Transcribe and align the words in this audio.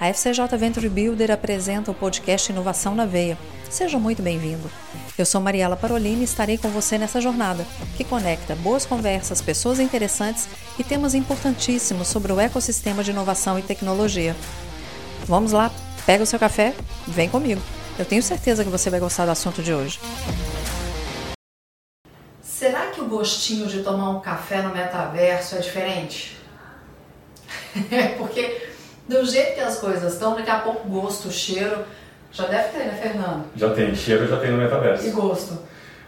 A 0.00 0.08
FCJ 0.08 0.56
Venture 0.58 0.88
Builder 0.88 1.30
apresenta 1.30 1.90
o 1.90 1.94
podcast 1.94 2.50
Inovação 2.50 2.96
na 2.96 3.06
Veia. 3.06 3.38
Seja 3.70 3.96
muito 3.96 4.22
bem-vindo. 4.22 4.68
Eu 5.16 5.24
sou 5.24 5.40
Mariela 5.40 5.76
Parolini 5.76 6.22
e 6.22 6.24
estarei 6.24 6.58
com 6.58 6.68
você 6.68 6.98
nessa 6.98 7.20
jornada, 7.20 7.64
que 7.96 8.02
conecta 8.02 8.56
boas 8.56 8.84
conversas, 8.84 9.40
pessoas 9.40 9.78
interessantes 9.78 10.48
e 10.78 10.84
temas 10.84 11.14
importantíssimos 11.14 12.08
sobre 12.08 12.32
o 12.32 12.40
ecossistema 12.40 13.04
de 13.04 13.12
inovação 13.12 13.56
e 13.56 13.62
tecnologia. 13.62 14.34
Vamos 15.26 15.52
lá, 15.52 15.70
pega 16.04 16.24
o 16.24 16.26
seu 16.26 16.40
café, 16.40 16.74
vem 17.06 17.28
comigo. 17.28 17.62
Eu 17.96 18.04
tenho 18.04 18.22
certeza 18.22 18.64
que 18.64 18.70
você 18.70 18.90
vai 18.90 18.98
gostar 18.98 19.24
do 19.24 19.30
assunto 19.30 19.62
de 19.62 19.72
hoje. 19.72 20.00
Será 22.42 22.88
que 22.88 23.00
o 23.00 23.06
gostinho 23.06 23.68
de 23.68 23.82
tomar 23.82 24.10
um 24.10 24.20
café 24.20 24.60
no 24.60 24.74
metaverso 24.74 25.54
é 25.54 25.60
diferente? 25.60 26.36
Porque 28.18 28.73
do 29.08 29.24
jeito 29.24 29.54
que 29.54 29.60
as 29.60 29.78
coisas 29.78 30.14
estão, 30.14 30.34
daqui 30.34 30.50
a 30.50 30.60
pouco 30.60 30.88
gosto, 30.88 31.30
cheiro, 31.30 31.84
já 32.32 32.46
deve 32.46 32.68
ter, 32.68 32.84
né, 32.84 32.98
Fernando? 33.00 33.44
Já 33.56 33.70
tem, 33.70 33.94
cheiro 33.94 34.26
já 34.26 34.38
tem 34.38 34.50
no 34.50 34.58
metaverso. 34.58 35.06
E 35.06 35.10
gosto? 35.10 35.58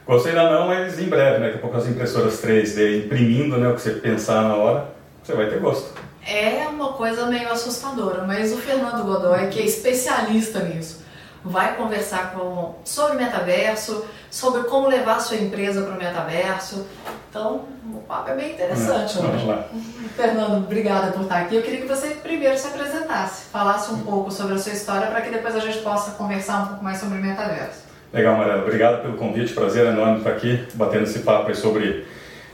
Gosto 0.07 0.29
ainda 0.29 0.51
não, 0.51 0.69
mas 0.69 0.99
em 0.99 1.09
breve, 1.09 1.39
né? 1.39 1.47
Daqui 1.47 1.59
a 1.59 1.61
pouco 1.61 1.77
as 1.77 1.87
impressoras 1.87 2.41
3D 2.43 3.05
imprimindo 3.05 3.57
né, 3.59 3.69
o 3.69 3.75
que 3.75 3.81
você 3.81 3.91
pensar 3.91 4.43
na 4.43 4.55
hora, 4.55 4.89
você 5.23 5.35
vai 5.35 5.49
ter 5.49 5.59
gosto. 5.59 5.93
É 6.27 6.67
uma 6.69 6.93
coisa 6.93 7.27
meio 7.27 7.51
assustadora, 7.51 8.25
mas 8.25 8.53
o 8.53 8.57
Fernando 8.57 9.05
Godoy, 9.05 9.49
que 9.49 9.61
é 9.61 9.65
especialista 9.65 10.61
nisso, 10.61 11.05
vai 11.47 11.77
conversar 11.77 12.33
com, 12.33 12.75
sobre 12.85 13.17
metaverso, 13.17 14.05
sobre 14.31 14.65
como 14.65 14.89
levar 14.89 15.17
a 15.17 15.21
sua 15.21 15.37
empresa 15.37 15.83
para 15.83 15.95
o 15.95 15.99
metaverso. 15.99 16.87
Então, 17.31 17.65
o 17.95 18.01
papo 18.01 18.31
é 18.31 18.35
bem 18.35 18.53
interessante 18.53 19.17
Vamos 19.17 19.35
hoje. 19.37 19.47
lá. 19.47 19.65
Fernando, 20.17 20.57
obrigada 20.59 21.13
por 21.13 21.23
estar 21.23 21.43
aqui. 21.43 21.57
Eu 21.57 21.63
queria 21.63 21.81
que 21.81 21.87
você 21.87 22.09
primeiro 22.09 22.59
se 22.59 22.67
apresentasse, 22.67 23.47
falasse 23.51 23.93
um 23.93 24.01
pouco 24.01 24.31
sobre 24.31 24.55
a 24.55 24.59
sua 24.59 24.73
história 24.73 25.07
para 25.07 25.21
que 25.21 25.31
depois 25.31 25.55
a 25.55 25.61
gente 25.61 25.79
possa 25.79 26.13
conversar 26.13 26.63
um 26.63 26.67
pouco 26.67 26.85
mais 26.85 26.99
sobre 26.99 27.19
metaverso. 27.19 27.87
Legal, 28.13 28.37
Mariela. 28.37 28.63
Obrigado 28.63 29.03
pelo 29.03 29.17
convite. 29.17 29.53
Prazer 29.53 29.87
enorme 29.87 30.19
estar 30.19 30.31
aqui 30.31 30.67
batendo 30.75 31.05
esse 31.05 31.21
papo 31.21 31.49
aí 31.49 31.55
sobre. 31.55 32.07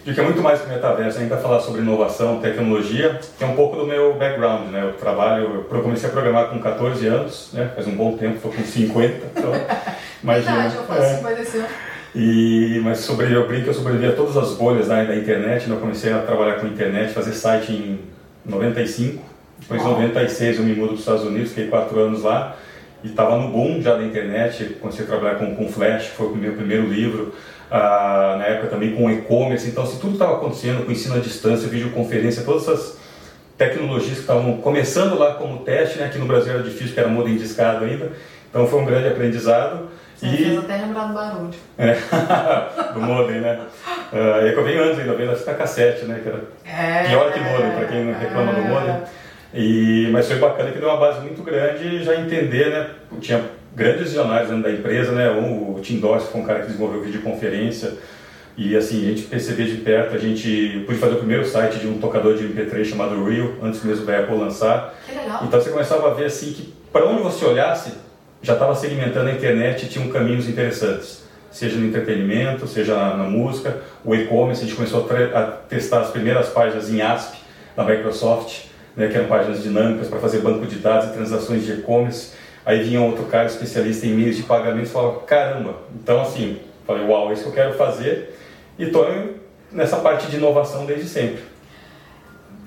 De 0.05 0.12
que 0.12 0.20
é 0.20 0.25
muito 0.25 0.42
mais 0.42 0.61
que 0.61 0.69
metaverso, 0.69 1.19
a 1.19 1.20
gente 1.20 1.31
vai 1.31 1.41
falar 1.41 1.61
sobre 1.61 1.81
inovação, 1.81 2.41
tecnologia, 2.41 3.20
que 3.39 3.45
é 3.45 3.47
um 3.47 3.55
pouco 3.55 3.77
do 3.77 3.86
meu 3.86 4.14
background, 4.14 4.69
né? 4.70 4.83
Eu 4.83 4.95
trabalho, 4.95 5.64
eu 5.70 5.83
comecei 5.83 6.08
a 6.08 6.12
programar 6.12 6.47
com 6.48 6.58
14 6.58 7.06
anos, 7.06 7.50
né? 7.53 7.70
Faz 7.75 7.86
um 7.86 7.95
bom 7.95 8.17
tempo, 8.17 8.34
estou 8.36 8.50
com 8.50 8.64
50, 8.64 9.27
então 9.36 9.53
imagina. 10.23 10.53
Verdade, 10.53 10.77
eu 10.77 10.83
faço 10.84 11.03
É. 11.03 11.14
55. 11.17 11.69
E, 12.14 12.80
mas 12.84 12.98
sobre, 12.98 13.33
eu 13.33 13.47
brinco 13.47 13.69
eu 13.69 13.75
sobrevivi 13.75 14.06
a 14.06 14.12
todas 14.12 14.36
as 14.36 14.55
bolhas 14.55 14.89
né, 14.89 15.05
da 15.05 15.17
internet. 15.17 15.69
né? 15.69 15.77
Eu 15.77 15.80
comecei 15.80 16.12
a 16.12 16.19
trabalhar 16.19 16.56
com 16.56 16.67
internet, 16.67 17.12
fazer 17.12 17.33
site 17.33 17.73
em 17.73 18.00
95. 18.45 19.23
Depois 19.61 19.80
em 19.80 19.84
Uau. 19.84 20.00
96 20.00 20.58
eu 20.58 20.64
me 20.64 20.75
mudo 20.75 20.89
para 20.89 20.95
os 20.95 21.00
Estados 21.00 21.23
Unidos, 21.25 21.50
fiquei 21.50 21.69
quatro 21.69 21.98
anos 22.00 22.23
lá. 22.23 22.56
E 23.05 23.08
estava 23.08 23.36
no 23.39 23.48
boom 23.48 23.80
já 23.80 23.95
da 23.95 24.03
internet. 24.03 24.77
Comecei 24.80 25.05
a 25.05 25.08
trabalhar 25.08 25.36
com, 25.36 25.55
com 25.55 25.69
Flash, 25.69 26.08
foi 26.08 26.27
o 26.27 26.36
meu 26.36 26.53
primeiro 26.53 26.86
livro. 26.86 27.34
Ah, 27.75 28.37
na 28.39 28.45
época 28.45 28.69
também 28.69 28.95
com 28.95 29.11
e-commerce. 29.11 29.67
Então, 29.67 29.87
se 29.87 29.98
tudo 29.98 30.12
estava 30.12 30.34
acontecendo 30.34 30.84
com 30.84 30.92
ensino 30.92 31.17
à 31.17 31.19
distância, 31.20 31.67
videoconferência, 31.69 32.42
todas 32.45 32.69
essas 32.69 32.98
tecnologias 33.56 34.14
que 34.14 34.20
estavam 34.20 34.59
começando 34.59 35.19
lá 35.19 35.34
como 35.34 35.61
teste, 35.61 35.98
né? 35.98 36.05
Aqui 36.05 36.19
no 36.19 36.27
Brasil 36.27 36.53
era 36.53 36.62
difícil, 36.62 36.89
porque 36.89 37.01
era 37.01 37.09
modem 37.09 37.37
de 37.37 37.45
escada 37.45 37.87
ainda. 37.87 38.12
Então, 38.51 38.67
foi 38.67 38.79
um 38.81 38.84
grande 38.84 39.09
aprendizado. 39.09 39.89
Me 40.23 40.37
fez 40.37 40.59
até 40.59 40.77
lembrar 40.77 41.06
do 41.06 41.14
barulho. 41.14 41.51
É, 41.79 41.97
do 42.92 43.01
modem, 43.01 43.41
né? 43.41 43.59
Ah, 44.12 44.41
é 44.47 44.53
que 44.53 44.59
eu 44.59 44.64
venho 44.64 44.84
antes 44.84 44.98
ainda, 44.98 45.14
vendo 45.14 45.33
a 45.33 45.36
fita 45.36 45.55
cassete, 45.55 46.05
né? 46.05 46.20
Que 46.23 46.29
era 46.29 46.41
É, 46.64 47.09
pior 47.09 47.33
que 47.33 47.41
modem, 47.41 47.70
para 47.73 47.86
quem 47.86 48.05
não 48.05 48.12
reclama 48.19 48.53
do 48.53 48.62
modem. 48.62 48.97
E, 49.55 50.09
mas 50.12 50.29
foi 50.29 50.36
bacana 50.39 50.70
que 50.70 50.79
deu 50.79 50.89
uma 50.89 50.98
base 50.98 51.20
muito 51.20 51.42
grande 51.42 51.86
e 51.86 52.05
já 52.05 52.14
entender, 52.17 52.70
né? 52.70 52.91
Tinha 53.20 53.42
grandes 53.75 54.02
visionários 54.02 54.48
dentro 54.48 54.64
da 54.64 54.70
empresa, 54.70 55.13
né? 55.13 55.30
Um, 55.30 55.74
o 55.74 55.80
Tim 55.80 55.98
Dorsey 55.98 56.30
foi 56.30 56.41
um 56.41 56.45
cara 56.45 56.61
que 56.61 56.67
desenvolveu 56.67 57.02
videoconferência. 57.02 57.95
E 58.57 58.77
assim, 58.77 59.02
a 59.05 59.08
gente 59.08 59.23
percebia 59.23 59.67
de 59.67 59.77
perto, 59.77 60.14
a 60.14 60.19
gente 60.19 60.85
pude 60.86 60.98
fazer 60.98 61.14
o 61.14 61.19
primeiro 61.19 61.45
site 61.47 61.79
de 61.79 61.89
um 61.89 61.98
tocador 61.98 62.36
de 62.36 62.45
MP3 62.45 62.85
chamado 62.85 63.24
Real, 63.24 63.52
antes 63.63 63.83
mesmo 63.83 64.05
da 64.05 64.19
Apple 64.19 64.36
lançar. 64.36 64.95
Que 65.07 65.14
legal. 65.14 65.41
Então 65.45 65.61
você 65.61 65.70
começava 65.70 66.11
a 66.11 66.14
ver 66.14 66.27
assim 66.27 66.52
que 66.52 66.74
para 66.92 67.07
onde 67.07 67.23
você 67.23 67.45
olhasse 67.47 67.92
já 68.42 68.55
estava 68.55 68.74
segmentando 68.74 69.30
a 69.30 69.33
internet 69.33 69.86
e 69.86 69.89
tinham 69.89 70.08
caminhos 70.08 70.48
interessantes, 70.48 71.23
seja 71.51 71.77
no 71.77 71.86
entretenimento, 71.86 72.67
seja 72.67 72.95
na, 72.95 73.17
na 73.17 73.24
música, 73.24 73.79
o 74.05 74.14
e-commerce. 74.14 74.63
A 74.63 74.67
gente 74.67 74.77
começou 74.77 75.08
a, 75.08 75.39
a 75.39 75.42
testar 75.47 76.01
as 76.01 76.11
primeiras 76.11 76.48
páginas 76.48 76.91
em 76.91 77.01
ASP 77.01 77.39
da 77.77 77.85
Microsoft, 77.85 78.64
né, 78.97 79.08
que 79.08 79.17
eram 79.17 79.29
páginas 79.29 79.63
dinâmicas 79.63 80.08
para 80.08 80.18
fazer 80.18 80.41
banco 80.41 80.67
de 80.67 80.77
dados 80.77 81.11
e 81.11 81.13
transações 81.13 81.64
de 81.64 81.73
e-commerce. 81.73 82.33
Aí 82.64 82.83
vinha 82.83 83.00
outro 83.02 83.24
cara 83.24 83.46
especialista 83.46 84.06
em 84.06 84.14
meios 84.14 84.36
de 84.36 84.42
pagamento 84.45 84.86
e 84.86 84.90
falava: 84.90 85.20
caramba! 85.20 85.77
Então 85.95 86.20
assim, 86.23 86.61
falei: 86.86 87.06
uau, 87.06 87.30
é 87.30 87.33
isso 87.34 87.42
que 87.42 87.48
eu 87.48 87.55
quero 87.55 87.74
fazer 87.74 88.39
e 88.78 88.84
estou 88.84 89.06
nessa 89.70 89.96
parte 89.98 90.27
de 90.28 90.36
inovação 90.36 90.86
desde 90.86 91.08
sempre. 91.08 91.42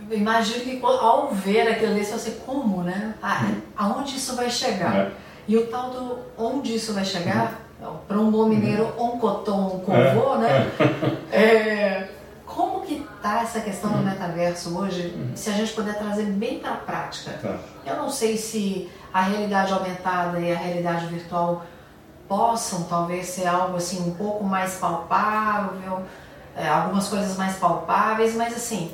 Eu 0.09 0.17
Imagino 0.17 0.63
que 0.63 0.79
ao 0.83 1.29
ver 1.31 1.67
aquilo 1.67 1.91
ali, 1.94 2.06
você 2.06 2.17
ser 2.17 2.41
como, 2.45 2.83
né? 2.83 3.16
Aonde 3.75 4.17
isso 4.17 4.35
vai 4.35 4.50
chegar? 4.50 4.95
É. 4.95 5.11
E 5.47 5.57
o 5.57 5.67
tal 5.67 5.89
do 5.89 6.19
onde 6.38 6.75
isso 6.75 6.94
vai 6.94 7.06
chegar, 7.06 7.59
para 8.07 8.17
um 8.19 8.29
bom 8.31 8.45
mineiro, 8.45 8.88
um 9.00 9.17
cotom, 9.19 9.75
um 9.75 9.79
covô, 9.79 10.35
É. 10.35 10.38
né? 10.38 10.72
É, 11.31 12.07
como 12.13 12.15
que 12.85 13.07
tá 13.22 13.41
essa 13.41 13.59
questão 13.62 13.91
do 13.91 13.97
metaverso 14.00 14.78
hoje, 14.78 15.13
se 15.35 15.50
a 15.50 15.53
gente 15.53 15.73
puder 15.73 15.97
trazer 15.97 16.23
bem 16.25 16.59
para 16.59 16.72
a 16.72 16.78
prática? 16.78 17.31
Tá. 17.41 17.57
Eu 17.85 17.97
não 17.97 18.09
sei 18.09 18.38
se 18.38 18.90
a 19.13 19.22
realidade 19.22 19.73
aumentada 19.73 20.40
e 20.40 20.51
a 20.51 20.57
realidade 20.57 21.06
virtual 21.07 21.66
possam 22.28 22.84
talvez 22.84 23.28
ser 23.28 23.47
algo 23.47 23.78
assim 23.78 24.01
um 24.09 24.13
pouco 24.16 24.44
mais 24.44 24.75
palpável, 24.75 26.03
é, 26.56 26.68
algumas 26.68 27.07
coisas 27.07 27.38
mais 27.38 27.56
palpáveis, 27.57 28.34
mas 28.35 28.56
assim, 28.56 28.91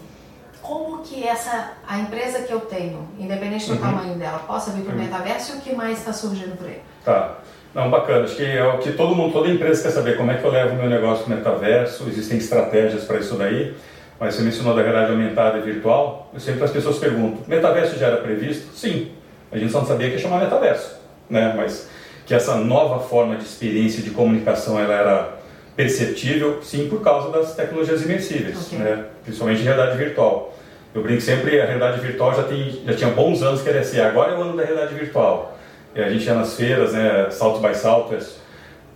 como 0.62 1.00
que 1.00 1.24
essa 1.28 1.72
a 1.88 1.97
empresa 2.00 2.40
que 2.44 2.51
eu 2.51 2.62
tenho, 2.62 3.07
independente 3.18 3.68
do 3.68 3.74
Uhum. 3.74 3.80
tamanho 3.81 4.16
dela, 4.16 4.40
possa 4.40 4.72
vir 4.72 4.84
para 4.84 4.94
o 4.94 4.97
Uhum. 4.97 5.03
metaverso 5.03 5.53
e 5.53 5.57
o 5.57 5.62
que 5.62 5.75
mais 5.75 6.00
está 6.00 6.12
surgindo 6.13 6.57
por 6.57 6.68
aí? 6.68 6.81
Tá. 7.06 7.35
Não, 7.74 7.90
bacana. 7.90 8.26
Acho 8.26 8.36
que 8.36 8.46
é 8.46 8.64
o 8.64 8.78
que 8.80 8.92
todo 8.92 9.16
mundo, 9.16 9.32
toda 9.32 9.50
empresa 9.50 9.82
quer 9.84 9.92
saber 9.92 10.18
como 10.18 10.32
é 10.32 10.36
que 10.36 10.44
eu 10.44 10.52
levo 10.52 10.74
o 10.74 10.78
meu 10.78 10.90
negócio 10.90 11.26
para 11.26 11.34
o 11.34 11.38
metaverso. 11.38 12.06
Existem 12.08 12.38
estratégias 12.38 13.06
para 13.06 13.20
isso 13.20 13.36
daí. 13.36 13.74
Mas 14.20 14.36
você 14.36 14.44
mencionou 14.44 14.76
da 14.76 14.82
realidade 14.82 15.12
aumentada 15.12 15.58
e 15.58 15.62
virtual. 15.62 16.30
Eu 16.34 16.40
sempre 16.40 16.64
as 16.64 16.72
pessoas 16.72 16.98
perguntam: 16.98 17.44
metaverso 17.48 17.98
já 17.98 18.08
era 18.08 18.18
previsto? 18.18 18.76
Sim. 18.76 19.12
A 19.52 19.58
gente 19.58 19.72
só 19.72 19.80
não 19.80 19.88
sabia 19.88 20.08
que 20.10 20.16
ia 20.16 20.20
chamar 20.20 20.40
metaverso, 20.40 20.96
né? 21.30 21.54
Mas 21.58 21.90
que 22.26 22.34
essa 22.34 22.56
nova 22.56 23.00
forma 23.00 23.36
de 23.36 23.44
experiência 23.44 24.04
de 24.04 24.12
comunicação 24.12 24.80
ela 24.80 24.94
era 24.94 25.30
perceptível, 25.76 26.60
sim, 26.62 26.88
por 26.88 27.02
causa 27.02 27.31
das 27.31 27.56
tecnologias 27.56 28.04
imersíveis, 28.04 28.68
Ok. 28.68 28.78
né? 28.78 29.06
Principalmente 29.24 29.64
realidade 29.64 29.98
virtual. 29.98 30.56
Eu 30.94 31.02
brinco 31.02 31.22
sempre, 31.22 31.60
a 31.60 31.66
realidade 31.66 32.00
virtual 32.02 32.36
já, 32.36 32.44
tem, 32.44 32.81
já 32.86 32.94
tinha 32.94 33.10
bons 33.10 33.42
anos 33.42 33.62
que 33.62 33.70
era 33.70 33.80
assim, 33.80 34.00
agora 34.00 34.34
é 34.34 34.38
o 34.38 34.42
ano 34.42 34.56
da 34.58 34.64
realidade 34.64 34.94
virtual. 34.94 35.58
E 35.96 36.02
a 36.02 36.09
gente 36.09 36.25
ia 36.25 36.34
nas 36.34 36.56
feiras, 36.56 36.94
né, 36.94 37.28
Salto 37.29 37.59
by 37.59 37.75
Salto, 37.75 38.16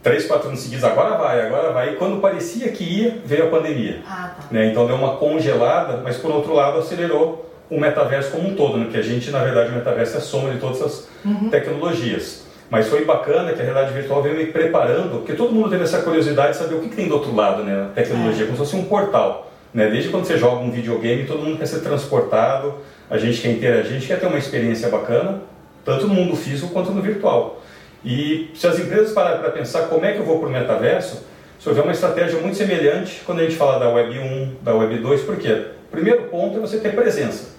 três, 0.01 0.25
quatro 0.27 0.49
anos 0.49 0.59
seguidos, 0.59 0.83
agora 0.83 1.17
vai, 1.17 1.45
agora 1.45 1.71
vai. 1.71 1.93
E 1.93 1.95
quando 1.95 2.21
parecia 2.21 2.69
que 2.69 2.83
ia, 2.83 3.17
veio 3.25 3.47
a 3.47 3.49
pandemia. 3.49 4.01
Ah, 4.07 4.35
tá. 4.37 4.43
Né? 4.51 4.67
Então 4.67 4.85
deu 4.85 4.95
uma 4.95 5.17
congelada, 5.17 6.01
mas 6.03 6.17
por 6.17 6.31
outro 6.31 6.53
lado 6.53 6.77
acelerou 6.79 7.51
o 7.69 7.79
metaverso 7.79 8.31
como 8.31 8.49
um 8.49 8.55
todo, 8.55 8.77
né? 8.77 8.87
que 8.91 8.97
a 8.97 9.01
gente, 9.01 9.31
na 9.31 9.43
verdade, 9.43 9.71
o 9.71 9.73
metaverso 9.73 10.15
é 10.15 10.17
a 10.19 10.21
soma 10.21 10.51
de 10.51 10.59
todas 10.59 10.79
essas 10.79 11.07
tecnologias. 11.49 12.45
Mas 12.69 12.87
foi 12.87 13.03
bacana 13.03 13.53
que 13.53 13.61
a 13.61 13.63
realidade 13.63 13.93
virtual 13.93 14.21
veio 14.21 14.35
me 14.35 14.45
preparando, 14.45 15.17
porque 15.17 15.33
todo 15.33 15.51
mundo 15.51 15.69
teve 15.69 15.83
essa 15.83 16.01
curiosidade 16.01 16.51
de 16.51 16.57
saber 16.57 16.75
o 16.75 16.79
que, 16.79 16.89
que 16.89 16.95
tem 16.95 17.07
do 17.07 17.15
outro 17.15 17.33
lado, 17.35 17.63
né? 17.63 17.87
A 17.89 17.93
tecnologia, 17.93 18.45
como 18.45 18.57
se 18.57 18.63
fosse 18.63 18.75
um 18.75 18.85
portal. 18.85 19.51
Né? 19.73 19.89
Desde 19.89 20.09
quando 20.09 20.25
você 20.25 20.37
joga 20.37 20.63
um 20.63 20.71
videogame, 20.71 21.25
todo 21.25 21.43
mundo 21.43 21.57
quer 21.57 21.67
ser 21.67 21.81
transportado, 21.81 22.75
a 23.09 23.17
gente 23.17 23.41
quer 23.41 23.51
interagir, 23.51 23.91
a 23.91 23.93
gente 23.93 24.07
quer 24.07 24.19
ter 24.19 24.25
uma 24.25 24.37
experiência 24.37 24.89
bacana, 24.89 25.41
tanto 25.85 26.07
no 26.07 26.13
mundo 26.13 26.35
físico 26.35 26.73
quanto 26.73 26.91
no 26.91 27.01
virtual. 27.01 27.61
E 28.03 28.51
se 28.55 28.67
as 28.67 28.77
empresas 28.79 29.13
pararem 29.13 29.39
para 29.39 29.51
pensar 29.51 29.83
como 29.83 30.03
é 30.03 30.11
que 30.11 30.19
eu 30.19 30.25
vou 30.25 30.39
para 30.39 30.49
o 30.49 30.51
metaverso, 30.51 31.23
se 31.59 31.69
houver 31.69 31.83
uma 31.83 31.93
estratégia 31.93 32.39
muito 32.39 32.57
semelhante 32.57 33.21
quando 33.25 33.39
a 33.39 33.43
gente 33.43 33.55
fala 33.55 33.79
da 33.79 33.89
Web 33.89 34.19
1, 34.19 34.55
da 34.61 34.75
Web 34.75 34.97
2, 34.97 35.21
por 35.21 35.37
quê? 35.37 35.67
Primeiro 35.89 36.23
ponto 36.23 36.57
é 36.57 36.59
você 36.59 36.79
ter 36.79 36.93
presença. 36.93 37.55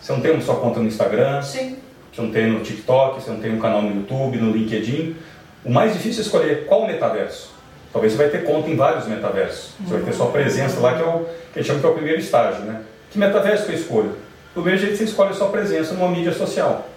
Você 0.00 0.12
não 0.12 0.20
tem 0.20 0.32
uma 0.32 0.40
só 0.40 0.54
conta 0.54 0.80
no 0.80 0.86
Instagram, 0.86 1.42
Sim. 1.42 1.76
você 2.12 2.22
não 2.22 2.30
tem 2.30 2.46
no 2.46 2.60
TikTok, 2.60 3.22
você 3.22 3.30
não 3.30 3.40
tem 3.40 3.52
um 3.52 3.58
canal 3.58 3.82
no 3.82 3.94
YouTube, 3.94 4.38
no 4.38 4.52
LinkedIn. 4.52 5.16
O 5.64 5.70
mais 5.70 5.92
difícil 5.92 6.22
é 6.22 6.24
escolher 6.24 6.66
qual 6.66 6.86
metaverso. 6.86 7.52
Talvez 7.92 8.12
você 8.12 8.18
vai 8.18 8.28
ter 8.30 8.44
conta 8.44 8.70
em 8.70 8.76
vários 8.76 9.06
metaversos. 9.06 9.74
Você 9.84 9.94
vai 9.94 10.02
ter 10.02 10.12
sua 10.12 10.30
presença 10.30 10.80
lá, 10.80 10.94
que, 10.94 11.02
é 11.02 11.06
o, 11.06 11.18
que 11.52 11.58
a 11.58 11.62
gente 11.62 11.66
chama 11.66 11.80
que 11.80 11.86
é 11.86 11.88
o 11.88 11.94
primeiro 11.94 12.18
estágio. 12.18 12.62
Né? 12.62 12.80
Que 13.10 13.18
metaverso 13.18 13.66
que 13.66 13.72
eu 13.72 13.76
escolho? 13.76 14.16
Do 14.54 14.62
mesmo 14.62 14.78
jeito 14.78 14.92
que 14.92 14.98
você 14.98 15.04
escolhe 15.04 15.30
a 15.30 15.34
sua 15.34 15.48
presença 15.48 15.92
numa 15.94 16.08
mídia 16.08 16.32
social. 16.32 16.88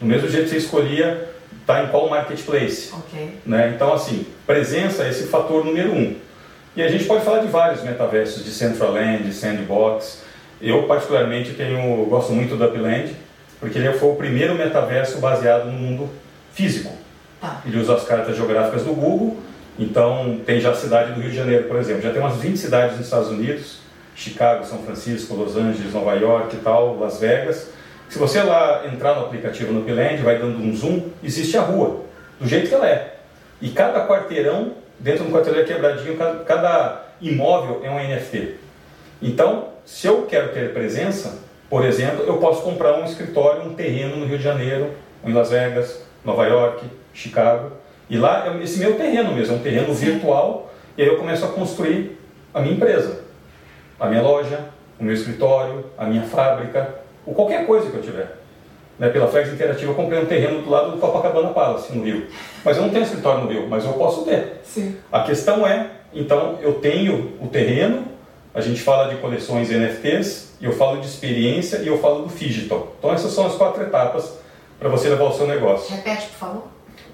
Do 0.00 0.06
mesmo 0.06 0.28
jeito 0.28 0.44
que 0.44 0.50
você 0.50 0.56
escolhia 0.56 1.28
estar 1.60 1.84
em 1.84 1.88
qual 1.88 2.08
marketplace. 2.08 2.90
Ok. 2.92 3.38
Né? 3.44 3.72
Então, 3.74 3.92
assim, 3.92 4.26
presença 4.46 5.04
é 5.04 5.10
esse 5.10 5.24
fator 5.24 5.64
número 5.64 5.92
um. 5.92 6.16
E 6.74 6.82
a 6.82 6.88
gente 6.88 7.04
pode 7.04 7.24
falar 7.24 7.40
de 7.40 7.48
vários 7.48 7.82
metaversos, 7.82 8.44
de 8.44 8.50
Centraland, 8.50 9.24
de 9.24 9.32
Sandbox. 9.32 10.22
Eu, 10.60 10.84
particularmente, 10.84 11.52
tenho, 11.54 12.04
gosto 12.06 12.32
muito 12.32 12.56
do 12.56 12.64
Upland, 12.64 13.14
porque 13.58 13.78
ele 13.78 13.92
foi 13.92 14.10
o 14.10 14.14
primeiro 14.14 14.54
metaverso 14.54 15.18
baseado 15.18 15.66
no 15.66 15.72
mundo 15.72 16.08
físico. 16.52 16.92
Tá. 17.40 17.60
Ele 17.66 17.78
usa 17.78 17.94
as 17.94 18.04
cartas 18.04 18.36
geográficas 18.36 18.84
do 18.84 18.92
Google, 18.92 19.38
então 19.78 20.40
tem 20.44 20.60
já 20.60 20.70
a 20.70 20.74
cidade 20.74 21.12
do 21.12 21.20
Rio 21.20 21.30
de 21.30 21.36
Janeiro, 21.36 21.64
por 21.64 21.76
exemplo. 21.76 22.02
Já 22.02 22.10
tem 22.10 22.20
umas 22.20 22.36
20 22.36 22.56
cidades 22.56 22.96
nos 22.96 23.06
Estados 23.06 23.28
Unidos, 23.28 23.78
Chicago, 24.14 24.64
São 24.66 24.82
Francisco, 24.82 25.34
Los 25.34 25.56
Angeles, 25.56 25.92
Nova 25.92 26.14
York 26.14 26.54
e 26.54 26.58
tal, 26.58 26.98
Las 26.98 27.18
Vegas. 27.18 27.68
Se 28.10 28.18
você 28.18 28.42
lá 28.42 28.82
entrar 28.92 29.14
no 29.14 29.26
aplicativo 29.26 29.72
no 29.72 29.82
Upland, 29.82 30.20
vai 30.20 30.36
dando 30.36 30.58
um 30.58 30.74
zoom, 30.74 31.10
existe 31.22 31.56
a 31.56 31.60
rua, 31.60 32.02
do 32.40 32.48
jeito 32.48 32.68
que 32.68 32.74
ela 32.74 32.88
é. 32.88 33.14
E 33.60 33.70
cada 33.70 34.04
quarteirão, 34.04 34.72
dentro 34.98 35.24
do 35.24 35.32
quarteirão 35.32 35.60
é 35.60 35.64
quebradinho, 35.64 36.16
cada, 36.16 36.44
cada 36.44 37.04
imóvel 37.20 37.82
é 37.84 37.88
um 37.88 38.00
NFT. 38.00 38.56
Então, 39.22 39.68
se 39.86 40.08
eu 40.08 40.22
quero 40.22 40.48
ter 40.48 40.72
presença, 40.72 41.38
por 41.68 41.84
exemplo, 41.84 42.24
eu 42.26 42.38
posso 42.38 42.62
comprar 42.62 42.98
um 42.98 43.04
escritório, 43.04 43.62
um 43.62 43.74
terreno 43.74 44.16
no 44.16 44.26
Rio 44.26 44.38
de 44.38 44.44
Janeiro, 44.44 44.90
em 45.24 45.32
Las 45.32 45.50
Vegas, 45.50 46.02
Nova 46.24 46.44
York, 46.48 46.84
Chicago. 47.14 47.70
E 48.08 48.18
lá, 48.18 48.48
é 48.48 48.62
esse 48.64 48.80
meu 48.80 48.96
terreno 48.96 49.32
mesmo, 49.32 49.54
é 49.54 49.58
um 49.58 49.62
terreno 49.62 49.94
Sim. 49.94 50.06
virtual, 50.06 50.74
e 50.98 51.02
aí 51.02 51.08
eu 51.08 51.16
começo 51.16 51.44
a 51.44 51.48
construir 51.48 52.18
a 52.52 52.60
minha 52.60 52.74
empresa, 52.74 53.20
a 54.00 54.08
minha 54.08 54.20
loja, 54.20 54.58
o 54.98 55.04
meu 55.04 55.14
escritório, 55.14 55.86
a 55.96 56.06
minha 56.06 56.22
fábrica, 56.22 56.99
ou 57.30 57.34
qualquer 57.34 57.64
coisa 57.64 57.88
que 57.88 57.96
eu 57.96 58.02
tiver. 58.02 58.36
Né, 58.98 59.08
pela 59.08 59.28
Flex 59.28 59.50
Interativa, 59.50 59.92
eu 59.92 59.94
comprei 59.94 60.20
um 60.20 60.26
terreno 60.26 60.60
do 60.60 60.68
lado 60.68 60.90
do 60.90 60.98
Copacabana 60.98 61.48
Palace, 61.50 61.96
no 61.96 62.04
Rio. 62.04 62.26
Mas 62.62 62.76
eu 62.76 62.82
não 62.82 62.90
tenho 62.90 63.04
escritório 63.04 63.44
no 63.44 63.50
Rio, 63.50 63.66
mas 63.66 63.84
eu 63.84 63.94
posso 63.94 64.24
ter. 64.24 64.60
Sim. 64.62 64.96
A 65.10 65.22
questão 65.22 65.66
é, 65.66 65.86
então, 66.12 66.58
eu 66.60 66.74
tenho 66.74 67.32
o 67.40 67.46
terreno, 67.46 68.04
a 68.52 68.60
gente 68.60 68.82
fala 68.82 69.08
de 69.08 69.18
coleções 69.20 69.70
NFTs, 69.70 70.54
eu 70.60 70.72
falo 70.72 71.00
de 71.00 71.06
experiência 71.06 71.78
e 71.78 71.86
eu 71.86 71.98
falo 71.98 72.26
do 72.26 72.34
digital. 72.34 72.94
Então, 72.98 73.10
essas 73.12 73.32
são 73.32 73.46
as 73.46 73.54
quatro 73.54 73.82
etapas 73.82 74.38
para 74.78 74.90
você 74.90 75.08
levar 75.08 75.24
o 75.24 75.32
seu 75.32 75.46
negócio. 75.46 75.94
Repete, 75.94 76.26
por 76.26 76.38
favor. 76.38 76.62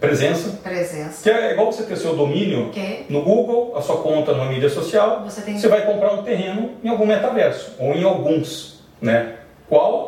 Presença. 0.00 0.58
Presença. 0.62 1.22
Que 1.22 1.30
é 1.30 1.52
igual 1.52 1.70
você 1.70 1.84
ter 1.84 1.96
seu 1.96 2.16
domínio 2.16 2.68
okay. 2.68 3.06
no 3.08 3.22
Google, 3.22 3.74
a 3.76 3.80
sua 3.80 3.98
conta 3.98 4.32
numa 4.32 4.46
mídia 4.46 4.68
social. 4.68 5.22
Você, 5.24 5.40
tem... 5.40 5.58
você 5.58 5.68
vai 5.68 5.86
comprar 5.86 6.12
um 6.12 6.22
terreno 6.22 6.72
em 6.82 6.88
algum 6.88 7.06
metaverso, 7.06 7.74
ou 7.78 7.94
em 7.94 8.02
alguns. 8.02 8.84
Né? 9.00 9.34
Qual? 9.68 10.05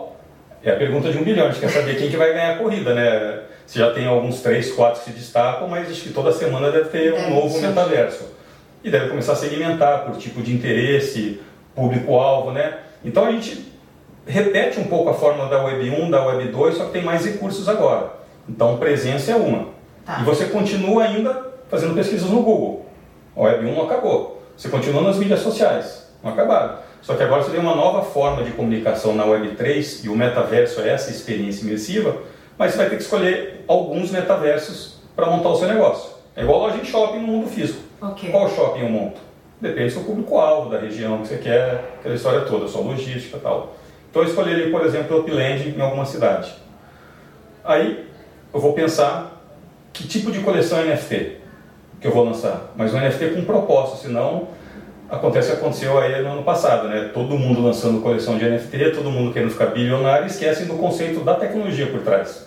É 0.68 0.72
a 0.72 0.76
pergunta 0.76 1.10
de 1.10 1.16
um 1.16 1.24
bilhão. 1.24 1.46
A 1.46 1.50
gente 1.50 1.60
quer 1.60 1.70
saber 1.70 1.96
quem 1.96 2.10
que 2.10 2.16
vai 2.16 2.30
ganhar 2.34 2.52
a 2.52 2.58
corrida. 2.58 2.94
Né? 2.94 3.40
Você 3.66 3.78
já 3.78 3.90
tem 3.90 4.06
alguns 4.06 4.42
três, 4.42 4.70
quatro 4.72 5.00
que 5.00 5.10
se 5.10 5.16
destacam, 5.16 5.66
mas 5.66 5.90
acho 5.90 6.02
que 6.02 6.12
toda 6.12 6.30
semana 6.30 6.70
deve 6.70 6.90
ter 6.90 7.14
um 7.14 7.30
novo 7.30 7.54
sim. 7.54 7.66
metaverso. 7.66 8.26
E 8.84 8.90
deve 8.90 9.08
começar 9.08 9.32
a 9.32 9.36
segmentar 9.36 10.04
por 10.04 10.16
tipo 10.18 10.42
de 10.42 10.52
interesse, 10.52 11.40
público-alvo. 11.74 12.50
Né? 12.50 12.74
Então 13.02 13.24
a 13.24 13.30
gente 13.30 13.72
repete 14.26 14.78
um 14.78 14.84
pouco 14.84 15.08
a 15.08 15.14
fórmula 15.14 15.48
da 15.48 15.64
Web 15.64 15.88
1, 15.88 16.10
da 16.10 16.26
Web 16.26 16.48
2, 16.48 16.76
só 16.76 16.84
que 16.84 16.92
tem 16.92 17.02
mais 17.02 17.24
recursos 17.24 17.66
agora. 17.66 18.12
Então 18.46 18.76
presença 18.76 19.32
é 19.32 19.36
uma. 19.36 19.68
Tá. 20.04 20.18
E 20.20 20.24
você 20.24 20.46
continua 20.46 21.04
ainda 21.04 21.46
fazendo 21.70 21.94
pesquisas 21.94 22.28
no 22.28 22.42
Google. 22.42 22.86
A 23.34 23.40
Web 23.40 23.64
1 23.64 23.74
não 23.74 23.84
acabou. 23.84 24.42
Você 24.54 24.68
continua 24.68 25.00
nas 25.00 25.16
mídias 25.16 25.40
sociais. 25.40 26.12
Não 26.22 26.32
acabaram. 26.32 26.76
Só 27.02 27.14
que 27.14 27.22
agora 27.22 27.42
você 27.42 27.50
tem 27.50 27.60
uma 27.60 27.74
nova 27.74 28.02
forma 28.02 28.42
de 28.42 28.50
comunicação 28.52 29.14
na 29.14 29.24
Web 29.24 29.56
3 29.56 30.04
e 30.04 30.08
o 30.08 30.16
metaverso 30.16 30.80
é 30.80 30.90
essa 30.90 31.10
experiência 31.10 31.62
imersiva, 31.62 32.16
mas 32.58 32.72
você 32.72 32.78
vai 32.78 32.90
ter 32.90 32.96
que 32.96 33.02
escolher 33.02 33.64
alguns 33.66 34.10
metaversos 34.10 35.00
para 35.14 35.26
montar 35.26 35.50
o 35.50 35.56
seu 35.56 35.68
negócio. 35.68 36.10
É 36.36 36.42
igual 36.42 36.60
loja 36.60 36.78
de 36.78 36.86
shopping 36.86 37.20
no 37.20 37.26
mundo 37.26 37.48
físico. 37.48 37.80
Okay. 38.00 38.30
Qual 38.30 38.48
shopping 38.50 38.80
eu 38.80 38.88
monto? 38.88 39.20
Depende 39.60 39.86
do 39.86 39.92
seu 39.92 40.04
público-alvo, 40.04 40.70
da 40.70 40.78
região 40.78 41.22
que 41.22 41.28
você 41.28 41.38
quer, 41.38 41.96
aquela 41.98 42.14
história 42.14 42.42
toda, 42.42 42.68
sua 42.68 42.82
logística 42.82 43.36
e 43.36 43.40
tal. 43.40 43.74
Então 44.10 44.22
eu 44.22 44.28
escolheria, 44.28 44.70
por 44.70 44.84
exemplo, 44.84 45.18
Upland 45.18 45.74
em 45.76 45.80
alguma 45.80 46.04
cidade. 46.04 46.54
Aí 47.64 48.06
eu 48.52 48.60
vou 48.60 48.72
pensar 48.72 49.42
que 49.92 50.06
tipo 50.06 50.30
de 50.30 50.40
coleção 50.40 50.84
NFT 50.84 51.38
que 52.00 52.06
eu 52.06 52.12
vou 52.12 52.24
lançar, 52.24 52.72
mas 52.76 52.94
um 52.94 53.00
NFT 53.00 53.30
com 53.30 53.44
propósito, 53.44 53.98
senão 53.98 54.48
acontece 55.10 55.50
que 55.50 55.56
aconteceu 55.56 55.98
aí 55.98 56.22
no 56.22 56.32
ano 56.32 56.42
passado, 56.42 56.88
né? 56.88 57.10
Todo 57.12 57.36
mundo 57.38 57.62
lançando 57.62 58.00
coleção 58.00 58.38
de 58.38 58.48
NFT, 58.48 58.90
todo 58.90 59.10
mundo 59.10 59.32
querendo 59.32 59.50
ficar 59.50 59.66
bilionário 59.66 60.24
e 60.24 60.28
esquecem 60.28 60.66
do 60.66 60.74
conceito 60.74 61.20
da 61.20 61.34
tecnologia 61.34 61.86
por 61.86 62.00
trás. 62.00 62.46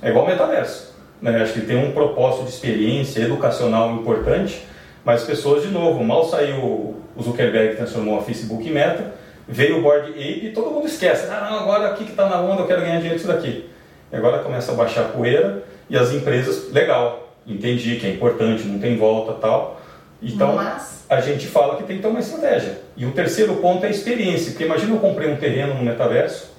É 0.00 0.10
igual 0.10 0.26
metaverso. 0.26 0.92
Né? 1.20 1.40
Acho 1.40 1.54
que 1.54 1.60
tem 1.62 1.76
um 1.76 1.92
propósito 1.92 2.44
de 2.44 2.50
experiência 2.50 3.20
educacional 3.20 3.92
importante, 3.92 4.66
mas 5.04 5.22
as 5.22 5.26
pessoas, 5.26 5.62
de 5.62 5.68
novo, 5.68 6.02
mal 6.04 6.24
saiu 6.24 6.96
o 7.14 7.22
Zuckerberg 7.22 7.76
transformou 7.76 8.18
a 8.18 8.22
Facebook 8.22 8.66
em 8.66 8.72
meta, 8.72 9.14
veio 9.46 9.78
o 9.78 9.82
Board 9.82 10.10
Ape 10.10 10.46
e 10.46 10.52
todo 10.52 10.70
mundo 10.70 10.86
esquece. 10.86 11.30
Ah, 11.30 11.48
não, 11.50 11.60
agora 11.60 11.88
aqui 11.88 12.04
que 12.04 12.10
está 12.10 12.28
na 12.28 12.40
onda, 12.40 12.62
eu 12.62 12.66
quero 12.66 12.80
ganhar 12.80 12.96
dinheiro 12.96 13.16
disso 13.16 13.28
daqui. 13.28 13.68
E 14.10 14.16
agora 14.16 14.38
começa 14.38 14.72
a 14.72 14.74
baixar 14.74 15.02
a 15.02 15.08
poeira 15.08 15.62
e 15.88 15.96
as 15.96 16.12
empresas, 16.12 16.72
legal, 16.72 17.34
entendi 17.46 17.96
que 17.96 18.06
é 18.06 18.10
importante, 18.10 18.64
não 18.64 18.78
tem 18.78 18.96
volta 18.96 19.32
tal. 19.34 19.80
Então, 20.22 20.54
Mas... 20.54 21.01
a 21.12 21.20
gente 21.20 21.46
fala 21.46 21.76
que 21.76 21.82
tem 21.84 21.96
que 21.96 22.02
ter 22.02 22.08
uma 22.08 22.20
estratégia. 22.20 22.78
E 22.96 23.04
o 23.04 23.12
terceiro 23.12 23.56
ponto 23.56 23.84
é 23.84 23.88
a 23.88 23.90
experiência. 23.90 24.52
Porque 24.52 24.64
imagina 24.64 24.94
eu 24.94 25.00
comprei 25.00 25.30
um 25.30 25.36
terreno 25.36 25.74
no 25.74 25.82
metaverso, 25.82 26.50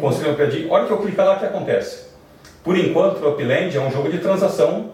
construí 0.00 0.30
um 0.30 0.34
prédio, 0.34 0.70
olha 0.70 0.86
que 0.86 0.92
eu 0.92 0.98
clicar 0.98 1.26
lá, 1.26 1.36
o 1.36 1.38
que 1.38 1.44
acontece? 1.44 2.10
Por 2.64 2.76
enquanto, 2.76 3.22
o 3.22 3.30
Upland 3.30 3.76
é 3.76 3.80
um 3.80 3.90
jogo 3.90 4.10
de 4.10 4.18
transação 4.18 4.92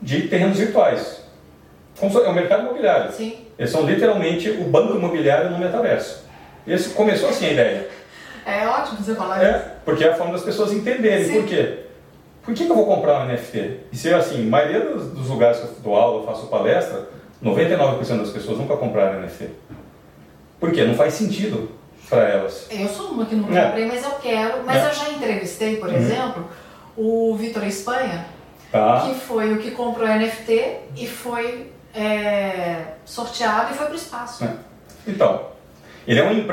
de 0.00 0.28
terrenos 0.28 0.58
virtuais. 0.58 1.22
É 2.00 2.28
o 2.28 2.34
mercado 2.34 2.64
imobiliário. 2.64 3.10
Sim. 3.12 3.38
Eles 3.58 3.70
são 3.70 3.86
literalmente 3.86 4.50
o 4.50 4.64
banco 4.64 4.94
imobiliário 4.94 5.50
no 5.50 5.58
metaverso. 5.58 6.24
Esse 6.66 6.90
começou 6.90 7.30
assim 7.30 7.46
a 7.46 7.52
ideia. 7.52 7.88
É 8.44 8.66
ótimo 8.66 8.98
você 8.98 9.14
falar 9.14 9.42
é, 9.42 9.50
isso. 9.50 9.64
Porque 9.84 10.04
é 10.04 10.10
a 10.10 10.14
forma 10.14 10.32
das 10.32 10.42
pessoas 10.42 10.72
entenderem. 10.72 11.24
Sim. 11.24 11.40
Por 11.40 11.46
quê? 11.46 11.78
Por 12.42 12.54
que, 12.54 12.64
que, 12.64 12.70
eu 12.70 12.76
vou 12.76 12.86
comprar 12.86 13.22
um 13.22 13.26
NFT? 13.26 13.80
E 13.90 13.96
se 13.96 14.12
assim, 14.12 14.46
a 14.46 14.50
maioria 14.50 14.80
dos, 14.80 15.10
dos 15.10 15.28
lugares 15.28 15.58
que 15.58 15.64
eu 15.64 15.74
dou 15.82 15.96
aula, 15.96 16.20
eu 16.20 16.26
faço 16.26 16.46
palestra, 16.46 17.08
99% 17.42 18.18
das 18.18 18.30
pessoas 18.30 18.58
nunca 18.58 18.76
compraram 18.76 19.20
NFT. 19.22 19.50
Por 20.58 20.72
quê? 20.72 20.84
Não 20.84 20.94
faz 20.94 21.14
sentido 21.14 21.70
para 22.08 22.28
elas. 22.28 22.66
Eu 22.70 22.88
sou 22.88 23.10
uma 23.10 23.26
que 23.26 23.34
não 23.34 23.56
é. 23.56 23.66
comprei, 23.66 23.86
mas 23.86 24.04
eu 24.04 24.10
quero. 24.12 24.64
Mas 24.64 24.82
é. 24.82 24.88
eu 24.88 24.94
já 24.94 25.10
entrevistei, 25.10 25.76
por 25.76 25.88
uhum. 25.88 25.96
exemplo, 25.96 26.48
o 26.96 27.36
Vitor 27.36 27.64
Espanha, 27.64 28.26
tá. 28.72 29.06
que 29.06 29.14
foi 29.14 29.52
o 29.52 29.58
que 29.58 29.72
comprou 29.72 30.08
NFT 30.08 30.76
e 30.96 31.06
foi 31.06 31.70
é, 31.94 32.94
sorteado 33.04 33.72
e 33.72 33.76
foi 33.76 33.86
para 33.86 33.94
o 33.94 33.98
espaço. 33.98 34.44
É. 34.44 34.54
Então, 35.06 35.46
ele 36.06 36.20
é 36.20 36.24
um 36.24 36.44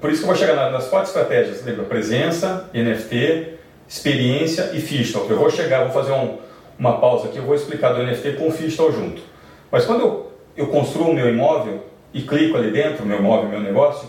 por 0.00 0.10
isso 0.10 0.22
que 0.22 0.28
eu 0.28 0.34
vou 0.34 0.36
chegar 0.36 0.70
nas 0.70 0.88
quatro 0.88 1.08
estratégias, 1.08 1.64
lembra? 1.64 1.84
Presença, 1.84 2.68
NFT, 2.72 3.54
experiência 3.88 4.70
e 4.74 4.80
Fichtal. 4.80 5.26
Eu 5.28 5.36
vou 5.36 5.50
chegar, 5.50 5.84
vou 5.84 5.92
fazer 5.92 6.12
um, 6.12 6.38
uma 6.78 7.00
pausa 7.00 7.28
aqui, 7.28 7.38
eu 7.38 7.44
vou 7.44 7.54
explicar 7.54 7.92
do 7.92 8.02
NFT 8.02 8.32
com 8.32 8.48
o 8.48 8.52
Fichtal 8.52 8.92
junto. 8.92 9.22
Mas 9.70 9.84
quando 9.84 10.00
eu, 10.00 10.32
eu 10.56 10.66
construo 10.68 11.10
o 11.10 11.14
meu 11.14 11.28
imóvel 11.28 11.84
e 12.12 12.22
clico 12.22 12.56
ali 12.56 12.70
dentro, 12.70 13.04
meu 13.04 13.18
imóvel, 13.18 13.48
meu 13.48 13.60
negócio, 13.60 14.08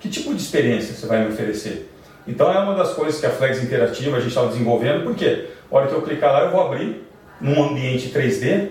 que 0.00 0.08
tipo 0.08 0.34
de 0.34 0.42
experiência 0.42 0.94
você 0.94 1.06
vai 1.06 1.24
me 1.24 1.32
oferecer? 1.32 1.90
Então 2.26 2.52
é 2.52 2.58
uma 2.58 2.74
das 2.74 2.92
coisas 2.92 3.20
que 3.20 3.26
a 3.26 3.30
Flex 3.30 3.62
Interativa 3.62 4.16
a 4.16 4.20
gente 4.20 4.30
estava 4.30 4.48
desenvolvendo, 4.48 5.04
porque 5.04 5.48
a 5.70 5.76
hora 5.76 5.86
que 5.86 5.94
eu 5.94 6.02
clicar 6.02 6.32
lá 6.32 6.40
eu 6.42 6.50
vou 6.50 6.60
abrir 6.60 7.04
num 7.40 7.62
ambiente 7.62 8.10
3D 8.10 8.70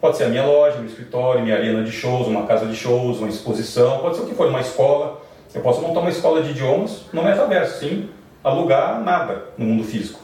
Pode 0.00 0.16
ser 0.16 0.24
a 0.24 0.28
minha 0.30 0.46
loja, 0.46 0.78
meu 0.78 0.86
escritório, 0.86 1.42
minha 1.42 1.54
arena 1.54 1.84
de 1.84 1.92
shows, 1.92 2.26
uma 2.26 2.46
casa 2.46 2.64
de 2.64 2.74
shows, 2.74 3.18
uma 3.18 3.28
exposição, 3.28 3.98
pode 3.98 4.16
ser 4.16 4.22
o 4.22 4.26
que 4.26 4.34
for, 4.34 4.48
uma 4.48 4.60
escola. 4.60 5.20
Eu 5.54 5.60
posso 5.60 5.82
montar 5.82 6.00
uma 6.00 6.08
escola 6.08 6.42
de 6.42 6.52
idiomas 6.52 7.02
no 7.12 7.22
metaverso, 7.22 7.80
sim, 7.80 8.08
alugar 8.42 9.02
nada 9.02 9.44
no 9.58 9.66
mundo 9.66 9.84
físico. 9.84 10.19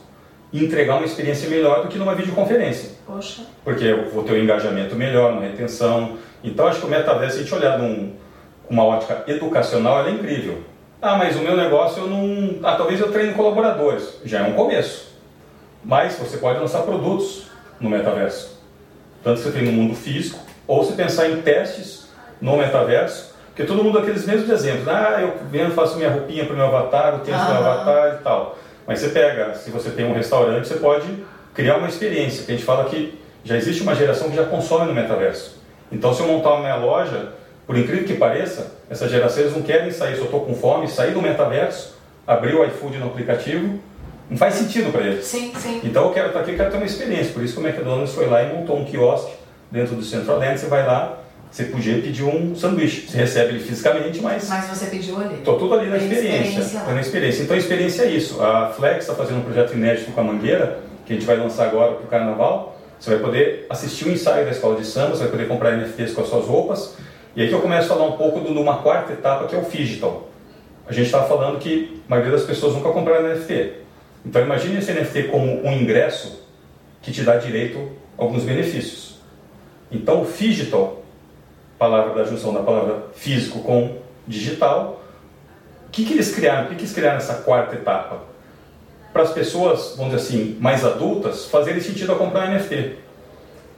Entregar 0.64 0.96
uma 0.96 1.06
experiência 1.06 1.48
melhor 1.48 1.82
do 1.82 1.88
que 1.88 1.98
numa 1.98 2.14
videoconferência. 2.14 2.90
Poxa. 3.06 3.42
Porque 3.64 3.84
eu 3.84 4.10
vou 4.10 4.24
ter 4.24 4.32
um 4.32 4.42
engajamento 4.42 4.94
melhor, 4.94 5.32
uma 5.32 5.42
retenção. 5.42 6.16
Então 6.42 6.66
acho 6.66 6.80
que 6.80 6.86
o 6.86 6.90
metaverso, 6.90 7.36
se 7.36 7.40
a 7.40 7.42
gente 7.42 7.54
olhar 7.54 7.78
com 7.78 8.12
uma 8.68 8.84
ótica 8.84 9.24
educacional, 9.26 10.06
é 10.06 10.10
incrível. 10.10 10.62
Ah, 11.00 11.16
mas 11.16 11.36
o 11.36 11.40
meu 11.40 11.56
negócio 11.56 12.02
eu 12.02 12.08
não. 12.08 12.58
Ah, 12.62 12.76
talvez 12.76 13.00
eu 13.00 13.12
treine 13.12 13.34
colaboradores. 13.34 14.20
Já 14.24 14.40
é 14.40 14.48
um 14.48 14.54
começo. 14.54 15.14
Mas 15.84 16.18
você 16.18 16.38
pode 16.38 16.58
lançar 16.58 16.82
produtos 16.82 17.46
no 17.80 17.88
metaverso 17.88 18.56
tanto 19.26 19.40
você 19.40 19.50
tem 19.50 19.64
no 19.64 19.72
mundo 19.72 19.96
físico, 19.96 20.38
ou 20.68 20.84
se 20.84 20.92
pensar 20.92 21.28
em 21.28 21.42
testes 21.42 22.06
no 22.40 22.56
metaverso, 22.56 23.34
porque 23.46 23.64
todo 23.64 23.82
mundo 23.82 23.98
aqueles 23.98 24.24
mesmos 24.24 24.48
exemplos. 24.48 24.86
Ah, 24.86 25.18
eu 25.20 25.34
vendo, 25.50 25.74
faço 25.74 25.96
minha 25.96 26.10
roupinha 26.10 26.44
para 26.44 26.54
o 26.54 26.56
meu 26.56 26.66
avatar, 26.66 27.14
eu 27.14 27.18
tenho 27.18 27.36
ah. 27.36 27.44
meu 27.44 27.56
avatar 27.56 28.18
e 28.20 28.22
tal. 28.22 28.56
Mas 28.86 29.00
você 29.00 29.08
pega, 29.08 29.54
se 29.54 29.70
você 29.70 29.90
tem 29.90 30.04
um 30.04 30.12
restaurante, 30.12 30.68
você 30.68 30.76
pode 30.76 31.06
criar 31.54 31.76
uma 31.76 31.88
experiência, 31.88 32.44
que 32.44 32.52
a 32.52 32.54
gente 32.54 32.64
fala 32.64 32.84
que 32.84 33.18
já 33.44 33.56
existe 33.56 33.82
uma 33.82 33.94
geração 33.94 34.30
que 34.30 34.36
já 34.36 34.44
consome 34.44 34.86
no 34.86 34.94
metaverso. 34.94 35.56
Então, 35.90 36.12
se 36.12 36.20
eu 36.20 36.26
montar 36.26 36.52
uma 36.54 36.60
minha 36.60 36.76
loja, 36.76 37.32
por 37.66 37.76
incrível 37.76 38.04
que 38.04 38.14
pareça, 38.14 38.72
essa 38.90 39.08
geração 39.08 39.42
eles 39.42 39.54
não 39.54 39.62
querem 39.62 39.90
sair, 39.90 40.14
se 40.14 40.20
eu 40.20 40.26
estou 40.26 40.40
com 40.40 40.54
fome, 40.54 40.88
sair 40.88 41.12
do 41.12 41.22
metaverso, 41.22 41.94
abrir 42.26 42.54
o 42.54 42.64
iFood 42.64 42.98
no 42.98 43.06
aplicativo 43.06 43.80
não 44.28 44.36
faz 44.36 44.54
sentido 44.54 44.90
para 44.90 45.02
eles. 45.02 45.24
Sim, 45.24 45.52
sim. 45.56 45.80
Então 45.84 46.06
eu 46.06 46.12
quero 46.12 46.28
estar 46.28 46.40
aqui, 46.40 46.50
eu 46.50 46.56
quero 46.56 46.70
ter 46.70 46.76
uma 46.76 46.86
experiência. 46.86 47.32
Por 47.32 47.42
isso 47.42 47.54
que 47.54 47.60
o 47.60 47.66
McDonald's 47.66 48.12
foi 48.12 48.26
lá 48.26 48.42
e 48.42 48.52
montou 48.52 48.76
um 48.76 48.84
quiosque 48.84 49.32
dentro 49.70 49.94
do 49.94 50.02
Central 50.02 50.38
Land. 50.38 50.58
Você 50.58 50.66
vai 50.66 50.84
lá 50.84 51.18
Você 51.50 51.64
podia 51.64 51.94
pedir 52.00 52.24
um 52.24 52.54
sanduíche. 52.54 53.08
Você 53.08 53.16
recebe 53.16 53.54
ele 53.54 53.60
fisicamente, 53.60 54.20
mas. 54.20 54.48
Mas 54.48 54.66
você 54.66 54.86
pediu 54.86 55.18
ali. 55.18 55.36
Estou 55.36 55.58
tudo 55.58 55.74
ali 55.74 55.88
na 55.88 55.96
Tem 55.96 56.12
experiência. 56.12 56.80
Tô 56.80 56.90
na 56.90 57.00
experiência. 57.00 57.42
Então 57.42 57.56
a 57.56 57.58
experiência 57.58 58.02
é 58.02 58.10
isso. 58.10 58.42
A 58.42 58.68
Flex 58.70 59.04
está 59.04 59.14
fazendo 59.14 59.38
um 59.38 59.42
projeto 59.42 59.72
inédito 59.72 60.10
com 60.12 60.20
a 60.20 60.24
Mangueira, 60.24 60.80
que 61.06 61.12
a 61.12 61.16
gente 61.16 61.26
vai 61.26 61.36
lançar 61.36 61.68
agora 61.68 61.92
para 61.92 62.04
o 62.04 62.08
carnaval. 62.08 62.76
Você 62.98 63.10
vai 63.10 63.18
poder 63.18 63.66
assistir 63.68 64.08
o 64.08 64.12
ensaio 64.12 64.44
da 64.44 64.50
escola 64.50 64.76
de 64.76 64.86
samba, 64.86 65.10
você 65.10 65.22
vai 65.22 65.30
poder 65.30 65.48
comprar 65.48 65.76
NFTs 65.76 66.12
com 66.12 66.22
as 66.22 66.28
suas 66.28 66.46
roupas. 66.46 66.94
E 67.34 67.42
aí 67.42 67.48
que 67.48 67.54
eu 67.54 67.60
começo 67.60 67.92
a 67.92 67.96
falar 67.96 68.08
um 68.08 68.16
pouco 68.16 68.40
de 68.40 68.58
uma 68.58 68.78
quarta 68.78 69.12
etapa, 69.12 69.46
que 69.46 69.54
é 69.54 69.58
o 69.58 69.62
Digital. 69.62 70.28
A 70.86 70.92
gente 70.92 71.06
estava 71.06 71.28
falando 71.28 71.58
que 71.58 72.02
a 72.06 72.10
maioria 72.10 72.32
das 72.32 72.44
pessoas 72.44 72.74
nunca 72.74 72.90
compraram 72.90 73.28
NFT. 73.28 73.72
Então 74.24 74.42
imagine 74.42 74.78
esse 74.78 74.92
NFT 74.92 75.24
como 75.24 75.66
um 75.66 75.72
ingresso 75.72 76.42
que 77.02 77.12
te 77.12 77.22
dá 77.22 77.36
direito 77.36 77.78
a 78.18 78.22
alguns 78.22 78.42
benefícios. 78.44 79.20
Então 79.90 80.22
o 80.22 80.26
Digital, 80.26 81.02
palavra 81.78 82.14
da 82.14 82.24
junção 82.24 82.52
da 82.52 82.60
palavra 82.60 83.06
físico 83.14 83.60
com 83.60 83.96
digital, 84.26 85.02
o 85.86 85.90
que, 85.90 86.04
que 86.04 86.14
eles 86.14 86.34
criaram? 86.34 86.64
Por 86.64 86.70
que, 86.70 86.76
que 86.76 86.82
eles 86.82 86.94
criaram 86.94 87.16
essa 87.16 87.34
quarta 87.34 87.74
etapa? 87.74 88.20
Para 89.12 89.22
as 89.22 89.32
pessoas, 89.32 89.94
vamos 89.96 90.14
dizer 90.14 90.28
assim, 90.28 90.56
mais 90.60 90.84
adultas, 90.84 91.46
fazerem 91.46 91.80
sentido 91.80 92.12
a 92.12 92.16
comprar 92.16 92.50
NFT. 92.50 92.96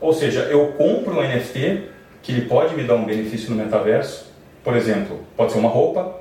Ou 0.00 0.12
seja, 0.12 0.40
eu 0.42 0.72
compro 0.72 1.18
um 1.18 1.22
NFT 1.22 1.82
que 2.22 2.32
ele 2.32 2.42
pode 2.42 2.74
me 2.74 2.84
dar 2.84 2.94
um 2.94 3.04
benefício 3.04 3.50
no 3.50 3.56
metaverso. 3.56 4.26
Por 4.64 4.76
exemplo, 4.76 5.20
pode 5.36 5.52
ser 5.52 5.58
uma 5.58 5.68
roupa, 5.68 6.14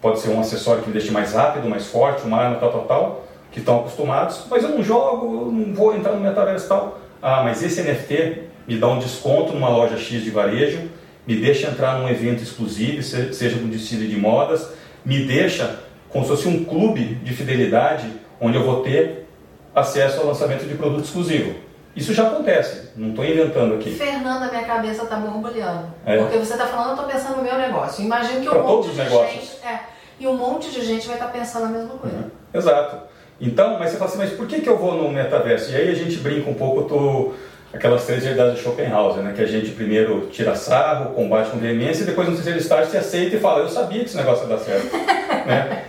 pode 0.00 0.18
ser 0.20 0.30
um 0.30 0.40
acessório 0.40 0.82
que 0.82 0.88
me 0.88 0.94
deixe 0.94 1.10
mais 1.10 1.32
rápido, 1.32 1.68
mais 1.68 1.86
forte, 1.86 2.26
uma 2.26 2.38
arma, 2.38 2.56
tal, 2.56 2.70
tal, 2.70 2.84
tal, 2.84 3.24
que 3.50 3.60
estão 3.60 3.80
acostumados, 3.80 4.44
mas 4.50 4.62
eu 4.62 4.70
não 4.70 4.82
jogo, 4.82 5.50
não 5.50 5.74
vou 5.74 5.94
entrar 5.94 6.12
no 6.12 6.20
metaverso 6.20 6.68
tal. 6.68 6.98
Ah, 7.22 7.42
mas 7.42 7.62
esse 7.62 7.82
NFT 7.82 8.42
me 8.66 8.76
dá 8.76 8.88
um 8.88 8.98
desconto 8.98 9.52
numa 9.52 9.68
loja 9.68 9.96
X 9.96 10.22
de 10.22 10.30
varejo, 10.30 10.90
me 11.26 11.36
deixa 11.36 11.68
entrar 11.68 11.98
num 11.98 12.08
evento 12.08 12.42
exclusivo, 12.42 13.02
se- 13.02 13.32
seja 13.32 13.56
um 13.56 13.68
desfile 13.68 14.06
de 14.08 14.16
modas, 14.16 14.68
me 15.04 15.24
deixa 15.24 15.80
como 16.08 16.24
se 16.24 16.30
fosse 16.30 16.48
um 16.48 16.64
clube 16.64 17.16
de 17.16 17.32
fidelidade, 17.34 18.06
onde 18.40 18.56
eu 18.56 18.64
vou 18.64 18.82
ter 18.82 19.26
acesso 19.74 20.20
ao 20.20 20.26
lançamento 20.26 20.64
de 20.66 20.74
produto 20.74 21.04
exclusivo. 21.04 21.54
Isso 21.96 22.12
já 22.12 22.26
acontece, 22.28 22.90
não 22.96 23.10
estou 23.10 23.24
inventando 23.24 23.74
aqui. 23.74 23.90
Fernanda, 23.90 24.48
minha 24.50 24.64
cabeça 24.64 25.06
tá 25.06 25.16
borbulhando. 25.16 25.86
É. 26.04 26.18
Porque 26.18 26.38
você 26.38 26.56
tá 26.56 26.66
falando, 26.66 26.90
eu 26.98 27.04
tô 27.04 27.10
pensando 27.10 27.36
no 27.36 27.42
meu 27.42 27.56
negócio. 27.56 28.04
Imagino 28.04 28.40
que 28.40 28.48
Pra 28.48 28.58
um 28.62 28.66
todos 28.66 28.86
monte 28.86 28.88
os 28.90 28.96
de 28.96 29.02
negócios. 29.04 29.40
gente. 29.44 29.64
É, 29.66 29.80
e 30.18 30.26
um 30.26 30.36
monte 30.36 30.70
de 30.70 30.84
gente 30.84 31.06
vai 31.06 31.16
estar 31.16 31.28
pensando 31.28 31.66
a 31.66 31.68
mesma 31.68 31.90
coisa. 31.96 32.16
Uhum. 32.16 32.30
Exato. 32.52 32.96
Então, 33.40 33.78
mas 33.78 33.90
você 33.90 33.96
fala 33.96 34.10
assim, 34.10 34.18
mas 34.18 34.30
por 34.32 34.46
que, 34.46 34.60
que 34.60 34.68
eu 34.68 34.76
vou 34.78 34.94
no 34.94 35.08
metaverso? 35.10 35.70
E 35.72 35.76
aí 35.76 35.88
a 35.90 35.94
gente 35.94 36.16
brinca 36.18 36.48
um 36.50 36.54
pouco 36.54 36.82
do, 36.82 37.34
aquelas 37.74 38.04
três 38.04 38.24
verdades 38.24 38.56
de 38.56 38.62
Schopenhauer, 38.62 39.16
né? 39.16 39.32
Que 39.34 39.42
a 39.42 39.46
gente 39.46 39.72
primeiro 39.72 40.28
tira 40.30 40.54
sarro, 40.54 41.14
combate 41.14 41.50
com 41.50 41.58
veemência, 41.58 42.02
e 42.02 42.06
depois 42.06 42.28
no 42.28 42.34
terceiro 42.34 42.58
estágio 42.58 42.90
se 42.90 42.96
aceita 42.96 43.36
e 43.36 43.40
fala, 43.40 43.60
eu 43.60 43.68
sabia 43.68 44.00
que 44.00 44.06
esse 44.06 44.16
negócio 44.16 44.44
ia 44.44 44.56
dar 44.56 44.62
certo. 44.62 44.92
né? 45.46 45.84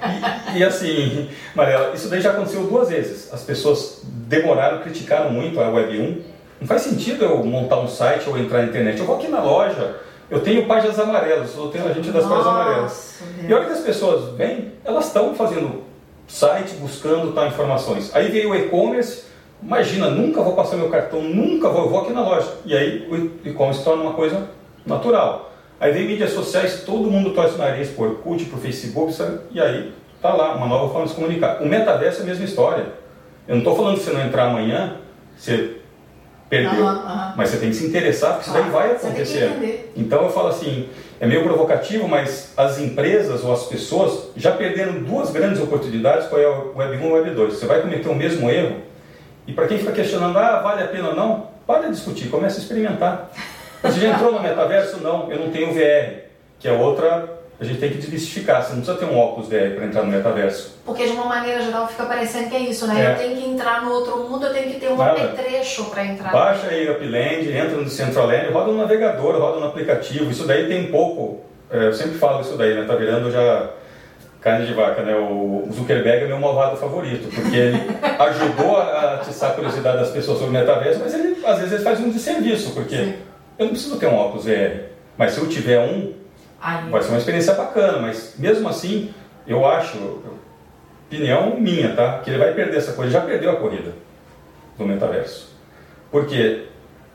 e, 0.53 0.59
e 0.59 0.63
assim, 0.63 1.29
Mariela, 1.53 1.93
isso 1.93 2.09
daí 2.09 2.21
já 2.21 2.31
aconteceu 2.31 2.63
duas 2.63 2.89
vezes. 2.89 3.31
As 3.31 3.43
pessoas 3.43 4.01
demoraram, 4.03 4.81
criticaram 4.81 5.29
muito 5.29 5.59
a 5.59 5.69
Web 5.69 5.99
1. 5.99 6.21
Não 6.61 6.67
faz 6.67 6.81
sentido 6.81 7.23
eu 7.23 7.43
montar 7.43 7.79
um 7.79 7.87
site 7.87 8.27
ou 8.27 8.37
entrar 8.37 8.59
na 8.59 8.65
internet. 8.65 8.99
Eu 8.99 9.05
vou 9.05 9.17
aqui 9.17 9.27
na 9.27 9.43
loja, 9.43 9.97
eu 10.29 10.39
tenho 10.39 10.65
páginas 10.65 10.99
amarelas, 10.99 11.55
eu 11.55 11.67
tenho 11.67 11.87
a 11.87 11.93
gente 11.93 12.09
das 12.09 12.23
páginas 12.23 12.47
amarelas. 12.47 12.81
Nossa, 12.81 13.47
E 13.47 13.53
a 13.53 13.55
hora 13.55 13.65
que 13.65 13.73
as 13.73 13.81
pessoas 13.81 14.35
vêm, 14.35 14.73
elas 14.83 15.05
estão 15.05 15.35
fazendo 15.35 15.83
site, 16.27 16.73
buscando 16.75 17.31
tal 17.33 17.47
informações. 17.47 18.09
Aí 18.15 18.31
veio 18.31 18.49
o 18.49 18.55
e-commerce, 18.55 19.25
imagina, 19.61 20.09
nunca 20.09 20.41
vou 20.41 20.53
passar 20.53 20.77
meu 20.77 20.89
cartão, 20.89 21.21
nunca 21.21 21.69
vou, 21.69 21.83
eu 21.83 21.89
vou 21.89 22.01
aqui 22.01 22.13
na 22.13 22.21
loja. 22.21 22.51
E 22.65 22.75
aí 22.75 23.07
o 23.09 23.47
e-commerce 23.47 23.83
torna 23.83 24.03
uma 24.03 24.13
coisa 24.13 24.49
natural. 24.85 25.51
Aí 25.79 25.91
vem 25.91 26.07
mídias 26.07 26.31
sociais, 26.31 26.83
todo 26.85 27.11
mundo 27.11 27.31
torce 27.31 27.55
o 27.55 27.57
nariz 27.57 27.89
por 27.89 28.07
Orkut, 28.07 28.45
por 28.45 28.59
Facebook, 28.59 29.13
sabe? 29.13 29.39
e 29.51 29.59
aí 29.59 29.93
tá 30.21 30.33
lá, 30.33 30.55
uma 30.55 30.67
nova 30.67 30.89
forma 30.89 31.05
de 31.05 31.09
se 31.11 31.15
comunicar. 31.15 31.61
O 31.61 31.65
metaverso 31.67 32.21
é 32.21 32.23
a 32.23 32.25
mesma 32.25 32.45
história. 32.45 32.85
Eu 33.47 33.55
não 33.55 33.59
estou 33.59 33.75
falando 33.75 33.97
que 33.97 34.03
você 34.03 34.11
não 34.11 34.25
entrar 34.25 34.45
amanhã, 34.45 34.97
você 35.37 35.77
perdeu. 36.49 36.87
Aham, 36.87 37.03
aham. 37.05 37.33
Mas 37.37 37.49
você 37.49 37.57
tem 37.57 37.69
que 37.69 37.75
se 37.75 37.85
interessar, 37.85 38.33
porque 38.33 38.45
isso 38.45 38.53
daí 38.53 38.69
Claro, 38.69 38.87
vai 38.87 38.95
acontecer. 38.95 39.91
Então 39.95 40.23
eu 40.23 40.29
falo 40.29 40.47
assim, 40.47 40.89
é 41.19 41.27
meio 41.27 41.43
provocativo, 41.43 42.07
mas 42.07 42.53
as 42.57 42.79
empresas 42.79 43.43
ou 43.43 43.53
as 43.53 43.63
pessoas 43.65 44.29
já 44.35 44.51
perderam 44.51 45.03
duas 45.03 45.29
grandes 45.31 45.61
oportunidades 45.61 46.27
com 46.27 46.35
a 46.35 46.39
Web 46.83 46.97
1 46.97 47.01
e 47.01 47.09
a 47.09 47.13
Web 47.13 47.29
2. 47.31 47.53
Você 47.53 47.65
vai 47.65 47.81
cometer 47.81 48.07
o 48.09 48.15
mesmo 48.15 48.49
erro. 48.49 48.77
E 49.47 49.53
para 49.53 49.67
quem 49.67 49.77
fica 49.77 49.91
questionando, 49.91 50.37
ah, 50.37 50.59
vale 50.61 50.83
a 50.83 50.87
pena 50.87 51.09
ou 51.09 51.15
não, 51.15 51.47
para 51.67 51.83
de 51.83 51.91
discutir, 51.91 52.29
comece 52.29 52.59
a 52.59 52.61
experimentar. 52.61 53.31
Você 53.81 53.99
já 53.99 54.09
entrou 54.09 54.31
no 54.31 54.41
metaverso? 54.41 55.01
Não, 55.01 55.31
eu 55.31 55.39
não 55.39 55.51
tenho 55.51 55.73
VR, 55.73 56.23
que 56.59 56.67
é 56.67 56.71
outra, 56.71 57.29
a 57.59 57.63
gente 57.63 57.79
tem 57.79 57.91
que 57.91 57.97
desmistificar. 57.97 58.63
Você 58.63 58.73
não 58.73 58.81
precisa 58.81 58.97
ter 58.97 59.05
um 59.05 59.17
óculos 59.17 59.47
VR 59.47 59.75
para 59.75 59.85
entrar 59.85 60.03
no 60.03 60.11
metaverso. 60.11 60.77
Porque 60.85 61.05
de 61.05 61.11
uma 61.11 61.25
maneira 61.25 61.61
geral 61.61 61.87
fica 61.87 62.05
parecendo 62.05 62.49
que 62.49 62.55
é 62.55 62.59
isso, 62.59 62.87
né? 62.87 63.05
É. 63.05 63.11
Eu 63.11 63.15
tenho 63.17 63.37
que 63.41 63.47
entrar 63.47 63.83
no 63.83 63.91
outro 63.91 64.17
mundo, 64.17 64.45
eu 64.47 64.53
tenho 64.53 64.71
que 64.71 64.79
ter 64.79 64.89
um 64.89 64.97
Nada. 64.97 65.23
apetrecho 65.23 65.85
para 65.85 66.05
entrar. 66.05 66.31
Baixa 66.31 66.67
aí 66.67 66.89
o 66.89 66.93
Upland, 66.93 67.51
entra 67.51 67.77
no 67.77 67.89
Centraland, 67.89 68.51
roda 68.51 68.71
no 68.71 68.77
navegador, 68.79 69.39
roda 69.39 69.59
no 69.59 69.67
aplicativo. 69.67 70.29
Isso 70.29 70.45
daí 70.45 70.67
tem 70.67 70.87
pouco, 70.87 71.41
é, 71.69 71.87
eu 71.87 71.93
sempre 71.93 72.17
falo 72.17 72.41
isso 72.41 72.57
daí, 72.57 72.73
né? 72.73 72.85
Tá 72.85 72.95
virando 72.95 73.31
já 73.31 73.69
carne 74.45 74.67
de 74.67 74.73
vaca, 74.75 75.01
né? 75.01 75.15
O 75.15 75.67
Zuckerberg 75.73 76.25
é 76.25 76.27
meu 76.27 76.39
malvado 76.39 76.77
favorito, 76.77 77.33
porque 77.33 77.57
ele 77.57 77.79
ajudou 78.19 78.77
a 78.77 79.15
atiçar 79.15 79.49
a 79.49 79.53
curiosidade 79.55 79.97
das 79.97 80.11
pessoas 80.11 80.37
sobre 80.37 80.55
o 80.55 80.59
metaverso, 80.59 80.99
mas 80.99 81.15
ele, 81.15 81.43
às 81.43 81.57
vezes 81.57 81.73
ele 81.73 81.83
faz 81.83 81.99
um 81.99 82.11
desserviço, 82.11 82.71
porque 82.75 82.95
Sim. 82.95 83.15
eu 83.57 83.65
não 83.65 83.71
preciso 83.71 83.97
ter 83.97 84.05
um 84.05 84.15
óculos 84.15 84.45
VR, 84.45 84.83
mas 85.17 85.31
se 85.31 85.39
eu 85.39 85.49
tiver 85.49 85.79
um, 85.79 86.13
Aí, 86.61 86.91
vai 86.91 87.01
ser 87.01 87.09
uma 87.09 87.17
experiência 87.17 87.55
bacana, 87.55 87.97
mas 87.97 88.35
mesmo 88.37 88.69
assim, 88.69 89.11
eu 89.47 89.65
acho, 89.65 89.97
opinião 91.07 91.59
minha, 91.59 91.95
tá? 91.95 92.19
Que 92.19 92.29
ele 92.29 92.37
vai 92.37 92.53
perder 92.53 92.77
essa 92.77 92.93
coisa, 92.93 93.11
já 93.11 93.21
perdeu 93.21 93.49
a 93.49 93.55
corrida 93.55 93.93
do 94.77 94.85
metaverso. 94.85 95.55
Porque 96.11 96.65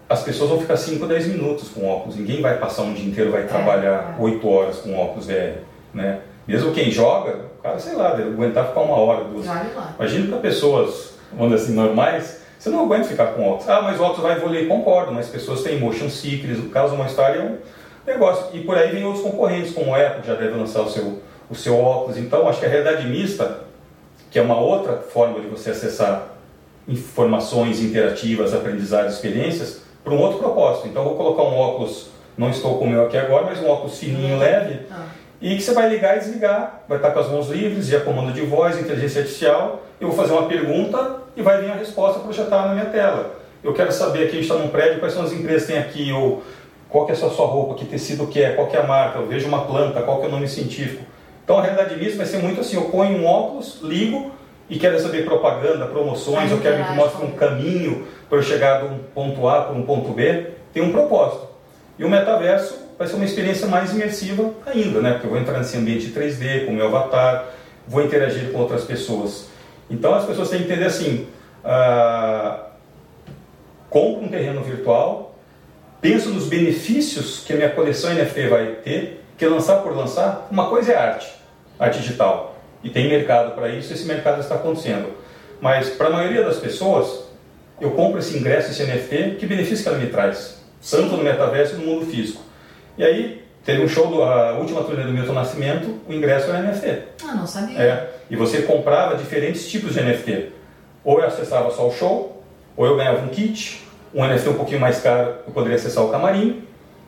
as 0.08 0.25
pessoas 0.25 0.50
vão 0.50 0.60
ficar 0.60 0.76
5, 0.76 1.06
10 1.06 1.28
minutos 1.28 1.68
com 1.68 1.88
óculos, 1.88 2.16
ninguém 2.16 2.42
vai 2.42 2.58
passar 2.58 2.82
um 2.82 2.92
dia 2.92 3.06
inteiro, 3.06 3.30
vai 3.30 3.44
trabalhar 3.44 4.16
é. 4.18 4.20
8 4.20 4.49
horas 4.49 4.78
com 4.78 4.99
óculos 4.99 5.28
VR, 5.28 5.58
né? 5.94 6.22
Mesmo 6.50 6.73
quem 6.73 6.90
joga, 6.90 7.37
o 7.59 7.62
cara, 7.62 7.78
sei 7.78 7.95
lá, 7.95 8.11
deve 8.11 8.30
aguentar 8.30 8.66
ficar 8.66 8.80
uma 8.80 8.97
hora, 8.97 9.23
duas. 9.23 9.47
Imagina 9.97 10.26
para 10.30 10.38
pessoas, 10.38 11.14
vamos 11.33 11.62
assim, 11.62 11.75
normais, 11.75 12.40
você 12.59 12.69
não 12.71 12.85
aguenta 12.85 13.04
ficar 13.04 13.26
com 13.28 13.47
óculos. 13.49 13.69
Ah, 13.69 13.80
mas 13.83 14.00
o 14.00 14.02
óculos 14.02 14.23
vai 14.23 14.37
evoluir, 14.37 14.66
concordo, 14.66 15.12
mas 15.12 15.28
pessoas 15.28 15.62
têm 15.62 15.78
motion 15.78 16.11
sickness, 16.11 16.59
no 16.59 16.69
caso 16.71 16.97
uma 16.97 17.07
história 17.07 17.38
é 17.38 17.42
um 17.42 17.59
negócio. 18.04 18.47
E 18.52 18.64
por 18.64 18.76
aí 18.76 18.90
vem 18.90 19.04
outros 19.04 19.23
concorrentes, 19.23 19.73
como 19.73 19.92
o 19.92 19.95
Apple 19.95 20.26
já 20.26 20.35
deve 20.35 20.57
lançar 20.59 20.83
o 20.83 20.90
seu, 20.90 21.21
o 21.49 21.54
seu 21.54 21.78
óculos. 21.78 22.19
Então, 22.19 22.49
acho 22.49 22.59
que 22.59 22.66
a 22.66 22.69
realidade 22.69 23.07
mista, 23.07 23.61
que 24.28 24.37
é 24.37 24.42
uma 24.42 24.59
outra 24.59 24.97
forma 24.97 25.38
de 25.38 25.47
você 25.47 25.71
acessar 25.71 26.30
informações 26.88 27.80
interativas, 27.80 28.52
aprendizados, 28.52 29.14
experiências, 29.14 29.83
para 30.02 30.12
um 30.12 30.19
outro 30.21 30.38
propósito. 30.40 30.88
Então, 30.88 31.02
eu 31.02 31.09
vou 31.11 31.16
colocar 31.16 31.42
um 31.45 31.57
óculos, 31.57 32.09
não 32.37 32.50
estou 32.50 32.76
com 32.76 32.87
o 32.87 32.88
meu 32.88 33.07
aqui 33.07 33.16
agora, 33.16 33.45
mas 33.45 33.61
um 33.61 33.69
óculos 33.71 33.99
fininho, 33.99 34.37
leve, 34.37 34.80
Ah. 34.90 35.19
E 35.40 35.56
que 35.56 35.62
você 35.62 35.73
vai 35.73 35.88
ligar 35.88 36.16
e 36.16 36.20
desligar, 36.20 36.82
vai 36.87 36.99
estar 36.99 37.11
com 37.12 37.18
as 37.18 37.28
mãos 37.28 37.49
livres, 37.49 37.88
via 37.88 38.00
comando 38.00 38.32
de 38.32 38.42
voz, 38.42 38.78
inteligência 38.78 39.23
artificial. 39.23 39.82
Eu 39.99 40.09
vou 40.09 40.16
fazer 40.16 40.32
uma 40.32 40.47
pergunta 40.47 41.18
e 41.35 41.40
vai 41.40 41.62
vir 41.62 41.70
a 41.70 41.75
resposta 41.75 42.20
projetada 42.20 42.68
na 42.68 42.75
minha 42.75 42.87
tela. 42.87 43.37
Eu 43.64 43.73
quero 43.73 43.90
saber 43.90 44.25
aqui, 44.25 44.32
a 44.32 44.40
gente 44.40 44.42
está 44.42 44.54
num 44.54 44.68
prédio, 44.68 44.99
quais 45.00 45.14
são 45.14 45.23
as 45.23 45.32
empresas 45.32 45.66
que 45.66 45.73
tem 45.73 45.80
aqui, 45.80 46.12
ou 46.12 46.42
qual 46.90 47.06
que 47.06 47.12
é 47.12 47.14
a 47.14 47.18
sua, 47.18 47.47
roupa, 47.47 47.75
que 47.75 47.85
tecido 47.87 48.26
que 48.26 48.42
é, 48.42 48.52
qual 48.52 48.66
que 48.66 48.76
é 48.76 48.80
a 48.80 48.87
marca, 48.87 49.18
eu 49.18 49.26
vejo 49.26 49.47
uma 49.49 49.64
planta, 49.64 50.02
qual 50.02 50.18
que 50.18 50.26
é 50.26 50.28
o 50.28 50.32
nome 50.32 50.49
científico. 50.49 51.04
Então 51.44 51.59
a 51.59 51.62
realidade 51.62 51.97
mista 51.97 52.18
vai 52.18 52.26
ser 52.26 52.38
muito 52.38 52.61
assim, 52.61 52.76
eu 52.76 52.85
ponho 52.85 53.18
um 53.18 53.26
óculos, 53.26 53.80
ligo 53.82 54.32
e 54.68 54.78
quero 54.78 54.99
saber 55.00 55.25
propaganda, 55.25 55.87
promoções, 55.87 56.50
eu 56.50 56.61
quero 56.61 56.85
que 56.85 56.92
mostre 56.92 57.25
um 57.25 57.32
caminho 57.32 58.06
para 58.28 58.38
eu 58.38 58.42
chegar 58.42 58.80
de 58.80 58.87
um 58.87 58.99
ponto 59.14 59.49
A 59.49 59.62
para 59.62 59.75
um 59.75 59.82
ponto 59.82 60.11
B, 60.11 60.49
tem 60.73 60.82
um 60.82 60.92
propósito. 60.92 61.49
E 61.99 62.04
o 62.04 62.09
metaverso 62.09 62.79
vai 63.00 63.09
ser 63.09 63.14
uma 63.14 63.25
experiência 63.25 63.66
mais 63.66 63.92
imersiva 63.95 64.52
ainda, 64.66 65.00
né? 65.00 65.12
Porque 65.12 65.26
eu 65.26 65.30
vou 65.30 65.40
entrar 65.40 65.57
nesse 65.57 65.75
ambiente 65.75 66.11
3D 66.11 66.66
com 66.66 66.73
o 66.73 66.75
meu 66.75 66.95
avatar, 66.95 67.47
vou 67.88 68.04
interagir 68.04 68.52
com 68.52 68.59
outras 68.59 68.85
pessoas. 68.85 69.47
Então 69.88 70.14
as 70.14 70.26
pessoas 70.26 70.50
têm 70.50 70.59
que 70.59 70.64
entender 70.66 70.85
assim: 70.85 71.26
compro 73.88 74.26
um 74.26 74.28
terreno 74.28 74.62
virtual, 74.62 75.35
penso 75.99 76.28
nos 76.28 76.47
benefícios 76.47 77.42
que 77.47 77.54
a 77.54 77.57
minha 77.57 77.71
coleção 77.71 78.12
NFT 78.12 78.49
vai 78.49 78.66
ter, 78.85 79.25
que 79.38 79.47
lançar 79.47 79.78
por 79.78 79.97
lançar, 79.97 80.47
uma 80.50 80.69
coisa 80.69 80.92
é 80.92 80.97
arte, 80.97 81.33
arte 81.78 82.00
digital. 82.00 82.59
E 82.85 82.90
tem 82.90 83.09
mercado 83.09 83.54
para 83.54 83.71
isso, 83.71 83.95
esse 83.95 84.04
mercado 84.04 84.42
está 84.42 84.57
acontecendo. 84.57 85.09
Mas 85.59 85.88
para 85.88 86.09
a 86.09 86.11
maioria 86.11 86.45
das 86.45 86.59
pessoas, 86.59 87.25
eu 87.80 87.92
compro 87.92 88.19
esse 88.19 88.37
ingresso, 88.37 88.71
esse 88.71 88.85
NFT, 88.85 89.37
que 89.38 89.47
benefício 89.47 89.85
que 89.85 89.88
ela 89.88 89.97
me 89.97 90.09
traz? 90.09 90.61
Tanto 90.90 91.16
no 91.16 91.25
metaverso 91.25 91.76
no 91.76 91.87
mundo 91.87 92.04
físico. 92.04 92.50
E 93.00 93.02
aí, 93.04 93.42
teve 93.64 93.83
um 93.83 93.88
show, 93.88 94.09
do, 94.09 94.23
a 94.23 94.59
última 94.59 94.85
turnê 94.85 95.04
do 95.04 95.11
Milton 95.11 95.33
Nascimento, 95.33 95.99
o 96.07 96.12
ingresso 96.12 96.50
era 96.50 96.61
NFT. 96.61 96.99
Ah, 97.26 97.35
não 97.35 97.47
sabia. 97.47 97.78
É, 97.78 98.11
e 98.28 98.37
você 98.37 98.61
comprava 98.61 99.16
diferentes 99.16 99.71
tipos 99.71 99.95
de 99.95 100.02
NFT. 100.02 100.52
Ou 101.02 101.19
eu 101.19 101.26
acessava 101.26 101.71
só 101.71 101.88
o 101.88 101.90
show, 101.90 102.45
ou 102.76 102.85
eu 102.85 102.99
ganhava 102.99 103.23
um 103.25 103.28
kit, 103.28 103.83
um 104.14 104.23
NFT 104.23 104.50
um 104.50 104.54
pouquinho 104.54 104.80
mais 104.80 105.00
caro, 105.00 105.37
eu 105.47 105.52
poderia 105.54 105.76
acessar 105.76 106.04
o 106.04 106.11
camarim. 106.11 106.62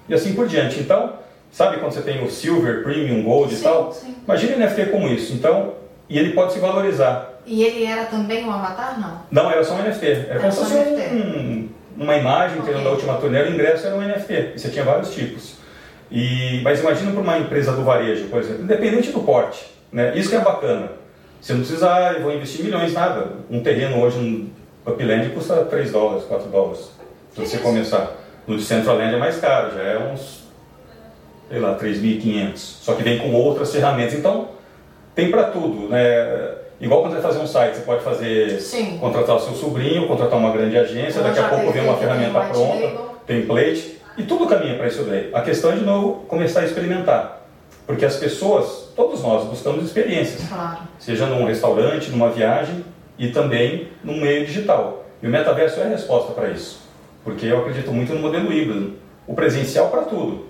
e 0.09 0.15
assim 0.15 0.35
por 0.35 0.49
diante. 0.49 0.81
Então, 0.81 1.13
sabe 1.51 1.77
quando 1.77 1.93
você 1.93 2.01
tem 2.01 2.25
o 2.25 2.31
Silver, 2.31 2.83
Premium, 2.83 3.23
Gold 3.23 3.55
sim, 3.55 3.61
e 3.61 3.63
tal? 3.63 3.93
Sim. 3.93 4.17
Imagine 4.25 4.65
NFT 4.65 4.87
como 4.87 5.09
isso. 5.09 5.35
Então, 5.35 5.75
e 6.09 6.19
ele 6.19 6.33
pode 6.33 6.55
se 6.55 6.59
valorizar. 6.59 7.35
E 7.45 7.65
ele 7.65 7.85
era 7.85 8.07
também 8.07 8.47
um 8.47 8.51
avatar, 8.51 8.99
não? 8.99 9.21
Não, 9.31 9.51
era 9.51 9.63
só 9.63 9.75
um 9.75 9.83
NFT. 9.83 10.07
Era, 10.07 10.21
Era 10.21 10.41
como 10.41 10.53
se 10.53 10.59
fosse 10.59 10.75
um, 10.75 11.69
uma 11.99 12.17
imagem 12.17 12.61
Ok. 12.61 12.73
okay. 12.73 12.83
da 12.83 12.91
última 12.93 13.15
turnê, 13.19 13.43
o 13.43 13.53
ingresso 13.53 13.87
era 13.87 13.95
um 13.95 14.01
NFT. 14.01 14.53
E 14.55 14.59
você 14.59 14.71
tinha 14.71 14.87
vários 14.87 15.13
tipos. 15.15 15.61
E, 16.13 16.61
mas 16.63 16.81
imagina 16.81 17.11
para 17.11 17.21
uma 17.23 17.39
empresa 17.39 17.73
do 17.73 17.83
varejo, 17.83 18.27
por 18.27 18.41
exemplo, 18.41 18.65
independente 18.65 19.11
do 19.11 19.21
porte. 19.21 19.65
Né? 19.91 20.13
Isso 20.15 20.29
que 20.29 20.37
é 20.37 20.41
bacana. 20.41 20.93
Você 21.41 21.55
não 21.55 21.61
precisa, 21.61 21.93
ah, 21.93 22.13
eu 22.13 22.23
vou 22.23 22.33
investir 22.35 22.65
milhões, 22.65 22.93
nada. 22.93 23.33
Um 23.51 23.61
terreno 23.63 23.99
hoje 24.01 24.19
no 24.19 24.93
Upland 24.93 25.31
custa 25.31 25.65
3 25.65 25.91
dólares, 25.91 26.25
4 26.25 26.51
dólares. 26.51 26.91
Se 27.35 27.41
você 27.41 27.59
começar. 27.59 28.19
No 28.47 28.57
de 28.57 28.65
Centraland 28.65 29.15
é 29.15 29.19
mais 29.19 29.39
caro, 29.39 29.73
já 29.75 29.83
é 29.83 29.99
uns, 29.99 30.43
sei 31.49 31.61
lá, 31.61 31.79
3.500. 31.79 32.57
Só 32.57 32.95
que 32.95 33.03
vem 33.03 33.19
com 33.19 33.33
outras 33.33 33.73
ferramentas. 33.73 34.15
Então, 34.15 34.49
tem 35.15 35.31
para 35.31 35.45
tudo, 35.45 35.89
né? 35.89 36.57
Igual 36.81 37.03
quando 37.03 37.15
você 37.15 37.21
vai 37.21 37.31
fazer 37.31 37.45
um 37.45 37.47
site, 37.47 37.77
você 37.77 37.83
pode 37.83 38.03
fazer, 38.03 38.61
Sim. 38.61 38.99
contratar 38.99 39.37
o 39.37 39.41
seu 39.41 39.55
sobrinho, 39.55 40.09
contratar 40.09 40.37
uma 40.37 40.51
grande 40.51 40.77
agência, 40.77 41.23
daqui 41.23 41.39
a 41.39 41.49
pouco 41.49 41.71
vem 41.71 41.85
uma 41.85 41.97
ferramenta 41.97 42.41
pronta, 42.41 42.93
template, 43.25 44.02
e 44.17 44.23
tudo 44.25 44.47
caminha 44.47 44.77
para 44.77 44.89
isso 44.89 45.05
daí. 45.05 45.31
A 45.33 45.41
questão 45.43 45.73
é, 45.73 45.77
de 45.77 45.85
novo, 45.85 46.25
começar 46.27 46.61
a 46.61 46.65
experimentar. 46.65 47.41
Porque 47.87 48.05
as 48.05 48.17
pessoas, 48.17 48.93
todos 48.95 49.23
nós, 49.23 49.45
buscamos 49.49 49.85
experiências 49.85 50.49
Claro. 50.49 50.79
seja 50.99 51.27
num 51.27 51.45
restaurante, 51.45 52.11
numa 52.11 52.31
viagem 52.31 52.85
e 53.19 53.29
também 53.29 53.89
no 54.05 54.15
meio 54.15 54.47
digital. 54.47 55.05
E 55.23 55.27
o 55.27 55.31
metaverso 55.31 55.81
é 55.81 55.85
a 55.85 55.89
resposta 55.89 56.33
para 56.33 56.49
isso, 56.51 56.81
porque 57.25 57.47
eu 57.47 57.59
acredito 57.61 57.91
muito 57.93 58.13
no 58.15 58.21
modelo 58.21 58.53
híbrido, 58.53 58.95
o 59.27 59.35
presencial 59.35 59.89
para 59.89 60.03
tudo. 60.03 60.47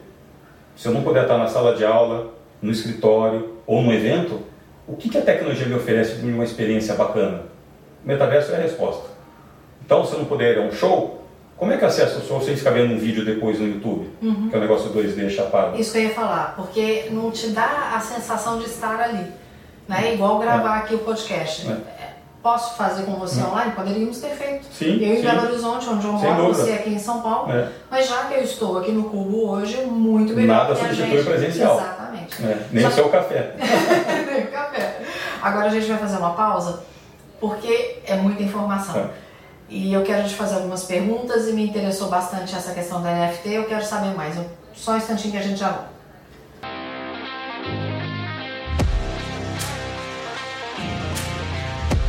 Se 0.77 0.89
eu 0.89 0.93
não 0.93 1.03
puder 1.03 1.23
estar 1.23 1.37
na 1.39 1.47
sala 1.47 1.75
de 1.75 1.85
aula, 1.85 2.33
no 2.61 2.71
escritório 2.71 3.57
ou 3.67 3.83
no 3.83 3.93
evento, 3.93 4.41
o 4.87 4.97
que 4.97 5.09
que 5.09 5.19
a 5.19 5.23
tecnologia 5.23 5.67
me 5.67 5.75
oferece 5.75 6.17
de 6.17 6.27
uma 6.27 6.45
experiência 6.45 6.95
bacana? 6.95 7.43
O 8.05 8.09
metaverso 8.09 8.53
é 8.53 8.57
a 8.57 8.61
resposta. 8.61 9.09
Então, 9.85 10.05
se 10.05 10.13
eu 10.13 10.21
não 10.21 10.27
puder 10.27 10.57
ir 10.57 10.61
a 10.61 10.63
um 10.63 10.73
show, 10.73 11.22
como 11.63 11.73
é 11.73 11.77
que 11.77 11.85
acessa 11.85 12.19
o 12.19 12.27
show 12.27 12.43
sem 12.43 12.57
ficar 12.57 12.71
vendo 12.73 12.93
um 12.93 12.99
vídeo 12.99 13.25
depois 13.25 13.61
no 13.61 13.69
YouTube? 13.69 14.11
Que 14.21 14.53
é 14.53 14.59
um 14.59 14.61
negócio 14.61 14.91
2D 14.91 15.31
chapado. 15.31 15.81
Isso 15.81 15.93
que 15.93 15.99
eu 15.99 16.03
ia 16.03 16.11
falar, 16.11 16.55
porque 16.57 17.07
não 17.13 17.31
te 17.31 17.51
dá 17.51 17.93
a 17.95 18.01
sensação 18.01 18.59
de 18.59 18.65
estar 18.65 18.99
ali. 18.99 19.31
Né? 19.87 20.15
Igual 20.15 20.41
gravar 20.41 20.79
aqui 20.79 20.97
o 20.97 20.99
podcast. 20.99 21.69
É. 21.69 21.71
É, 21.71 22.15
Posso 22.43 22.77
fazer 22.77 23.05
com 23.05 23.13
você 23.13 23.41
online? 23.41 23.71
Poderíamos 23.77 24.21
ter 24.21 24.31
feito. 24.31 24.67
Sim, 24.73 24.99
eu 25.05 25.13
em 25.13 25.17
sim. 25.19 25.23
Belo 25.23 25.45
Horizonte, 25.45 25.89
onde 25.89 26.05
eu 26.05 26.13
moro, 26.15 26.49
você 26.49 26.73
aqui 26.73 26.91
em 26.91 26.99
São 26.99 27.23
Paulo. 27.23 27.53
É. 27.53 27.69
Mas 27.89 28.09
já 28.09 28.25
que 28.25 28.35
eu 28.35 28.43
estou 28.43 28.79
aqui 28.81 28.91
no 28.91 29.05
Cubo 29.05 29.51
hoje, 29.51 29.77
muito 29.83 30.35
melhor. 30.35 30.65
Nada 30.65 30.75
substitui 30.75 31.11
gente- 31.11 31.21
o 31.21 31.25
presencial. 31.25 31.77
Exatamente. 31.77 32.45
É, 32.45 32.67
nem 32.73 32.83
Só 32.83 32.89
o 32.89 32.93
seu 32.93 33.09
café. 33.09 33.55
Nem 34.27 34.45
o 34.47 34.51
café. 34.51 35.01
Agora 35.41 35.67
a 35.67 35.71
gente 35.71 35.87
vai 35.87 35.99
fazer 35.99 36.17
uma 36.17 36.31
pausa, 36.35 36.83
porque 37.41 37.99
é 38.05 38.17
muita 38.17 38.43
informação. 38.43 39.09
E 39.75 39.91
eu 39.91 40.03
quero 40.03 40.29
te 40.29 40.35
fazer 40.35 40.57
algumas 40.57 40.85
perguntas 40.85 41.49
e 41.49 41.53
me 41.55 41.67
interessou 41.67 42.11
bastante 42.11 42.55
essa 42.55 42.75
questão 42.75 43.03
da 43.03 43.11
NFT. 43.11 43.49
Eu 43.49 43.65
quero 43.65 43.83
saber 43.83 44.15
mais. 44.15 44.39
Só 44.75 44.93
um 44.93 44.97
instantinho 44.99 45.33
que 45.33 45.39
a 45.39 45.43
gente 45.43 45.59
já 45.59 45.71
volta. 45.71 45.89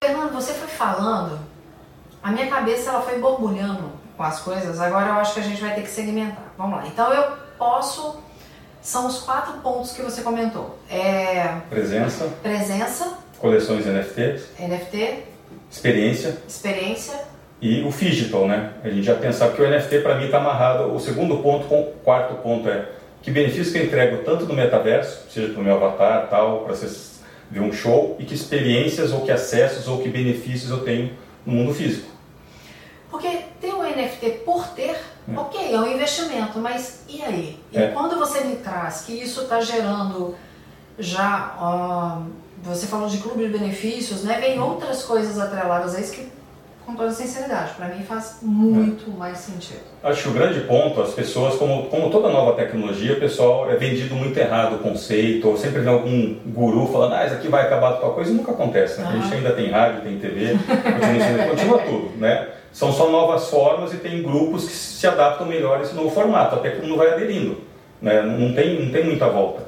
Fernando, 0.04 0.34
você 0.34 0.52
foi 0.52 0.68
falando, 0.68 1.40
a 2.22 2.34
minha 2.34 2.48
cabeça 2.48 2.90
ela 2.90 3.02
foi 3.02 3.18
borbulhando 3.20 3.94
com 4.18 4.24
as 4.24 4.42
coisas. 4.42 4.82
Agora 4.82 5.08
eu 5.08 5.14
acho 5.14 5.34
que 5.36 5.40
a 5.40 5.44
gente 5.44 5.62
vai 5.62 5.74
ter 5.74 5.84
que 5.84 5.90
segmentar. 5.90 6.52
Vamos 6.58 6.80
lá. 6.80 6.88
Então 6.88 7.14
eu 7.14 7.32
posso. 7.58 8.22
São 8.82 9.08
os 9.08 9.20
quatro 9.20 9.54
pontos 9.62 9.94
que 9.94 10.02
você 10.02 10.22
comentou. 10.22 10.78
É 10.90 11.62
Presença, 11.70 12.28
presença, 12.42 13.18
coleções 13.40 13.86
NFT, 13.86 14.44
NFT, 14.60 15.24
experiência 15.72 16.38
experiência. 16.46 17.33
E 17.64 17.82
o 17.82 17.90
digital, 17.90 18.46
né? 18.46 18.74
A 18.84 18.90
gente 18.90 19.04
já 19.04 19.16
pensava 19.16 19.54
que 19.54 19.62
o 19.62 19.70
NFT 19.70 20.00
para 20.00 20.16
mim 20.16 20.26
está 20.26 20.38
amarrado. 20.38 20.94
O 20.94 21.00
segundo 21.00 21.38
ponto 21.38 21.66
com 21.66 21.80
o 21.80 21.86
quarto 22.04 22.36
ponto 22.44 22.68
é 22.68 22.90
que 23.22 23.32
benefícios 23.32 23.72
que 23.72 23.78
eu 23.78 23.86
entrego 23.86 24.18
tanto 24.26 24.46
no 24.46 24.54
metaverso, 24.54 25.32
seja 25.32 25.54
para 25.54 25.62
o 25.62 25.64
meu 25.64 25.76
avatar, 25.76 26.28
tal, 26.30 26.66
para 26.66 26.76
você 26.76 27.14
ver 27.50 27.62
um 27.62 27.72
show, 27.72 28.18
e 28.20 28.26
que 28.26 28.34
experiências 28.34 29.14
ou 29.14 29.22
que 29.22 29.32
acessos 29.32 29.88
ou 29.88 30.00
que 30.00 30.10
benefícios 30.10 30.72
eu 30.72 30.80
tenho 30.84 31.14
no 31.46 31.54
mundo 31.54 31.74
físico. 31.74 32.12
Porque 33.10 33.30
ter 33.62 33.74
um 33.74 33.84
NFT 33.84 34.42
por 34.44 34.68
ter, 34.70 34.98
ok, 35.34 35.74
é 35.74 35.80
um 35.80 35.88
investimento, 35.88 36.60
mas 36.60 37.06
e 37.08 37.22
aí? 37.22 37.60
E 37.72 37.78
É. 37.78 37.88
quando 37.94 38.20
você 38.20 38.42
me 38.42 38.58
traz 38.58 39.04
que 39.06 39.14
isso 39.14 39.44
está 39.44 39.62
gerando 39.62 40.36
já, 41.00 41.56
ó, 41.58 42.24
você 42.62 42.88
falou 42.88 43.08
de 43.08 43.20
clube 43.20 43.46
de 43.48 43.58
benefícios, 43.58 44.24
né? 44.24 44.38
Vem 44.42 44.60
outras 44.60 45.04
coisas 45.04 45.40
atreladas 45.40 45.96
a 45.96 46.02
isso 46.02 46.12
que, 46.12 46.28
com 46.86 46.96
toda 46.96 47.12
sinceridade, 47.12 47.74
para 47.76 47.88
mim 47.88 48.04
faz 48.04 48.40
muito 48.42 49.10
mais 49.12 49.38
sentido. 49.38 49.80
Acho 50.04 50.24
que 50.24 50.30
o 50.30 50.34
grande 50.34 50.62
ponto, 50.62 51.02
as 51.02 51.14
pessoas, 51.14 51.56
como, 51.56 51.84
como 51.86 52.10
toda 52.10 52.30
nova 52.30 52.54
tecnologia, 52.54 53.14
o 53.14 53.20
pessoal 53.20 53.70
é 53.72 53.76
vendido 53.76 54.16
muito 54.16 54.38
errado 54.38 54.76
o 54.76 54.80
conceito, 54.80 55.48
ou 55.48 55.58
sempre 55.58 55.80
vem 55.82 55.94
algum 55.94 56.36
guru 56.46 56.88
falando, 56.88 57.14
ah, 57.14 57.26
isso 57.26 57.36
aqui 57.36 57.48
vai 57.48 57.64
acabar 57.64 57.94
tal 57.94 58.14
coisa, 58.14 58.32
e 58.32 58.34
nunca 58.34 58.52
acontece, 58.52 59.00
né? 59.02 59.08
A 59.08 59.12
gente 59.14 59.34
Ah. 59.34 59.38
ainda 59.38 59.52
tem 59.54 59.70
rádio, 59.70 60.02
tem 60.02 60.18
TV, 60.20 60.58
continua, 60.58 61.48
continua 61.50 61.78
tudo, 61.80 62.12
né? 62.18 62.48
São 62.72 62.92
só 62.92 63.10
novas 63.10 63.50
formas 63.50 63.94
e 63.94 63.98
tem 63.98 64.22
grupos 64.24 64.66
que 64.66 64.74
se 64.74 65.08
adaptam 65.08 65.48
melhor 65.48 65.80
a 65.80 65.84
esse 65.84 65.94
novo 65.96 66.10
formato, 66.10 66.56
até 66.56 66.72
que 66.72 66.82
mundo 66.82 66.98
vai 66.98 67.14
aderindo, 67.14 67.58
né? 68.02 68.22
Não 68.24 68.54
tem, 68.54 68.84
não 68.84 68.92
tem 68.92 69.04
muita 69.06 69.28
volta. 69.30 69.64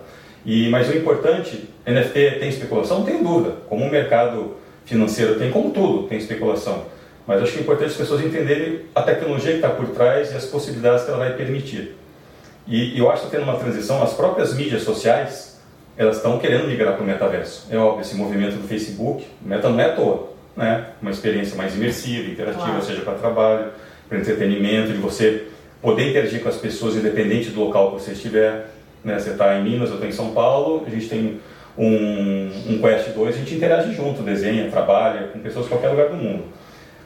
E, 0.46 0.70
mas 0.70 0.90
o 0.90 0.96
importante, 0.96 1.70
NFT 1.88 2.40
tem 2.40 2.50
especulação? 2.50 3.00
Não 3.00 3.06
tenho 3.06 3.24
dúvida. 3.24 3.56
Como 3.68 3.84
o 3.86 3.90
mercado 3.90 4.58
financeiro 4.86 5.40
tem, 5.40 5.50
como 5.50 5.72
tudo, 5.72 6.04
tem 6.08 6.18
especulação. 6.18 6.84
Mas 7.28 7.42
acho 7.42 7.54
que 7.54 7.60
é 7.60 7.62
importante 7.62 7.92
as 7.92 7.98
pessoas 7.98 8.22
entenderem 8.22 8.82
a 8.94 9.02
tecnologia 9.02 9.52
que 9.52 9.58
está 9.58 9.70
por 9.70 9.88
trás 9.90 10.32
e 10.32 10.36
as 10.36 10.46
possibilidades 10.46 11.04
que 11.04 11.10
ela 11.10 11.20
vai 11.20 11.34
permitir. 11.34 11.96
E, 12.68 12.96
e 12.96 13.00
eu 13.00 13.10
acho 13.10 13.22
que 13.22 13.28
está 13.28 13.40
tendo 13.40 13.50
uma 13.50 13.60
transição, 13.60 14.02
as 14.04 14.14
próprias 14.14 14.54
mídias 14.54 14.84
sociais, 14.84 15.60
elas 15.98 16.18
estão 16.18 16.38
querendo 16.38 16.68
migrar 16.68 16.94
para 16.94 17.04
o 17.04 17.06
metaverso. 17.06 17.68
É 17.72 17.78
óbvio, 17.78 18.02
esse 18.02 18.16
movimento 18.16 18.58
do 18.58 18.68
Facebook, 18.68 19.26
o 19.44 19.48
meta 19.48 19.70
não 19.70 19.80
é 19.80 19.86
à 19.86 19.96
toa, 19.96 20.34
né? 20.56 20.86
Uma 21.02 21.12
experiência 21.12 21.56
mais 21.56 21.76
imersiva, 21.76 22.30
interativa, 22.30 22.66
Claro. 22.66 22.84
seja 22.84 23.02
para 23.02 23.14
trabalho, 23.14 23.72
para 24.10 24.20
entretenimento, 24.20 24.92
de 24.92 24.98
você 24.98 25.48
poder 25.82 26.10
interagir 26.10 26.42
com 26.42 26.50
as 26.50 26.58
pessoas 26.58 26.96
independente 26.96 27.50
do 27.50 27.60
local 27.60 27.92
que 27.92 28.02
você 28.02 28.12
estiver. 28.12 28.68
Né? 29.04 29.20
Você 29.20 29.32
está 29.32 29.56
em 29.58 29.64
Minas, 29.64 29.90
eu 29.90 29.96
estou 29.96 30.10
em 30.10 30.12
São 30.12 30.32
Paulo, 30.32 30.84
a 30.86 30.90
gente 30.90 31.08
tem 31.08 31.40
um, 31.78 32.52
um 32.68 32.80
Quest 32.82 33.10
2, 33.10 33.36
a 33.36 33.38
gente 33.38 33.54
interage 33.54 33.94
junto, 33.94 34.24
desenha, 34.24 34.70
trabalha 34.70 35.28
com 35.28 35.40
pessoas 35.40 35.66
de 35.66 35.70
qualquer 35.70 35.90
lugar 35.90 36.10
do 36.10 36.16
mundo. 36.16 36.44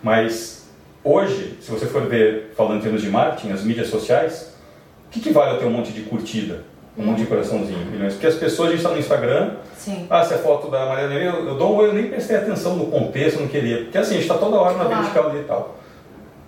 Mas 0.01 0.67
hoje, 1.03 1.57
se 1.61 1.69
você 1.71 1.85
for 1.85 2.03
ver, 2.07 2.53
falando 2.55 2.77
em 2.79 2.81
termos 2.81 3.01
de 3.01 3.09
marketing, 3.09 3.51
as 3.51 3.63
mídias 3.63 3.87
sociais, 3.87 4.53
o 5.07 5.09
que, 5.11 5.19
que 5.19 5.31
vale 5.31 5.55
eu 5.55 5.59
ter 5.59 5.65
um 5.65 5.71
monte 5.71 5.91
de 5.91 6.01
curtida, 6.03 6.63
um 6.97 7.03
monte 7.05 7.19
de 7.19 7.25
coraçãozinho, 7.25 7.85
milhões? 7.85 8.13
Porque 8.13 8.27
as 8.27 8.35
pessoas, 8.35 8.69
a 8.69 8.71
gente 8.71 8.79
está 8.81 8.91
no 8.93 8.99
Instagram, 8.99 9.51
Sim. 9.75 10.05
ah, 10.09 10.23
se 10.23 10.33
é 10.33 10.37
foto 10.37 10.69
da 10.69 10.85
Mariana, 10.85 11.13
eu, 11.15 11.47
eu 11.47 11.55
dou 11.55 11.77
um 11.77 11.81
eu 11.81 11.93
nem 11.93 12.07
prestei 12.07 12.35
atenção 12.37 12.75
no 12.75 12.87
contexto, 12.87 13.39
não 13.39 13.47
queria. 13.47 13.83
Porque 13.83 13.97
assim, 13.97 14.11
a 14.15 14.17
gente 14.17 14.23
está 14.29 14.37
toda 14.37 14.55
hora 14.57 14.77
na 14.77 14.85
Claro. 14.85 15.01
vertical 15.01 15.29
ali 15.29 15.39
e 15.39 15.43
tal. 15.43 15.79